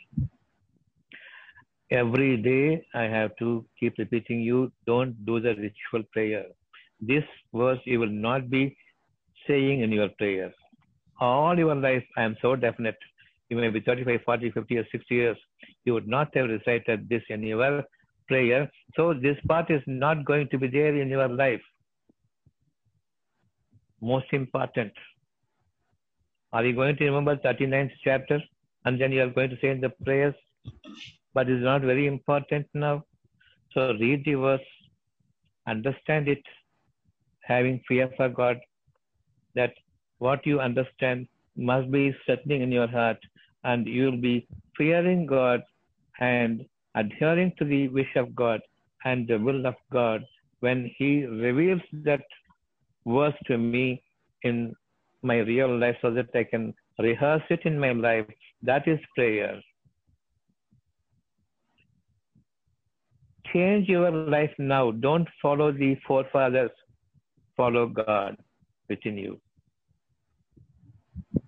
Every 1.91 2.37
day 2.37 2.85
I 2.93 3.03
have 3.03 3.35
to 3.39 3.65
keep 3.79 3.97
repeating 3.97 4.41
you, 4.41 4.71
don't 4.85 5.25
do 5.25 5.39
the 5.39 5.55
ritual 5.55 6.03
prayer. 6.13 6.45
This 7.01 7.23
verse 7.53 7.79
you 7.85 7.99
will 7.99 8.15
not 8.27 8.49
be 8.49 8.77
saying 9.47 9.81
in 9.81 9.91
your 9.91 10.09
prayer. 10.17 10.53
All 11.19 11.57
your 11.57 11.75
life 11.75 12.03
I 12.17 12.23
am 12.23 12.37
so 12.41 12.55
definite. 12.55 12.97
you 13.49 13.57
may 13.57 13.69
be 13.69 13.81
35, 13.81 14.21
40, 14.25 14.51
50, 14.51 14.77
or 14.77 14.85
60 14.91 15.15
years, 15.15 15.37
you 15.85 15.93
would 15.93 16.07
not 16.07 16.29
have 16.35 16.49
recited 16.49 17.09
this 17.09 17.23
your 17.29 17.83
prayer. 18.29 18.71
So 18.95 19.13
this 19.13 19.37
part 19.47 19.69
is 19.69 19.81
not 19.87 20.23
going 20.23 20.47
to 20.49 20.57
be 20.57 20.67
there 20.67 20.95
in 20.95 21.09
your 21.09 21.27
life. 21.27 21.61
Most 24.01 24.31
important. 24.31 24.93
Are 26.53 26.65
you 26.65 26.73
going 26.73 26.95
to 26.97 27.05
remember 27.05 27.35
39th 27.35 27.91
chapter 28.03 28.39
and 28.85 28.99
then 29.01 29.11
you 29.11 29.21
are 29.23 29.29
going 29.29 29.49
to 29.49 29.57
say 29.61 29.69
in 29.69 29.81
the 29.81 29.89
prayers? 30.05 30.35
But 31.33 31.49
it's 31.49 31.63
not 31.63 31.81
very 31.81 32.07
important 32.07 32.67
now. 32.73 33.03
So 33.73 33.93
read 33.99 34.23
the 34.25 34.35
verse, 34.35 34.69
understand 35.67 36.27
it, 36.27 36.41
having 37.41 37.81
fear 37.87 38.09
for 38.17 38.29
God, 38.29 38.57
that 39.55 39.73
what 40.17 40.45
you 40.45 40.59
understand 40.59 41.27
must 41.55 41.91
be 41.91 42.15
settling 42.25 42.61
in 42.61 42.71
your 42.71 42.87
heart, 42.87 43.17
and 43.63 43.85
you'll 43.85 44.21
be 44.21 44.47
fearing 44.77 45.25
God 45.25 45.61
and 46.19 46.65
adhering 46.99 47.53
to 47.57 47.65
the 47.65 47.87
wish 47.89 48.13
of 48.15 48.35
God 48.35 48.59
and 49.05 49.27
the 49.27 49.37
will 49.37 49.65
of 49.65 49.75
God 49.91 50.23
when 50.59 50.91
He 50.97 51.25
reveals 51.25 51.81
that 52.09 52.21
verse 53.05 53.39
to 53.47 53.57
me 53.57 54.01
in 54.43 54.73
my 55.21 55.37
real 55.37 55.77
life 55.77 55.97
so 56.01 56.11
that 56.11 56.29
I 56.35 56.43
can 56.43 56.73
rehearse 56.97 57.43
it 57.49 57.61
in 57.65 57.79
my 57.79 57.91
life. 57.91 58.25
That 58.63 58.87
is 58.87 58.99
prayer. 59.15 59.59
Change 63.53 63.87
your 63.89 64.11
life 64.11 64.51
now. 64.59 64.91
Don't 64.91 65.27
follow 65.41 65.71
the 65.71 65.97
forefathers. 66.07 66.71
Follow 67.57 67.87
God 67.87 68.37
within 68.89 69.17
you. 69.17 69.39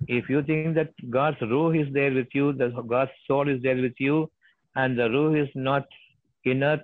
If 0.08 0.30
you 0.30 0.42
think 0.44 0.76
that 0.76 0.92
God's 1.10 1.38
ruh 1.42 1.72
is 1.72 1.88
there 1.94 2.14
with 2.14 2.28
you, 2.34 2.54
that 2.54 2.72
God's 2.88 3.12
soul 3.28 3.48
is 3.48 3.62
there 3.62 3.82
with 3.82 3.94
you, 4.00 4.30
and 4.76 4.98
the 4.98 5.10
ruh 5.10 5.34
is 5.34 5.50
not 5.56 5.86
inert, 6.46 6.82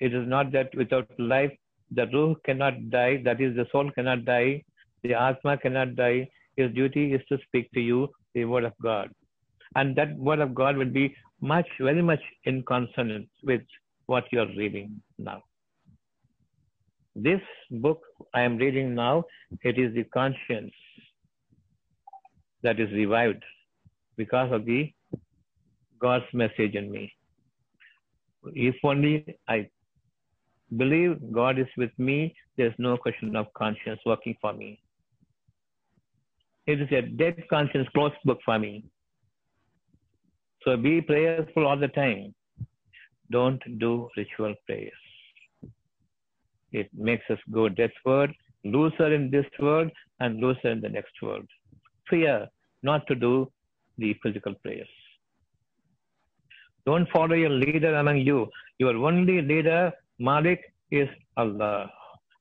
it 0.00 0.14
is 0.14 0.26
not 0.26 0.52
that 0.52 0.74
without 0.74 1.08
life, 1.18 1.52
the 1.90 2.06
ruh 2.06 2.34
cannot 2.44 2.90
die, 2.90 3.22
that 3.24 3.40
is, 3.40 3.54
the 3.54 3.66
soul 3.70 3.90
cannot 3.90 4.24
die, 4.24 4.62
the 5.02 5.14
atma 5.14 5.58
cannot 5.58 5.94
die. 5.94 6.28
His 6.56 6.72
duty 6.72 7.12
is 7.12 7.20
to 7.28 7.38
speak 7.46 7.70
to 7.72 7.80
you 7.80 8.08
the 8.34 8.44
word 8.44 8.64
of 8.64 8.72
God. 8.82 9.10
And 9.74 9.96
that 9.96 10.16
word 10.16 10.40
of 10.40 10.54
God 10.54 10.76
will 10.76 10.90
be 10.90 11.14
much, 11.40 11.66
very 11.80 12.02
much 12.02 12.20
in 12.44 12.62
consonance 12.62 13.28
with 13.42 13.62
what 14.06 14.24
you 14.32 14.40
are 14.40 14.54
reading 14.56 15.02
now. 15.18 15.42
This 17.14 17.40
book 17.70 18.00
I 18.34 18.42
am 18.42 18.56
reading 18.56 18.94
now, 18.94 19.24
it 19.62 19.78
is 19.78 19.94
the 19.94 20.04
conscience 20.04 20.72
that 22.62 22.80
is 22.80 22.90
revived 22.92 23.42
because 24.16 24.52
of 24.52 24.64
the 24.64 24.92
God's 26.02 26.24
message 26.32 26.74
in 26.74 26.90
me. 26.90 27.12
If 28.54 28.74
only 28.84 29.24
I 29.48 29.68
believe 30.76 31.16
God 31.32 31.58
is 31.58 31.68
with 31.76 31.96
me, 31.98 32.34
there's 32.56 32.74
no 32.78 32.96
question 32.96 33.36
of 33.36 33.46
conscience 33.54 34.00
working 34.04 34.36
for 34.40 34.52
me. 34.52 34.80
It 36.66 36.80
is 36.80 36.88
a 36.92 37.02
dead 37.02 37.42
conscience 37.48 37.88
closed 37.94 38.14
book 38.24 38.40
for 38.44 38.58
me. 38.58 38.84
So 40.64 40.76
be 40.76 41.00
prayerful 41.00 41.66
all 41.66 41.78
the 41.78 41.88
time. 41.88 42.34
Don't 43.30 43.62
do 43.78 44.08
ritual 44.16 44.54
prayers. 44.66 44.92
It 46.72 46.88
makes 46.94 47.24
us 47.30 47.38
go 47.50 47.68
deathward, 47.68 48.32
looser 48.64 49.12
in 49.12 49.30
this 49.30 49.46
world, 49.58 49.90
and 50.20 50.40
looser 50.40 50.70
in 50.70 50.80
the 50.80 50.88
next 50.88 51.20
world. 51.20 51.46
Fear 52.08 52.48
not 52.82 53.06
to 53.08 53.14
do 53.14 53.50
the 53.98 54.14
physical 54.22 54.54
prayers. 54.62 54.88
Don't 56.86 57.08
follow 57.10 57.34
your 57.34 57.50
leader 57.50 57.94
among 57.96 58.18
you. 58.18 58.48
Your 58.78 58.96
only 58.96 59.40
leader, 59.40 59.92
Malik, 60.18 60.60
is 60.90 61.08
Allah. 61.36 61.90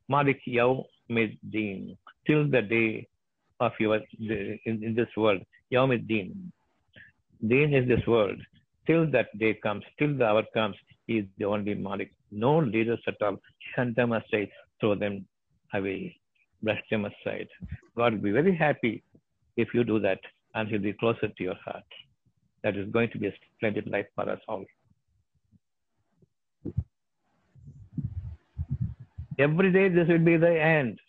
Malik 0.09 0.41
Yawmiddin. 0.47 1.97
Till 2.25 2.49
the 2.49 2.61
day 2.61 3.07
of 3.59 3.71
your 3.79 3.99
in, 4.19 4.59
in 4.65 4.95
this 4.95 5.09
world. 5.15 5.41
Yawmiddin. 5.71 6.33
Deen 7.47 7.73
is 7.73 7.87
this 7.87 8.05
world. 8.07 8.39
Till 8.87 9.09
that 9.11 9.27
day 9.37 9.53
comes, 9.53 9.83
till 9.99 10.17
the 10.17 10.25
hour 10.25 10.43
comes, 10.53 10.75
he 11.07 11.19
is 11.19 11.25
the 11.37 11.45
only 11.45 11.73
Malik. 11.75 12.11
No 12.31 12.59
leaders 12.59 12.99
at 13.07 13.21
all. 13.21 13.37
Shun 13.75 13.93
them 13.95 14.11
aside, 14.13 14.49
throw 14.79 14.95
them 14.95 15.25
away, 15.73 16.17
brush 16.63 16.81
them 16.89 17.05
aside. 17.05 17.47
God 17.95 18.13
will 18.13 18.21
be 18.21 18.31
very 18.31 18.55
happy 18.55 19.03
if 19.57 19.69
you 19.73 19.83
do 19.83 19.99
that, 19.99 20.19
and 20.55 20.67
he'll 20.67 20.79
be 20.79 20.93
closer 20.93 21.27
to 21.27 21.43
your 21.43 21.55
heart. 21.65 21.83
That 22.63 22.77
is 22.77 22.89
going 22.91 23.09
to 23.11 23.17
be 23.17 23.27
a 23.27 23.33
splendid 23.57 23.87
life 23.87 24.05
for 24.15 24.29
us 24.29 24.39
all. 24.47 24.65
Every 29.39 29.71
day, 29.71 29.89
this 29.89 30.07
will 30.07 30.19
be 30.19 30.37
the 30.37 30.61
end. 30.61 30.99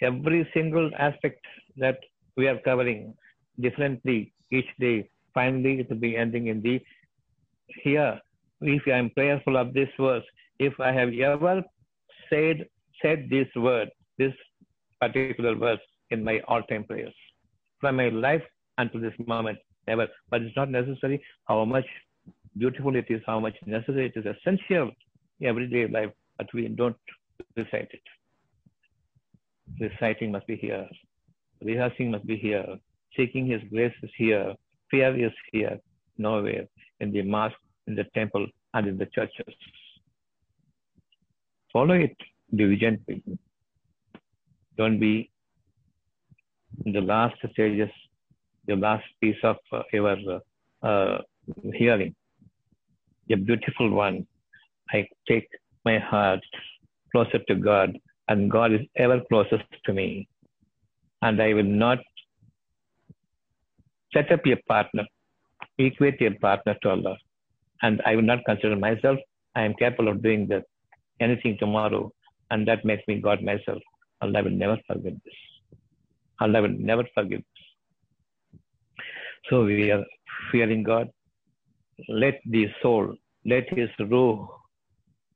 Every 0.00 0.48
single 0.54 0.90
aspect 0.98 1.44
that 1.76 1.98
we 2.36 2.48
are 2.48 2.58
covering 2.58 3.14
differently 3.60 4.32
each 4.50 4.68
day, 4.80 5.08
finally, 5.34 5.80
it 5.80 5.90
will 5.90 5.98
be 5.98 6.16
ending 6.16 6.46
in 6.46 6.62
the 6.62 6.80
here. 7.82 8.20
If 8.60 8.82
I 8.86 8.92
am 8.92 9.10
prayerful 9.10 9.56
of 9.56 9.74
this 9.74 9.88
verse, 9.98 10.24
if 10.58 10.78
I 10.80 10.92
have 10.92 11.12
ever 11.12 11.62
said 12.30 12.66
said 13.02 13.28
this 13.28 13.48
word, 13.56 13.90
this 14.18 14.32
particular 15.00 15.54
verse 15.54 15.80
in 16.10 16.24
my 16.24 16.40
all-time 16.48 16.84
prayers, 16.84 17.14
from 17.80 17.96
my 17.96 18.08
life 18.08 18.42
until 18.78 19.00
this 19.00 19.14
moment, 19.26 19.58
never. 19.86 20.06
But 20.30 20.42
it's 20.42 20.56
not 20.56 20.70
necessary 20.70 21.22
how 21.44 21.64
much 21.64 21.86
beautiful 22.56 22.94
it 22.96 23.06
is, 23.08 23.20
how 23.26 23.40
much 23.40 23.54
necessary 23.66 24.06
it 24.14 24.18
is 24.18 24.26
essential 24.26 24.90
everyday 25.42 25.88
life, 25.88 26.10
but 26.38 26.46
we 26.54 26.68
don't 26.68 26.96
recite 27.56 27.90
it. 27.92 28.00
Reciting 29.80 30.32
must 30.32 30.46
be 30.46 30.56
here. 30.56 30.86
Rehearsing 31.62 32.10
must 32.10 32.26
be 32.26 32.36
here. 32.36 32.66
Seeking 33.16 33.46
His 33.46 33.60
grace 33.70 33.94
is 34.02 34.10
here. 34.16 34.54
Fear 34.90 35.26
is 35.26 35.32
here. 35.52 35.78
Nowhere. 36.18 36.66
In 37.00 37.12
the 37.12 37.22
mosque, 37.22 37.56
in 37.86 37.94
the 37.94 38.04
temple, 38.14 38.46
and 38.74 38.86
in 38.86 38.98
the 38.98 39.06
churches. 39.06 39.54
Follow 41.72 41.94
it 41.94 42.16
diligently. 42.54 43.22
Don't 44.76 44.98
be 44.98 45.30
in 46.84 46.92
the 46.92 47.00
last 47.00 47.36
stages, 47.52 47.90
the 48.66 48.76
last 48.76 49.04
piece 49.20 49.36
of 49.42 49.56
uh, 49.72 49.82
your 49.92 50.40
uh, 50.82 51.18
hearing. 51.74 52.14
A 53.30 53.36
beautiful 53.36 53.90
one. 53.90 54.26
I 54.90 55.06
take 55.28 55.48
my 55.84 55.98
heart 55.98 56.40
closer 57.12 57.38
to 57.48 57.54
God, 57.54 57.96
and 58.28 58.50
God 58.50 58.72
is 58.72 58.80
ever 58.96 59.20
closest 59.28 59.64
to 59.86 59.92
me. 59.92 60.28
And 61.22 61.40
I 61.40 61.54
will 61.54 61.72
not 61.84 61.98
set 64.12 64.30
up 64.30 64.40
a 64.46 64.56
partner, 64.68 65.04
equate 65.78 66.20
a 66.22 66.30
partner 66.30 66.74
to 66.82 66.90
Allah. 66.90 67.16
And 67.82 68.00
I 68.06 68.14
will 68.16 68.22
not 68.22 68.44
consider 68.44 68.76
myself, 68.76 69.18
I 69.56 69.62
am 69.62 69.74
capable 69.74 70.08
of 70.08 70.22
doing 70.22 70.46
that, 70.48 70.64
anything 71.20 71.56
tomorrow, 71.58 72.10
and 72.50 72.66
that 72.68 72.84
makes 72.84 73.02
me 73.08 73.20
God 73.20 73.42
myself. 73.42 73.82
Allah 74.20 74.42
will 74.42 74.50
never 74.50 74.78
forgive 74.86 75.16
this. 75.24 75.34
Allah 76.40 76.62
will 76.62 76.76
never 76.90 77.04
forgive. 77.14 77.42
So 79.50 79.64
we 79.64 79.90
are 79.90 80.04
fearing 80.50 80.82
God. 80.82 81.10
Let 82.08 82.40
the 82.46 82.66
soul, 82.82 83.14
let 83.44 83.68
his 83.68 83.90
ruh 83.98 84.46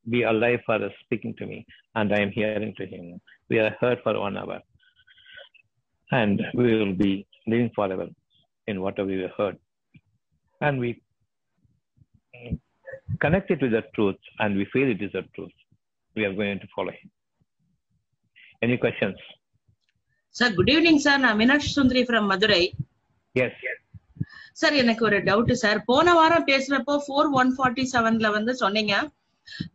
be 0.09 0.23
alive 0.23 0.61
for 0.65 0.77
us 0.77 0.93
speaking 1.05 1.35
to 1.39 1.47
me, 1.47 1.67
and 1.95 2.15
I 2.15 2.21
am 2.21 2.31
hearing 2.31 2.75
to 2.79 2.87
him. 2.87 3.21
We 3.51 3.59
are 3.59 3.77
heard 3.81 3.99
for 4.03 4.19
one 4.19 4.37
hour, 4.37 4.61
and 6.11 6.41
we 6.55 6.79
will 6.79 6.95
be 6.95 7.27
living 7.47 7.71
forever 7.75 8.07
in 8.67 8.81
whatever 8.81 9.09
we 9.09 9.29
heard. 9.37 9.59
And 10.63 10.81
we 10.81 11.03
connect 13.21 13.51
it 13.51 13.61
with 13.61 13.73
the 13.73 13.85
truth, 13.95 14.17
and 14.39 14.57
we 14.57 14.65
feel 14.73 14.89
it 14.91 15.03
is 15.03 15.13
the 15.13 15.25
truth. 15.35 15.53
We 16.17 16.25
are 16.25 16.33
going 16.33 16.61
to 16.61 16.67
follow 16.75 16.91
him. 16.91 17.11
Any 18.63 18.79
questions? 18.79 19.17
Sir, 20.31 20.51
good 20.51 20.71
evening, 20.71 20.99
sir. 20.99 21.11
I'm 21.11 21.39
Meenakshi 21.39 21.75
Sundari 21.77 22.07
from 22.07 22.29
Madurai. 22.31 22.75
Yes. 23.35 23.53
yes. 23.63 23.88
Sir 24.59 24.73
எனக்கு 24.73 25.05
ஒரு 25.05 25.19
doubt 25.19 25.53
sir 25.53 25.85
போன 25.85 26.15
வாரம் 26.15 26.47
பேசுறப்போ 26.47 26.95
four 27.07 27.31
one 27.31 27.55
forty 27.59 27.85
செவன்ல 27.93 28.31
வந்து 28.31 28.55
சொன்னீங்க. 28.55 28.95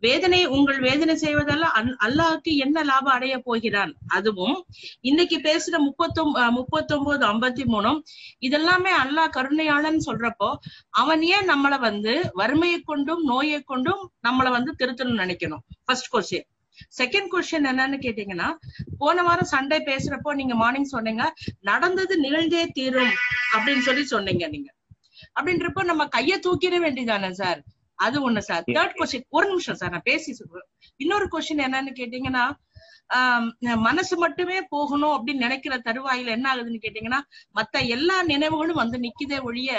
வேதனை 0.00 0.46
உங்கள் 0.46 0.80
வேதனை 0.80 1.14
செய்வதெல்லாம் 1.14 1.74
அல்- 1.74 1.96
அல்லாஹ்க்கு 2.04 2.52
என்ன 2.56 2.82
லாபம் 2.82 3.12
அடைய 3.12 3.38
போகிறான்? 3.38 3.92
அதுவும் 4.08 4.56
இன்னைக்கு 5.00 5.36
பேசுற 5.38 5.78
முப்பத்தொம் 5.78 6.32
முப்பத்தொன்பது 6.50 7.26
ஐம்பத்தி 7.26 7.64
மூணும் 7.66 8.00
இதெல்லாமே 8.40 8.92
அல்லாஹ் 9.04 9.28
கருணையாளன் 9.28 10.00
சொல்றப்போ 10.06 10.50
அவன் 10.90 11.22
ஏன் 11.22 11.48
நம்மள 11.48 11.80
வந்து 11.80 12.30
வறுமையை 12.32 12.80
கொண்டும் 12.80 13.22
நோயை 13.22 13.60
கொண்டும் 13.62 14.10
நம்மளை 14.28 14.50
வந்து 14.50 14.74
திருத்தணும்னு 14.78 15.22
நினைக்கணும்? 15.24 15.64
ஃபர்ஸ்ட் 15.84 16.12
கொஸ்டின் 16.14 16.48
செகண்ட் 16.98 17.28
கொஸ்டின் 17.32 17.68
என்னன்னு 17.70 17.98
கேட்டீங்கன்னா 18.06 18.48
போன 18.98 19.22
வாரம் 19.22 19.52
சண்டே 19.52 19.78
பேசுறப்போ 19.90 20.34
நீங்க 20.34 20.54
மார்னிங் 20.54 20.84
சொன்னீங்க 20.84 21.24
நடந்தது 21.60 22.16
நிகழ்ந்தே 22.18 22.66
தீரும் 22.66 23.14
அப்படின்னு 23.54 23.78
சொல்லி 23.78 24.04
சொன்னீங்க 24.04 24.48
நீங்க. 24.48 24.68
அப்படின்றப்போ 25.38 25.84
நம்ம 25.84 26.08
கைய 26.16 26.34
தூக்கிட 26.46 26.78
வேண்டியதானே 26.80 27.30
சார்? 27.30 27.60
அது 27.98 28.30
ஒண்ணு 28.30 28.38
சார். 28.38 28.64
தேர்ட் 28.66 28.96
கொஸ்டின் 28.98 29.26
ஒரு 29.28 29.46
நிமிஷம் 29.48 29.74
சார் 29.74 29.90
நான் 29.90 30.08
பேசி 30.10 30.32
சொல்றேன். 30.32 30.68
இன்னொரு 30.96 31.26
கொஸ்டின் 31.32 31.64
என்னன்னு 31.66 31.92
கேட்டீங்கன்னா 32.00 32.44
ஆஹ் 33.16 33.48
மனசு 33.76 34.16
மட்டுமே 34.16 34.58
போகணும் 34.62 35.14
அப்படின்னு 35.16 35.44
நினைக்கிற 35.46 35.74
தருவாயில 35.78 36.34
என்ன 36.36 36.46
ஆகுதுன்னு 36.54 36.84
கேட்டீங்கன்னா 36.84 37.20
மத்த 37.54 37.86
எல்லா 37.86 38.22
நினைவுகளும் 38.22 38.80
வந்து 38.82 38.98
நிக்குதே 38.98 39.38
ஒழிய 39.42 39.70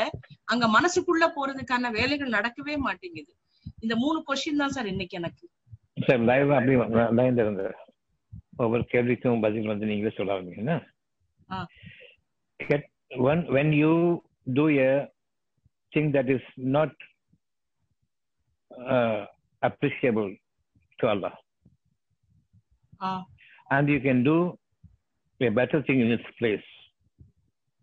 அங்க 0.45 0.67
மனசுக்குள்ள 0.67 1.27
போறதுக்கான 1.37 1.91
வேலைகள் 1.91 2.35
நடக்கவே 2.37 2.77
மாட்டேங்குது. 2.77 3.31
இந்த 3.79 3.95
மூணு 3.95 4.23
கொஸ்டின் 4.27 4.55
தான் 4.55 4.69
சார் 4.69 4.85
இன்னைக்கு 4.85 5.17
எனக்கு. 5.17 5.45
சார் 6.06 6.22
லைவ் 6.24 6.50
அப்படி 6.50 6.74
லைன் 7.16 7.38
இருந்த 7.38 7.64
ஒவ்வொரு 8.56 8.84
கேள்விக்கும் 8.92 9.42
பதில் 9.42 9.66
வந்து 9.66 9.86
நீங்களே 9.86 10.12
சொல்ல 10.16 10.34
ஆரம்பிங்கன்னா 10.36 10.76
ஆ. 11.50 11.58
One 13.24 13.42
when 13.50 13.72
you 13.74 13.92
two 14.52 14.64
a 14.80 14.90
thing 15.92 16.10
that 16.16 16.32
is 16.36 16.48
not 16.76 16.96
appreciable 19.62 20.28
to 20.98 21.06
Allah 21.08 21.32
ah 23.00 23.24
and 23.70 23.88
you 23.88 24.00
can 24.00 24.22
do 24.22 24.36
a 25.40 25.50
better 25.50 25.80
thing 25.82 26.00
in 26.00 26.10
its 26.10 26.28
place 26.38 26.68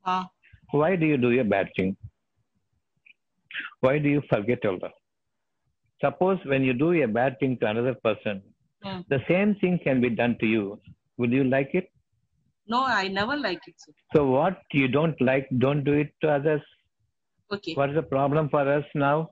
ah 0.05 0.25
why 0.73 0.91
do 0.95 1.05
you 1.05 1.17
do 1.17 1.31
a 1.39 1.47
bad 1.53 1.67
thing 1.77 1.91
why 3.79 3.93
do 3.97 4.09
you 4.09 4.21
forget 4.31 4.63
Allah 4.65 4.91
Suppose 6.04 6.38
when 6.44 6.62
you 6.64 6.72
do 6.72 6.92
a 7.02 7.06
bad 7.06 7.38
thing 7.38 7.56
to 7.58 7.66
another 7.66 7.94
person, 7.94 8.42
yeah. 8.84 9.02
the 9.08 9.20
same 9.28 9.54
thing 9.60 9.78
can 9.84 10.00
be 10.00 10.10
done 10.10 10.36
to 10.40 10.46
you. 10.46 10.80
Would 11.18 11.32
you 11.32 11.44
like 11.44 11.70
it? 11.74 11.90
No, 12.66 12.84
I 12.84 13.08
never 13.08 13.36
like 13.36 13.60
it. 13.66 13.74
Sir. 13.76 13.92
So 14.14 14.26
what 14.26 14.58
you 14.72 14.88
don't 14.88 15.20
like, 15.20 15.48
don't 15.58 15.84
do 15.84 15.92
it 15.92 16.12
to 16.22 16.30
others. 16.30 16.62
Okay. 17.52 17.74
What 17.74 17.90
is 17.90 17.96
the 17.96 18.02
problem 18.02 18.48
for 18.48 18.68
us 18.68 18.84
now? 18.94 19.30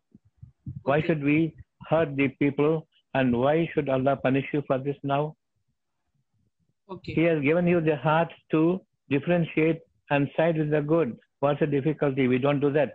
Why 0.83 1.03
should 1.03 1.25
we 1.25 1.55
hurt 1.89 2.15
the 2.17 2.29
people 2.29 2.87
and 3.15 3.37
why 3.37 3.69
should 3.75 3.89
Allah 3.89 4.17
punish 4.17 4.47
you 4.53 4.63
for 4.67 4.79
this 4.79 4.97
now? 5.03 5.35
Okay. 6.91 7.15
He 7.15 7.23
has 7.23 7.43
given 7.43 7.67
you 7.67 7.81
the 7.81 7.97
heart 7.97 8.33
to 8.53 8.81
differentiate 9.09 9.81
and 10.11 10.29
side 10.37 10.59
with 10.59 10.71
the 10.71 10.81
good. 10.81 11.17
What's 11.41 11.61
the 11.61 11.67
difficulty? 11.67 12.29
We 12.29 12.39
don't 12.39 12.61
do 12.61 12.71
that. 12.73 12.95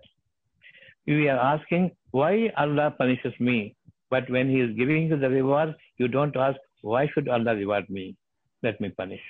We 1.07 1.29
are 1.29 1.39
asking 1.55 1.93
why 2.13 2.53
Allah 2.57 2.95
punishes 2.97 3.35
me. 3.41 3.77
But 4.11 4.29
when 4.31 4.49
He 4.49 4.61
is 4.61 4.77
giving 4.77 5.09
you 5.09 5.17
the 5.17 5.31
reward, 5.31 5.75
you 5.99 6.09
don't 6.09 6.37
ask 6.37 6.59
why 6.83 7.07
should 7.09 7.29
Allah 7.29 7.55
reward 7.55 7.89
me? 7.89 8.17
Let 8.63 8.81
me 8.81 8.91
punish. 8.91 9.21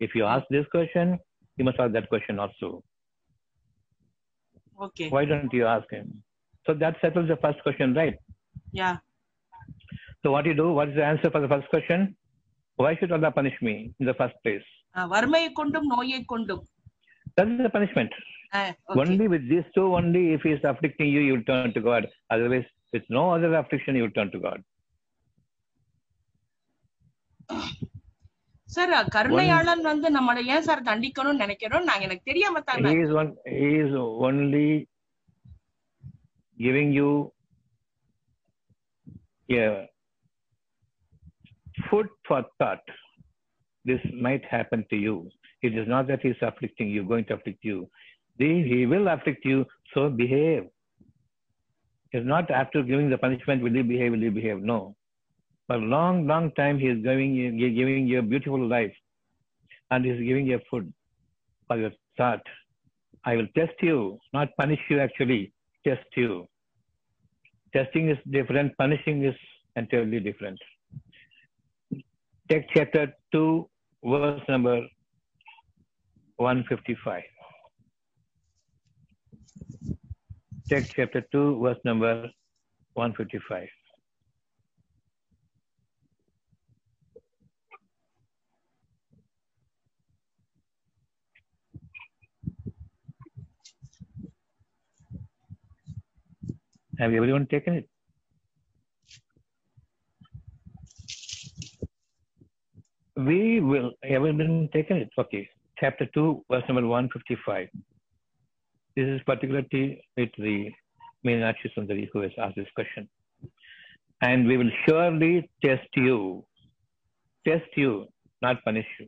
If 0.00 0.14
you 0.14 0.24
ask 0.24 0.44
this 0.50 0.66
question, 0.70 1.18
you 1.56 1.64
must 1.64 1.78
ask 1.78 1.92
that 1.92 2.08
question 2.08 2.38
also. 2.38 2.68
Okay 4.84 5.06
Why 5.14 5.24
don't 5.30 5.54
you 5.60 5.66
ask 5.76 5.88
Him? 5.98 6.08
So 6.66 6.74
that 6.82 6.96
settles 7.02 7.28
the 7.32 7.38
first 7.44 7.60
question, 7.66 7.94
right? 8.00 8.16
Yeah 8.80 8.90
So 10.22 10.30
what 10.34 10.46
you 10.50 10.56
do? 10.62 10.66
What 10.78 10.88
is 10.90 10.96
the 11.00 11.06
answer 11.10 11.30
for 11.34 11.40
the 11.44 11.50
first 11.52 11.68
question? 11.74 12.00
Why 12.82 12.90
should 12.98 13.12
Allah 13.16 13.30
punish 13.38 13.56
me 13.66 13.74
in 14.00 14.06
the 14.10 14.16
first 14.20 14.36
place? 14.44 14.66
வறுமையை 15.12 15.50
கொண்டும் 15.58 15.88
நோயை 15.94 16.20
கொண்டும் 16.32 16.62
That 17.36 17.48
is 17.52 17.58
the 17.66 17.72
punishment. 17.74 18.12
Ah 18.58 18.72
okay. 18.88 19.00
Only 19.02 19.26
with 19.34 19.44
these 19.52 19.68
two, 19.76 19.86
only 19.98 20.22
if 20.36 20.42
he 20.46 20.52
is 20.56 20.64
afflicting 20.70 21.08
you, 21.14 21.22
you 21.26 21.34
will 21.36 21.46
turn 21.50 21.72
to 21.76 21.82
God. 21.90 22.04
Otherwise, 22.34 22.68
with 22.94 23.06
no 23.18 23.24
other 23.34 23.50
affliction, 23.60 23.94
you 23.98 24.04
will 24.06 24.16
turn 24.18 24.30
to 24.36 24.40
God. 24.48 24.60
Sir 28.74 28.92
கருணையாளன் 29.14 29.84
வந்து 29.90 30.08
நம்மள 30.16 30.42
ஏன் 30.54 30.66
sir 30.66 30.86
தண்டிக்கணும்னு 30.88 31.42
நினைக்கிறோம் 31.44 31.88
நாங்க 31.90 32.04
எனக்கு 32.08 32.30
தெரியாம 32.30 32.60
தானே 32.68 32.92
He 32.94 33.02
is 33.06 33.12
one. 33.20 33.30
He 33.60 33.70
is 33.84 33.94
only 34.28 34.68
giving 36.66 36.90
you 36.98 37.10
a 39.60 39.66
food 41.88 42.08
for 42.28 42.40
thought. 42.58 42.84
This 43.84 44.02
might 44.26 44.44
happen 44.56 44.80
to 44.92 44.96
you. 45.06 45.14
It 45.62 45.74
is 45.80 45.86
not 45.94 46.04
that 46.10 46.22
he 46.24 46.30
is 46.34 46.42
afflicting 46.48 46.88
you, 46.94 47.02
going 47.12 47.26
to 47.28 47.34
afflict 47.36 47.64
you. 47.70 47.78
he, 48.37 48.85
will 48.85 49.07
afflict 49.07 49.45
you, 49.45 49.65
so 49.93 50.09
behave. 50.09 50.63
It's 52.11 52.25
not 52.25 52.51
after 52.51 52.83
giving 52.83 53.09
the 53.09 53.17
punishment, 53.17 53.61
will 53.61 53.75
you 53.75 53.83
behave, 53.83 54.11
will 54.11 54.23
you 54.23 54.31
behave? 54.31 54.61
No. 54.61 54.95
For 55.67 55.77
a 55.77 55.79
long, 55.79 56.27
long 56.27 56.51
time, 56.51 56.79
he 56.79 56.87
is 56.87 57.01
giving 57.03 57.33
you, 57.33 57.51
giving 57.51 58.07
you 58.07 58.19
a 58.19 58.21
beautiful 58.21 58.67
life. 58.67 58.93
And 59.91 60.05
he 60.05 60.11
is 60.11 60.19
giving 60.19 60.47
you 60.47 60.59
food 60.69 60.93
for 61.67 61.77
your 61.77 61.91
thought. 62.17 62.41
I 63.23 63.35
will 63.35 63.47
test 63.55 63.73
you, 63.81 64.19
not 64.33 64.49
punish 64.57 64.79
you 64.89 64.99
actually, 64.99 65.51
test 65.85 66.05
you. 66.15 66.47
Testing 67.73 68.09
is 68.09 68.17
different, 68.29 68.77
punishing 68.77 69.25
is 69.25 69.35
entirely 69.75 70.19
different. 70.19 70.59
Take 72.49 72.67
chapter 72.73 73.13
2, 73.31 73.67
verse 74.03 74.41
number 74.47 74.81
155. 76.37 77.23
Take 80.67 80.85
chapter 80.95 81.21
2, 81.31 81.61
verse 81.61 81.77
number 81.85 82.27
155. 82.93 83.67
Have 96.97 97.13
everyone 97.13 97.45
taken 97.45 97.75
it? 97.75 97.89
We 103.17 103.59
will, 103.59 103.91
everyone 104.03 104.69
taken 104.73 104.97
it? 104.97 105.09
Okay. 105.17 105.47
Chapter 105.77 106.07
2, 106.13 106.45
verse 106.49 106.63
number 106.67 106.87
155. 106.87 107.67
This 108.95 109.07
is 109.07 109.21
particularly 109.25 110.01
with 110.15 110.29
the 110.37 110.71
Meenakshi 111.25 111.69
Sundari 111.77 112.07
who 112.13 112.21
has 112.21 112.31
asked 112.37 112.55
this 112.55 112.67
question. 112.75 113.09
And 114.21 114.47
we 114.47 114.55
will 114.57 114.71
surely 114.87 115.49
test 115.63 115.89
you, 115.95 116.45
test 117.45 117.65
you, 117.75 118.07
not 118.41 118.63
punish 118.63 118.85
you. 118.99 119.07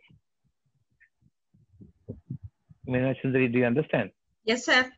Meenakshi 2.89 3.26
Sundari, 3.26 3.51
do 3.51 3.59
you 3.59 3.65
understand? 3.65 4.11
Yes, 4.43 4.65
sir. 4.65 4.91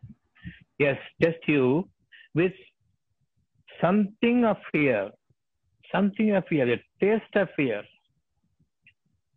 Yes, 0.80 0.98
test 1.22 1.38
you 1.48 1.88
with 2.34 2.54
something 3.82 4.46
of 4.46 4.58
fear, 4.72 5.12
something 5.94 6.36
of 6.36 6.44
fear, 6.48 6.74
a 6.74 6.84
taste 7.00 7.36
of 7.36 7.48
fear. 7.56 7.84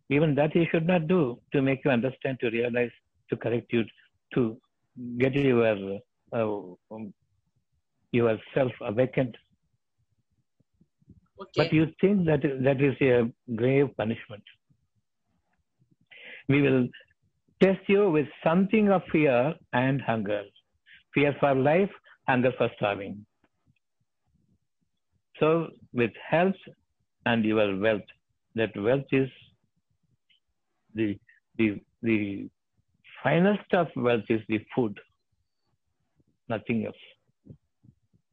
Even 0.09 0.33
that 0.35 0.55
you 0.55 0.65
should 0.71 0.87
not 0.87 1.07
do 1.07 1.39
to 1.51 1.61
make 1.61 1.81
you 1.85 1.91
understand, 1.91 2.39
to 2.39 2.49
realize, 2.49 2.91
to 3.29 3.37
correct 3.37 3.71
you, 3.71 3.83
to 4.33 4.57
get 5.17 5.33
your 5.35 5.99
uh, 6.33 6.49
um, 6.91 7.13
yourself 8.11 8.71
awakened. 8.81 9.35
Okay 11.43 11.57
But 11.59 11.73
you 11.73 11.85
think 12.01 12.25
that 12.29 12.43
that 12.67 12.81
is 12.81 12.95
a 13.01 13.31
grave 13.61 13.89
punishment. 14.01 14.43
We 16.47 16.61
will 16.61 16.87
test 17.63 17.83
you 17.87 18.09
with 18.11 18.27
something 18.43 18.89
of 18.89 19.03
fear 19.11 19.55
and 19.73 20.01
hunger. 20.01 20.43
Fear 21.13 21.35
for 21.39 21.53
life, 21.55 21.93
hunger 22.27 22.51
for 22.57 22.69
starving. 22.77 23.25
So, 25.39 25.69
with 25.93 26.11
health 26.29 26.61
and 27.25 27.43
your 27.45 27.77
wealth, 27.79 28.09
that 28.55 28.75
wealth 28.75 29.11
is 29.11 29.29
the 30.95 31.17
the 31.57 31.81
the 32.01 32.49
finest 33.23 33.73
of 33.73 33.87
wealth 33.95 34.29
is 34.29 34.41
the 34.49 34.59
food, 34.75 34.99
nothing 36.49 36.85
else. 36.85 37.03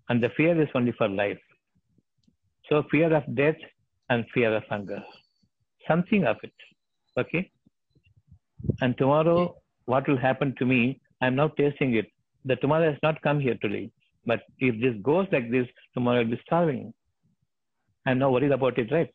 And 0.09 0.23
the 0.23 0.31
fear 0.37 0.61
is 0.61 0.69
only 0.75 0.93
for 0.99 1.09
life. 1.09 1.39
So 2.69 2.83
fear 2.91 3.15
of 3.15 3.23
death 3.37 3.57
and 4.09 4.25
fear 4.35 4.55
of 4.55 4.65
hunger. 4.69 5.03
Something 5.87 6.25
of 6.27 6.37
it. 6.43 6.53
Okay? 7.17 7.51
And 8.81 8.97
tomorrow, 8.99 9.57
what 9.87 10.09
will 10.09 10.19
happen 10.19 10.55
to 10.59 10.67
me? 10.67 11.01
I'm 11.23 11.37
now 11.37 11.49
tasting 11.49 11.95
it. 11.95 12.07
The 12.45 12.57
tomorrow 12.57 12.91
has 12.91 12.99
not 13.03 13.23
come 13.23 13.41
here 13.41 13.57
today. 13.63 13.91
But 14.27 14.41
if 14.59 14.81
this 14.81 14.95
goes 15.03 15.27
like 15.33 15.51
this, 15.51 15.67
tomorrow 15.95 16.21
I'll 16.21 16.27
be 16.27 16.41
starving. 16.45 16.93
I'm 18.07 18.19
not 18.19 18.33
worried 18.33 18.53
about 18.53 18.79
it, 18.79 18.91
right? 18.93 19.11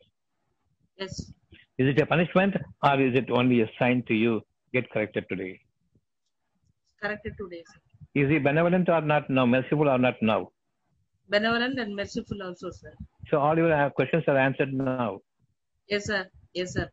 Yes. 0.98 1.32
Is 1.78 1.90
it 1.90 2.02
a 2.02 2.06
punishment 2.06 2.56
or 2.84 3.02
is 3.02 3.16
it 3.16 3.30
only 3.30 3.62
a 3.62 3.70
sign 3.78 4.04
to 4.08 4.14
you? 4.14 4.42
Get 4.74 4.90
corrected 4.92 5.26
today 5.30 5.60
corrected 7.06 7.34
today. 7.42 7.64
Sir. 7.72 7.80
Is 8.22 8.30
he 8.30 8.40
benevolent 8.40 8.90
or 8.90 9.02
not 9.02 9.30
now? 9.30 9.46
Merciful 9.46 9.90
or 9.90 9.98
not 9.98 10.22
now? 10.22 10.42
Benevolent 11.30 11.80
and 11.80 11.96
merciful 11.96 12.42
also, 12.48 12.70
sir. 12.72 12.94
So 13.30 13.40
all 13.40 13.58
your 13.58 13.74
uh, 13.74 13.90
questions 13.90 14.24
are 14.28 14.38
answered 14.38 14.74
now. 14.74 15.20
Yes, 15.90 16.06
sir. 16.06 16.26
Yes, 16.54 16.74
sir. 16.74 16.90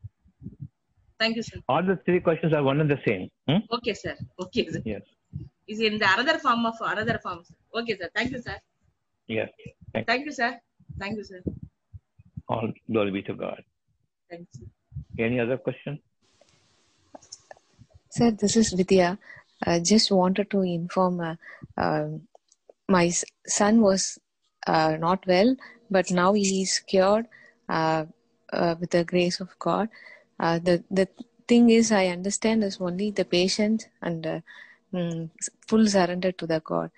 Thank 1.20 1.36
you, 1.36 1.43
sir. 1.43 1.59
All 1.68 1.82
the 1.90 1.97
three 2.06 2.20
questions 2.20 2.52
are 2.52 2.62
one 2.62 2.80
and 2.80 2.90
the 2.90 3.01
same. 3.06 3.28
Hmm? 3.48 3.60
Okay, 3.76 3.94
sir. 3.94 4.16
Okay, 4.44 4.66
sir. 4.68 4.82
Yes. 4.84 5.02
Is 5.68 5.80
in 5.80 5.98
the 5.98 6.09
another 6.14 6.39
form 6.39 6.66
of 6.66 6.74
another 6.80 7.18
form. 7.22 7.40
Sir. 7.44 7.55
Okay, 7.80 7.97
sir. 7.98 8.09
Thank 8.14 8.32
you, 8.32 8.40
sir. 8.43 8.56
Yes. 9.28 9.51
Thank, 9.93 10.06
Thank 10.06 10.24
you, 10.26 10.32
sir. 10.32 10.51
Thank 10.98 11.16
you, 11.18 11.24
sir. 11.24 11.40
All 12.48 12.72
glory 12.90 13.12
be 13.12 13.22
to 13.22 13.34
God. 13.34 13.62
Thank 14.30 14.48
you. 14.59 14.66
Any 15.26 15.39
other 15.39 15.59
question? 15.59 16.01
Sir, 18.10 18.30
this 18.32 18.56
is 18.56 18.72
Vidya. 18.72 19.18
I 19.62 19.80
just 19.80 20.10
wanted 20.10 20.51
to 20.51 20.62
inform 20.62 21.20
uh, 21.20 21.36
um 21.76 22.22
my 22.89 23.10
son 23.47 23.80
was 23.80 24.18
uh, 24.66 24.97
not 24.98 25.26
well, 25.26 25.56
but 25.90 26.10
now 26.10 26.32
he 26.32 26.62
is 26.62 26.78
cured 26.80 27.26
uh, 27.68 28.05
uh, 28.52 28.74
with 28.78 28.90
the 28.90 29.05
grace 29.05 29.40
of 29.40 29.59
God. 29.59 29.89
Uh, 30.39 30.59
the 30.59 30.84
the 30.90 31.09
thing 31.48 31.70
is, 31.70 31.93
I 31.93 32.06
understand 32.09 32.64
is 32.64 32.78
only 32.80 33.10
the 33.10 33.24
patient 33.24 33.89
and 34.01 34.26
uh, 34.26 34.40
mm, 34.93 35.30
full 35.68 35.86
surrender 35.86 36.32
to 36.32 36.47
the 36.47 36.60
God. 36.60 36.90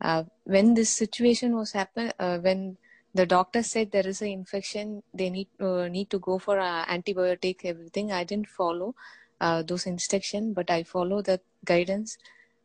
Uh, 0.00 0.24
when 0.44 0.74
this 0.74 0.90
situation 0.90 1.56
was 1.56 1.72
happen, 1.72 2.12
uh, 2.18 2.38
when 2.38 2.76
the 3.14 3.26
doctor 3.26 3.62
said 3.62 3.90
there 3.90 4.06
is 4.06 4.22
an 4.22 4.28
infection, 4.28 5.02
they 5.12 5.30
need 5.30 5.48
uh, 5.60 5.88
need 5.88 6.10
to 6.10 6.18
go 6.18 6.38
for 6.38 6.58
uh, 6.58 6.84
antibiotic. 6.86 7.64
Everything 7.64 8.12
I 8.12 8.24
didn't 8.24 8.48
follow 8.48 8.94
uh, 9.40 9.62
those 9.62 9.86
instructions, 9.86 10.54
but 10.54 10.70
I 10.70 10.82
follow 10.84 11.22
the 11.22 11.40
guidance. 11.64 12.18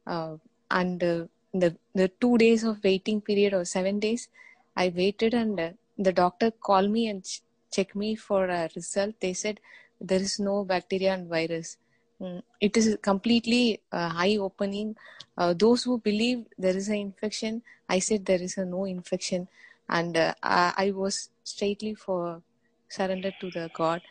Uh, 0.07 0.35
and 0.71 1.03
uh, 1.03 1.25
the 1.53 1.75
the 1.93 2.09
two 2.19 2.37
days 2.37 2.63
of 2.63 2.83
waiting 2.83 3.21
period 3.21 3.53
or 3.53 3.65
seven 3.65 3.99
days, 3.99 4.27
I 4.75 4.91
waited, 4.95 5.33
and 5.33 5.59
uh, 5.59 5.69
the 5.97 6.11
doctor 6.13 6.51
called 6.51 6.91
me 6.91 7.07
and 7.07 7.23
ch- 7.23 7.41
checked 7.71 7.95
me 7.95 8.15
for 8.15 8.45
a 8.47 8.69
result. 8.75 9.15
They 9.19 9.33
said 9.33 9.59
there 9.99 10.19
is 10.19 10.39
no 10.39 10.63
bacteria 10.63 11.13
and 11.13 11.29
virus. 11.29 11.77
Mm, 12.21 12.41
it 12.61 12.77
is 12.77 12.97
completely 13.01 13.81
uh, 13.91 14.11
eye 14.13 14.37
opening. 14.39 14.95
Uh, 15.37 15.53
those 15.53 15.83
who 15.83 15.97
believe 15.99 16.45
there 16.57 16.75
is 16.75 16.87
an 16.89 16.95
infection, 16.95 17.61
I 17.89 17.99
said 17.99 18.25
there 18.25 18.41
is 18.41 18.57
a 18.57 18.65
no 18.65 18.85
infection, 18.85 19.47
and 19.89 20.17
I, 20.17 20.33
I 20.77 20.91
was 20.91 21.29
straightly 21.43 21.93
for 21.93 22.41
surrendered 22.89 23.35
to 23.41 23.49
the 23.51 23.69
God, 23.73 24.01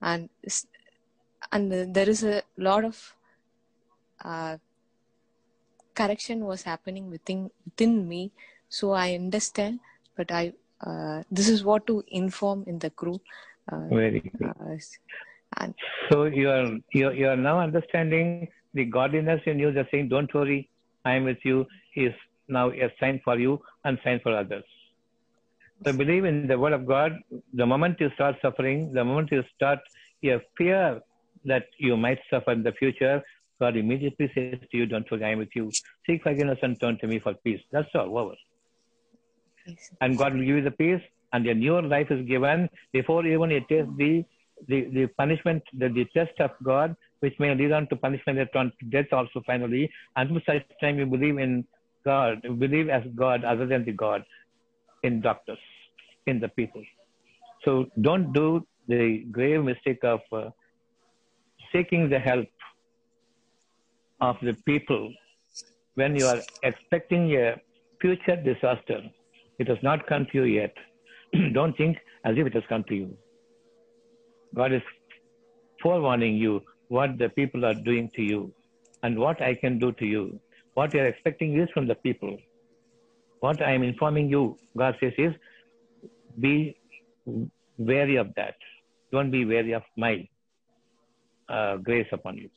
and 0.00 0.28
and 1.52 1.94
there 1.94 2.08
is 2.08 2.22
a 2.22 2.42
lot 2.56 2.84
of 2.84 3.14
uh, 4.24 4.56
correction 5.94 6.44
was 6.44 6.62
happening 6.62 7.10
within 7.10 7.50
within 7.64 8.08
me 8.08 8.30
so 8.68 8.92
i 8.92 9.14
understand 9.14 9.80
but 10.16 10.30
i 10.30 10.52
uh, 10.86 11.22
this 11.30 11.48
is 11.48 11.62
what 11.64 11.86
to 11.86 12.02
inform 12.08 12.64
in 12.66 12.78
the 12.78 12.90
group 12.90 13.22
uh, 13.72 13.86
Very 13.88 14.20
good. 14.20 14.48
uh, 14.48 14.76
and 15.58 15.74
So 16.10 16.24
you 16.24 16.50
are 16.50 16.66
you 16.92 17.08
are, 17.08 17.12
you 17.12 17.28
are 17.28 17.36
now 17.36 17.60
understanding 17.60 18.48
the 18.74 18.84
godliness 18.84 19.40
in 19.46 19.58
you. 19.58 19.72
Just 19.72 19.90
saying, 19.90 20.08
"Don't 20.08 20.32
worry, 20.32 20.68
I 21.04 21.14
am 21.14 21.24
with 21.24 21.44
you." 21.44 21.66
Is 21.96 22.14
now 22.48 22.70
a 22.70 22.88
sign 23.00 23.20
for 23.24 23.38
you 23.38 23.60
and 23.84 23.98
sign 24.04 24.20
for 24.22 24.36
others. 24.36 24.64
So 25.84 25.92
believe 25.92 26.24
in 26.24 26.46
the 26.46 26.58
word 26.58 26.72
of 26.72 26.86
God. 26.86 27.18
The 27.54 27.66
moment 27.66 28.00
you 28.00 28.10
start 28.14 28.36
suffering, 28.42 28.92
the 28.92 29.04
moment 29.04 29.30
you 29.32 29.42
start 29.54 29.80
your 30.20 30.40
fear 30.56 31.00
that 31.44 31.66
you 31.78 31.96
might 31.96 32.20
suffer 32.30 32.52
in 32.52 32.62
the 32.62 32.72
future, 32.72 33.22
God 33.60 33.76
immediately 33.76 34.30
says 34.34 34.60
to 34.70 34.76
you, 34.78 34.86
"Don't 34.86 35.10
worry, 35.10 35.24
I 35.24 35.30
am 35.30 35.38
with 35.38 35.54
you. 35.54 35.70
Seek 36.06 36.22
forgiveness 36.22 36.58
and 36.62 36.80
turn 36.80 36.98
to 36.98 37.06
me 37.06 37.18
for 37.18 37.34
peace." 37.34 37.62
That's 37.70 37.94
all 37.94 38.18
over. 38.18 38.36
and 40.00 40.18
God 40.18 40.34
will 40.34 40.46
give 40.48 40.56
you 40.56 40.62
the 40.62 40.76
peace, 40.82 41.02
and 41.32 41.46
a 41.46 41.54
newer 41.54 41.82
life 41.82 42.10
is 42.10 42.26
given 42.26 42.68
before 42.92 43.26
even 43.26 43.52
it 43.58 43.68
takes 43.68 43.88
the 43.96 44.12
the, 44.68 44.78
the 44.92 45.06
punishment, 45.18 45.62
the, 45.72 45.88
the 45.88 46.04
test 46.16 46.38
of 46.40 46.50
God, 46.62 46.94
which 47.20 47.34
may 47.38 47.54
lead 47.54 47.72
on 47.72 47.86
to 47.88 47.96
punishment 47.96 48.38
and 48.38 48.48
on 48.54 48.72
to 48.78 48.86
death 48.86 49.12
also 49.12 49.42
finally. 49.46 49.90
Until 50.16 50.40
such 50.46 50.62
time 50.80 50.98
you 50.98 51.06
believe 51.06 51.38
in 51.38 51.64
God, 52.04 52.40
you 52.44 52.52
believe 52.54 52.88
as 52.88 53.02
God 53.14 53.44
other 53.44 53.66
than 53.66 53.84
the 53.84 53.92
God, 53.92 54.24
in 55.02 55.20
doctors, 55.20 55.58
in 56.26 56.40
the 56.40 56.48
people. 56.48 56.82
So 57.64 57.86
don't 58.00 58.32
do 58.32 58.66
the 58.88 59.24
grave 59.30 59.64
mistake 59.64 60.04
of 60.04 60.20
uh, 60.32 60.50
seeking 61.72 62.08
the 62.08 62.18
help 62.18 62.48
of 64.20 64.36
the 64.42 64.54
people 64.66 65.12
when 65.94 66.16
you 66.16 66.26
are 66.26 66.42
expecting 66.62 67.34
a 67.36 67.56
future 68.00 68.36
disaster. 68.36 69.00
It 69.58 69.68
has 69.68 69.78
not 69.82 70.06
come 70.06 70.26
to 70.32 70.38
you 70.38 70.44
yet. 70.44 70.74
Don't 71.52 71.76
think 71.76 71.98
as 72.24 72.36
if 72.36 72.46
it 72.46 72.54
has 72.54 72.62
come 72.68 72.84
to 72.84 72.94
you. 72.94 73.16
God 74.54 74.72
is 74.72 74.82
forewarning 75.82 76.36
you 76.36 76.62
what 76.88 77.18
the 77.18 77.28
people 77.28 77.64
are 77.64 77.74
doing 77.74 78.10
to 78.16 78.22
you 78.22 78.52
and 79.02 79.18
what 79.18 79.40
I 79.40 79.54
can 79.54 79.78
do 79.78 79.92
to 79.92 80.04
you. 80.04 80.40
What 80.74 80.94
you 80.94 81.00
are 81.00 81.06
expecting 81.06 81.58
is 81.60 81.68
from 81.74 81.86
the 81.86 81.94
people. 81.94 82.36
What 83.40 83.62
I 83.62 83.72
am 83.72 83.82
informing 83.82 84.28
you, 84.28 84.58
God 84.76 84.96
says, 85.00 85.12
is 85.18 85.34
be 86.38 86.76
wary 87.78 88.16
of 88.16 88.34
that. 88.36 88.54
Don't 89.12 89.30
be 89.30 89.44
wary 89.44 89.72
of 89.72 89.82
my 89.96 90.28
uh, 91.48 91.76
grace 91.76 92.06
upon 92.12 92.36
you. 92.36 92.50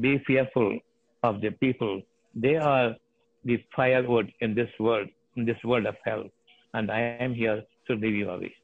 Be 0.00 0.18
fearful 0.26 0.78
of 1.22 1.40
the 1.40 1.50
people. 1.50 2.02
They 2.34 2.56
are 2.56 2.94
the 3.44 3.62
firewood 3.74 4.32
in 4.40 4.54
this 4.54 4.68
world, 4.78 5.08
in 5.36 5.44
this 5.44 5.56
world 5.64 5.86
of 5.86 5.96
hell. 6.04 6.24
And 6.74 6.90
I 6.90 7.00
am 7.00 7.34
here 7.34 7.62
to 7.86 7.94
leave 7.94 8.14
you 8.14 8.30
away, 8.30 8.54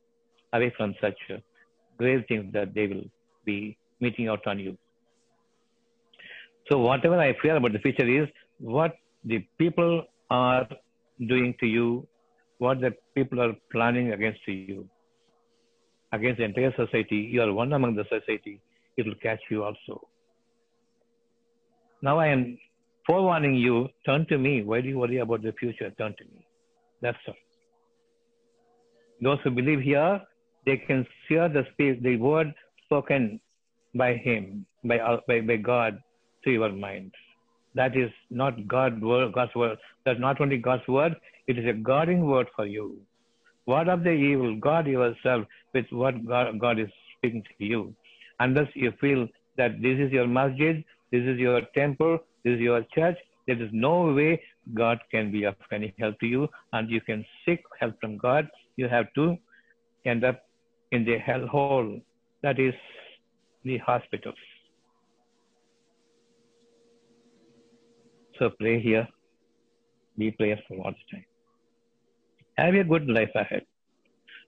away 0.52 0.72
from 0.76 0.94
such 1.00 1.16
grave 1.98 2.24
things 2.28 2.52
that 2.52 2.74
they 2.74 2.86
will 2.86 3.04
be 3.44 3.76
meting 4.00 4.28
out 4.28 4.46
on 4.46 4.58
you. 4.58 4.76
So 6.70 6.78
whatever 6.78 7.18
I 7.18 7.36
fear 7.40 7.56
about 7.56 7.72
the 7.72 7.78
future 7.78 8.08
is 8.22 8.28
what 8.58 8.96
the 9.24 9.46
people 9.58 10.04
are 10.30 10.66
doing 11.26 11.54
to 11.60 11.66
you, 11.66 12.06
what 12.58 12.80
the 12.80 12.94
people 13.14 13.40
are 13.40 13.54
planning 13.70 14.12
against 14.12 14.40
you, 14.46 14.88
against 16.12 16.38
the 16.38 16.44
entire 16.44 16.72
society. 16.76 17.16
You 17.16 17.42
are 17.42 17.52
one 17.52 17.72
among 17.72 17.96
the 17.96 18.04
society. 18.04 18.60
It 18.96 19.06
will 19.06 19.16
catch 19.22 19.40
you 19.50 19.64
also. 19.64 20.08
Now 22.04 22.18
I 22.18 22.26
am 22.26 22.58
forewarning 23.06 23.54
you, 23.54 23.88
turn 24.04 24.26
to 24.26 24.36
me. 24.36 24.62
Why 24.62 24.82
do 24.82 24.88
you 24.88 24.98
worry 24.98 25.18
about 25.18 25.42
the 25.42 25.52
future? 25.58 25.90
Turn 25.96 26.14
to 26.18 26.24
me. 26.24 26.46
That's 27.00 27.16
all. 27.26 27.34
Those 29.22 29.38
who 29.42 29.50
believe 29.50 29.80
here, 29.80 30.20
they 30.66 30.76
can 30.76 31.06
hear 31.28 31.48
the 31.48 31.64
speech, 31.72 32.02
the 32.02 32.16
word 32.16 32.52
spoken 32.84 33.40
by 33.94 34.16
him, 34.16 34.66
by, 34.84 34.98
uh, 34.98 35.20
by, 35.26 35.40
by 35.40 35.56
God 35.56 35.98
to 36.44 36.50
your 36.50 36.70
mind. 36.72 37.12
That 37.74 37.96
is 37.96 38.10
not 38.30 38.68
God 38.68 39.00
word, 39.00 39.32
God's 39.32 39.54
word. 39.54 39.78
That's 40.04 40.20
not 40.20 40.42
only 40.42 40.58
God's 40.58 40.86
word, 40.86 41.16
it 41.46 41.58
is 41.58 41.64
a 41.66 41.72
guarding 41.72 42.26
word 42.26 42.48
for 42.54 42.66
you. 42.66 42.98
Word 43.64 43.88
of 43.88 44.04
the 44.04 44.10
evil, 44.10 44.56
guard 44.56 44.86
yourself 44.86 45.46
with 45.72 45.86
what 45.90 46.26
God, 46.26 46.60
God 46.60 46.78
is 46.78 46.90
speaking 47.16 47.42
to 47.42 47.64
you. 47.64 47.94
Unless 48.40 48.68
you 48.74 48.92
feel 49.00 49.26
that 49.56 49.80
this 49.80 49.98
is 49.98 50.12
your 50.12 50.26
masjid, 50.26 50.84
this 51.14 51.24
is 51.32 51.38
your 51.38 51.60
temple, 51.74 52.18
this 52.44 52.54
is 52.54 52.60
your 52.60 52.82
church, 52.92 53.18
there 53.46 53.60
is 53.64 53.70
no 53.72 54.12
way 54.12 54.42
God 54.82 54.98
can 55.12 55.30
be 55.30 55.44
of 55.44 55.54
any 55.70 55.94
help 55.98 56.18
to 56.20 56.26
you, 56.26 56.48
and 56.72 56.90
you 56.90 57.00
can 57.00 57.24
seek 57.44 57.60
help 57.80 58.00
from 58.00 58.16
God. 58.18 58.48
You 58.76 58.88
have 58.88 59.12
to 59.18 59.36
end 60.04 60.24
up 60.24 60.40
in 60.90 61.04
the 61.04 61.18
hellhole, 61.26 62.02
that 62.42 62.58
is 62.58 62.74
the 63.64 63.78
hospitals. 63.78 64.34
So 68.38 68.50
pray 68.58 68.80
here, 68.80 69.06
be 70.18 70.32
prayerful 70.32 70.80
all 70.84 70.94
the 70.98 71.04
time. 71.12 71.24
Have 72.58 72.74
a 72.74 72.82
good 72.82 73.08
life 73.08 73.30
ahead. 73.36 73.64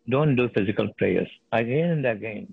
Don't 0.08 0.34
do 0.34 0.48
physical 0.48 0.88
prayers 0.98 1.28
again 1.52 1.90
and 1.90 2.06
again. 2.06 2.48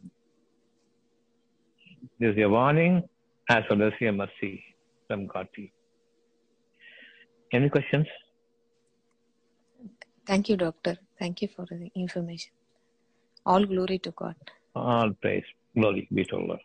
There's 2.19 2.37
a 2.37 2.47
warning 2.47 3.03
as 3.49 3.63
well 3.69 3.83
as 3.83 3.93
a 4.01 4.11
mercy 4.11 4.63
from 5.07 5.27
God 5.27 5.47
to 5.55 5.61
you. 5.61 5.69
Any 7.53 7.69
questions? 7.69 8.07
thank 10.25 10.49
you 10.49 10.55
doctor 10.57 10.97
thank 11.19 11.41
you 11.41 11.47
for 11.55 11.65
the 11.69 11.89
information 11.95 12.53
all 13.45 13.65
glory 13.65 13.99
to 13.99 14.11
god 14.11 14.35
All 14.75 15.11
praise, 15.21 15.49
glory 15.77 16.07
be 16.17 16.23
to 16.29 16.35
Allah. 16.37 16.57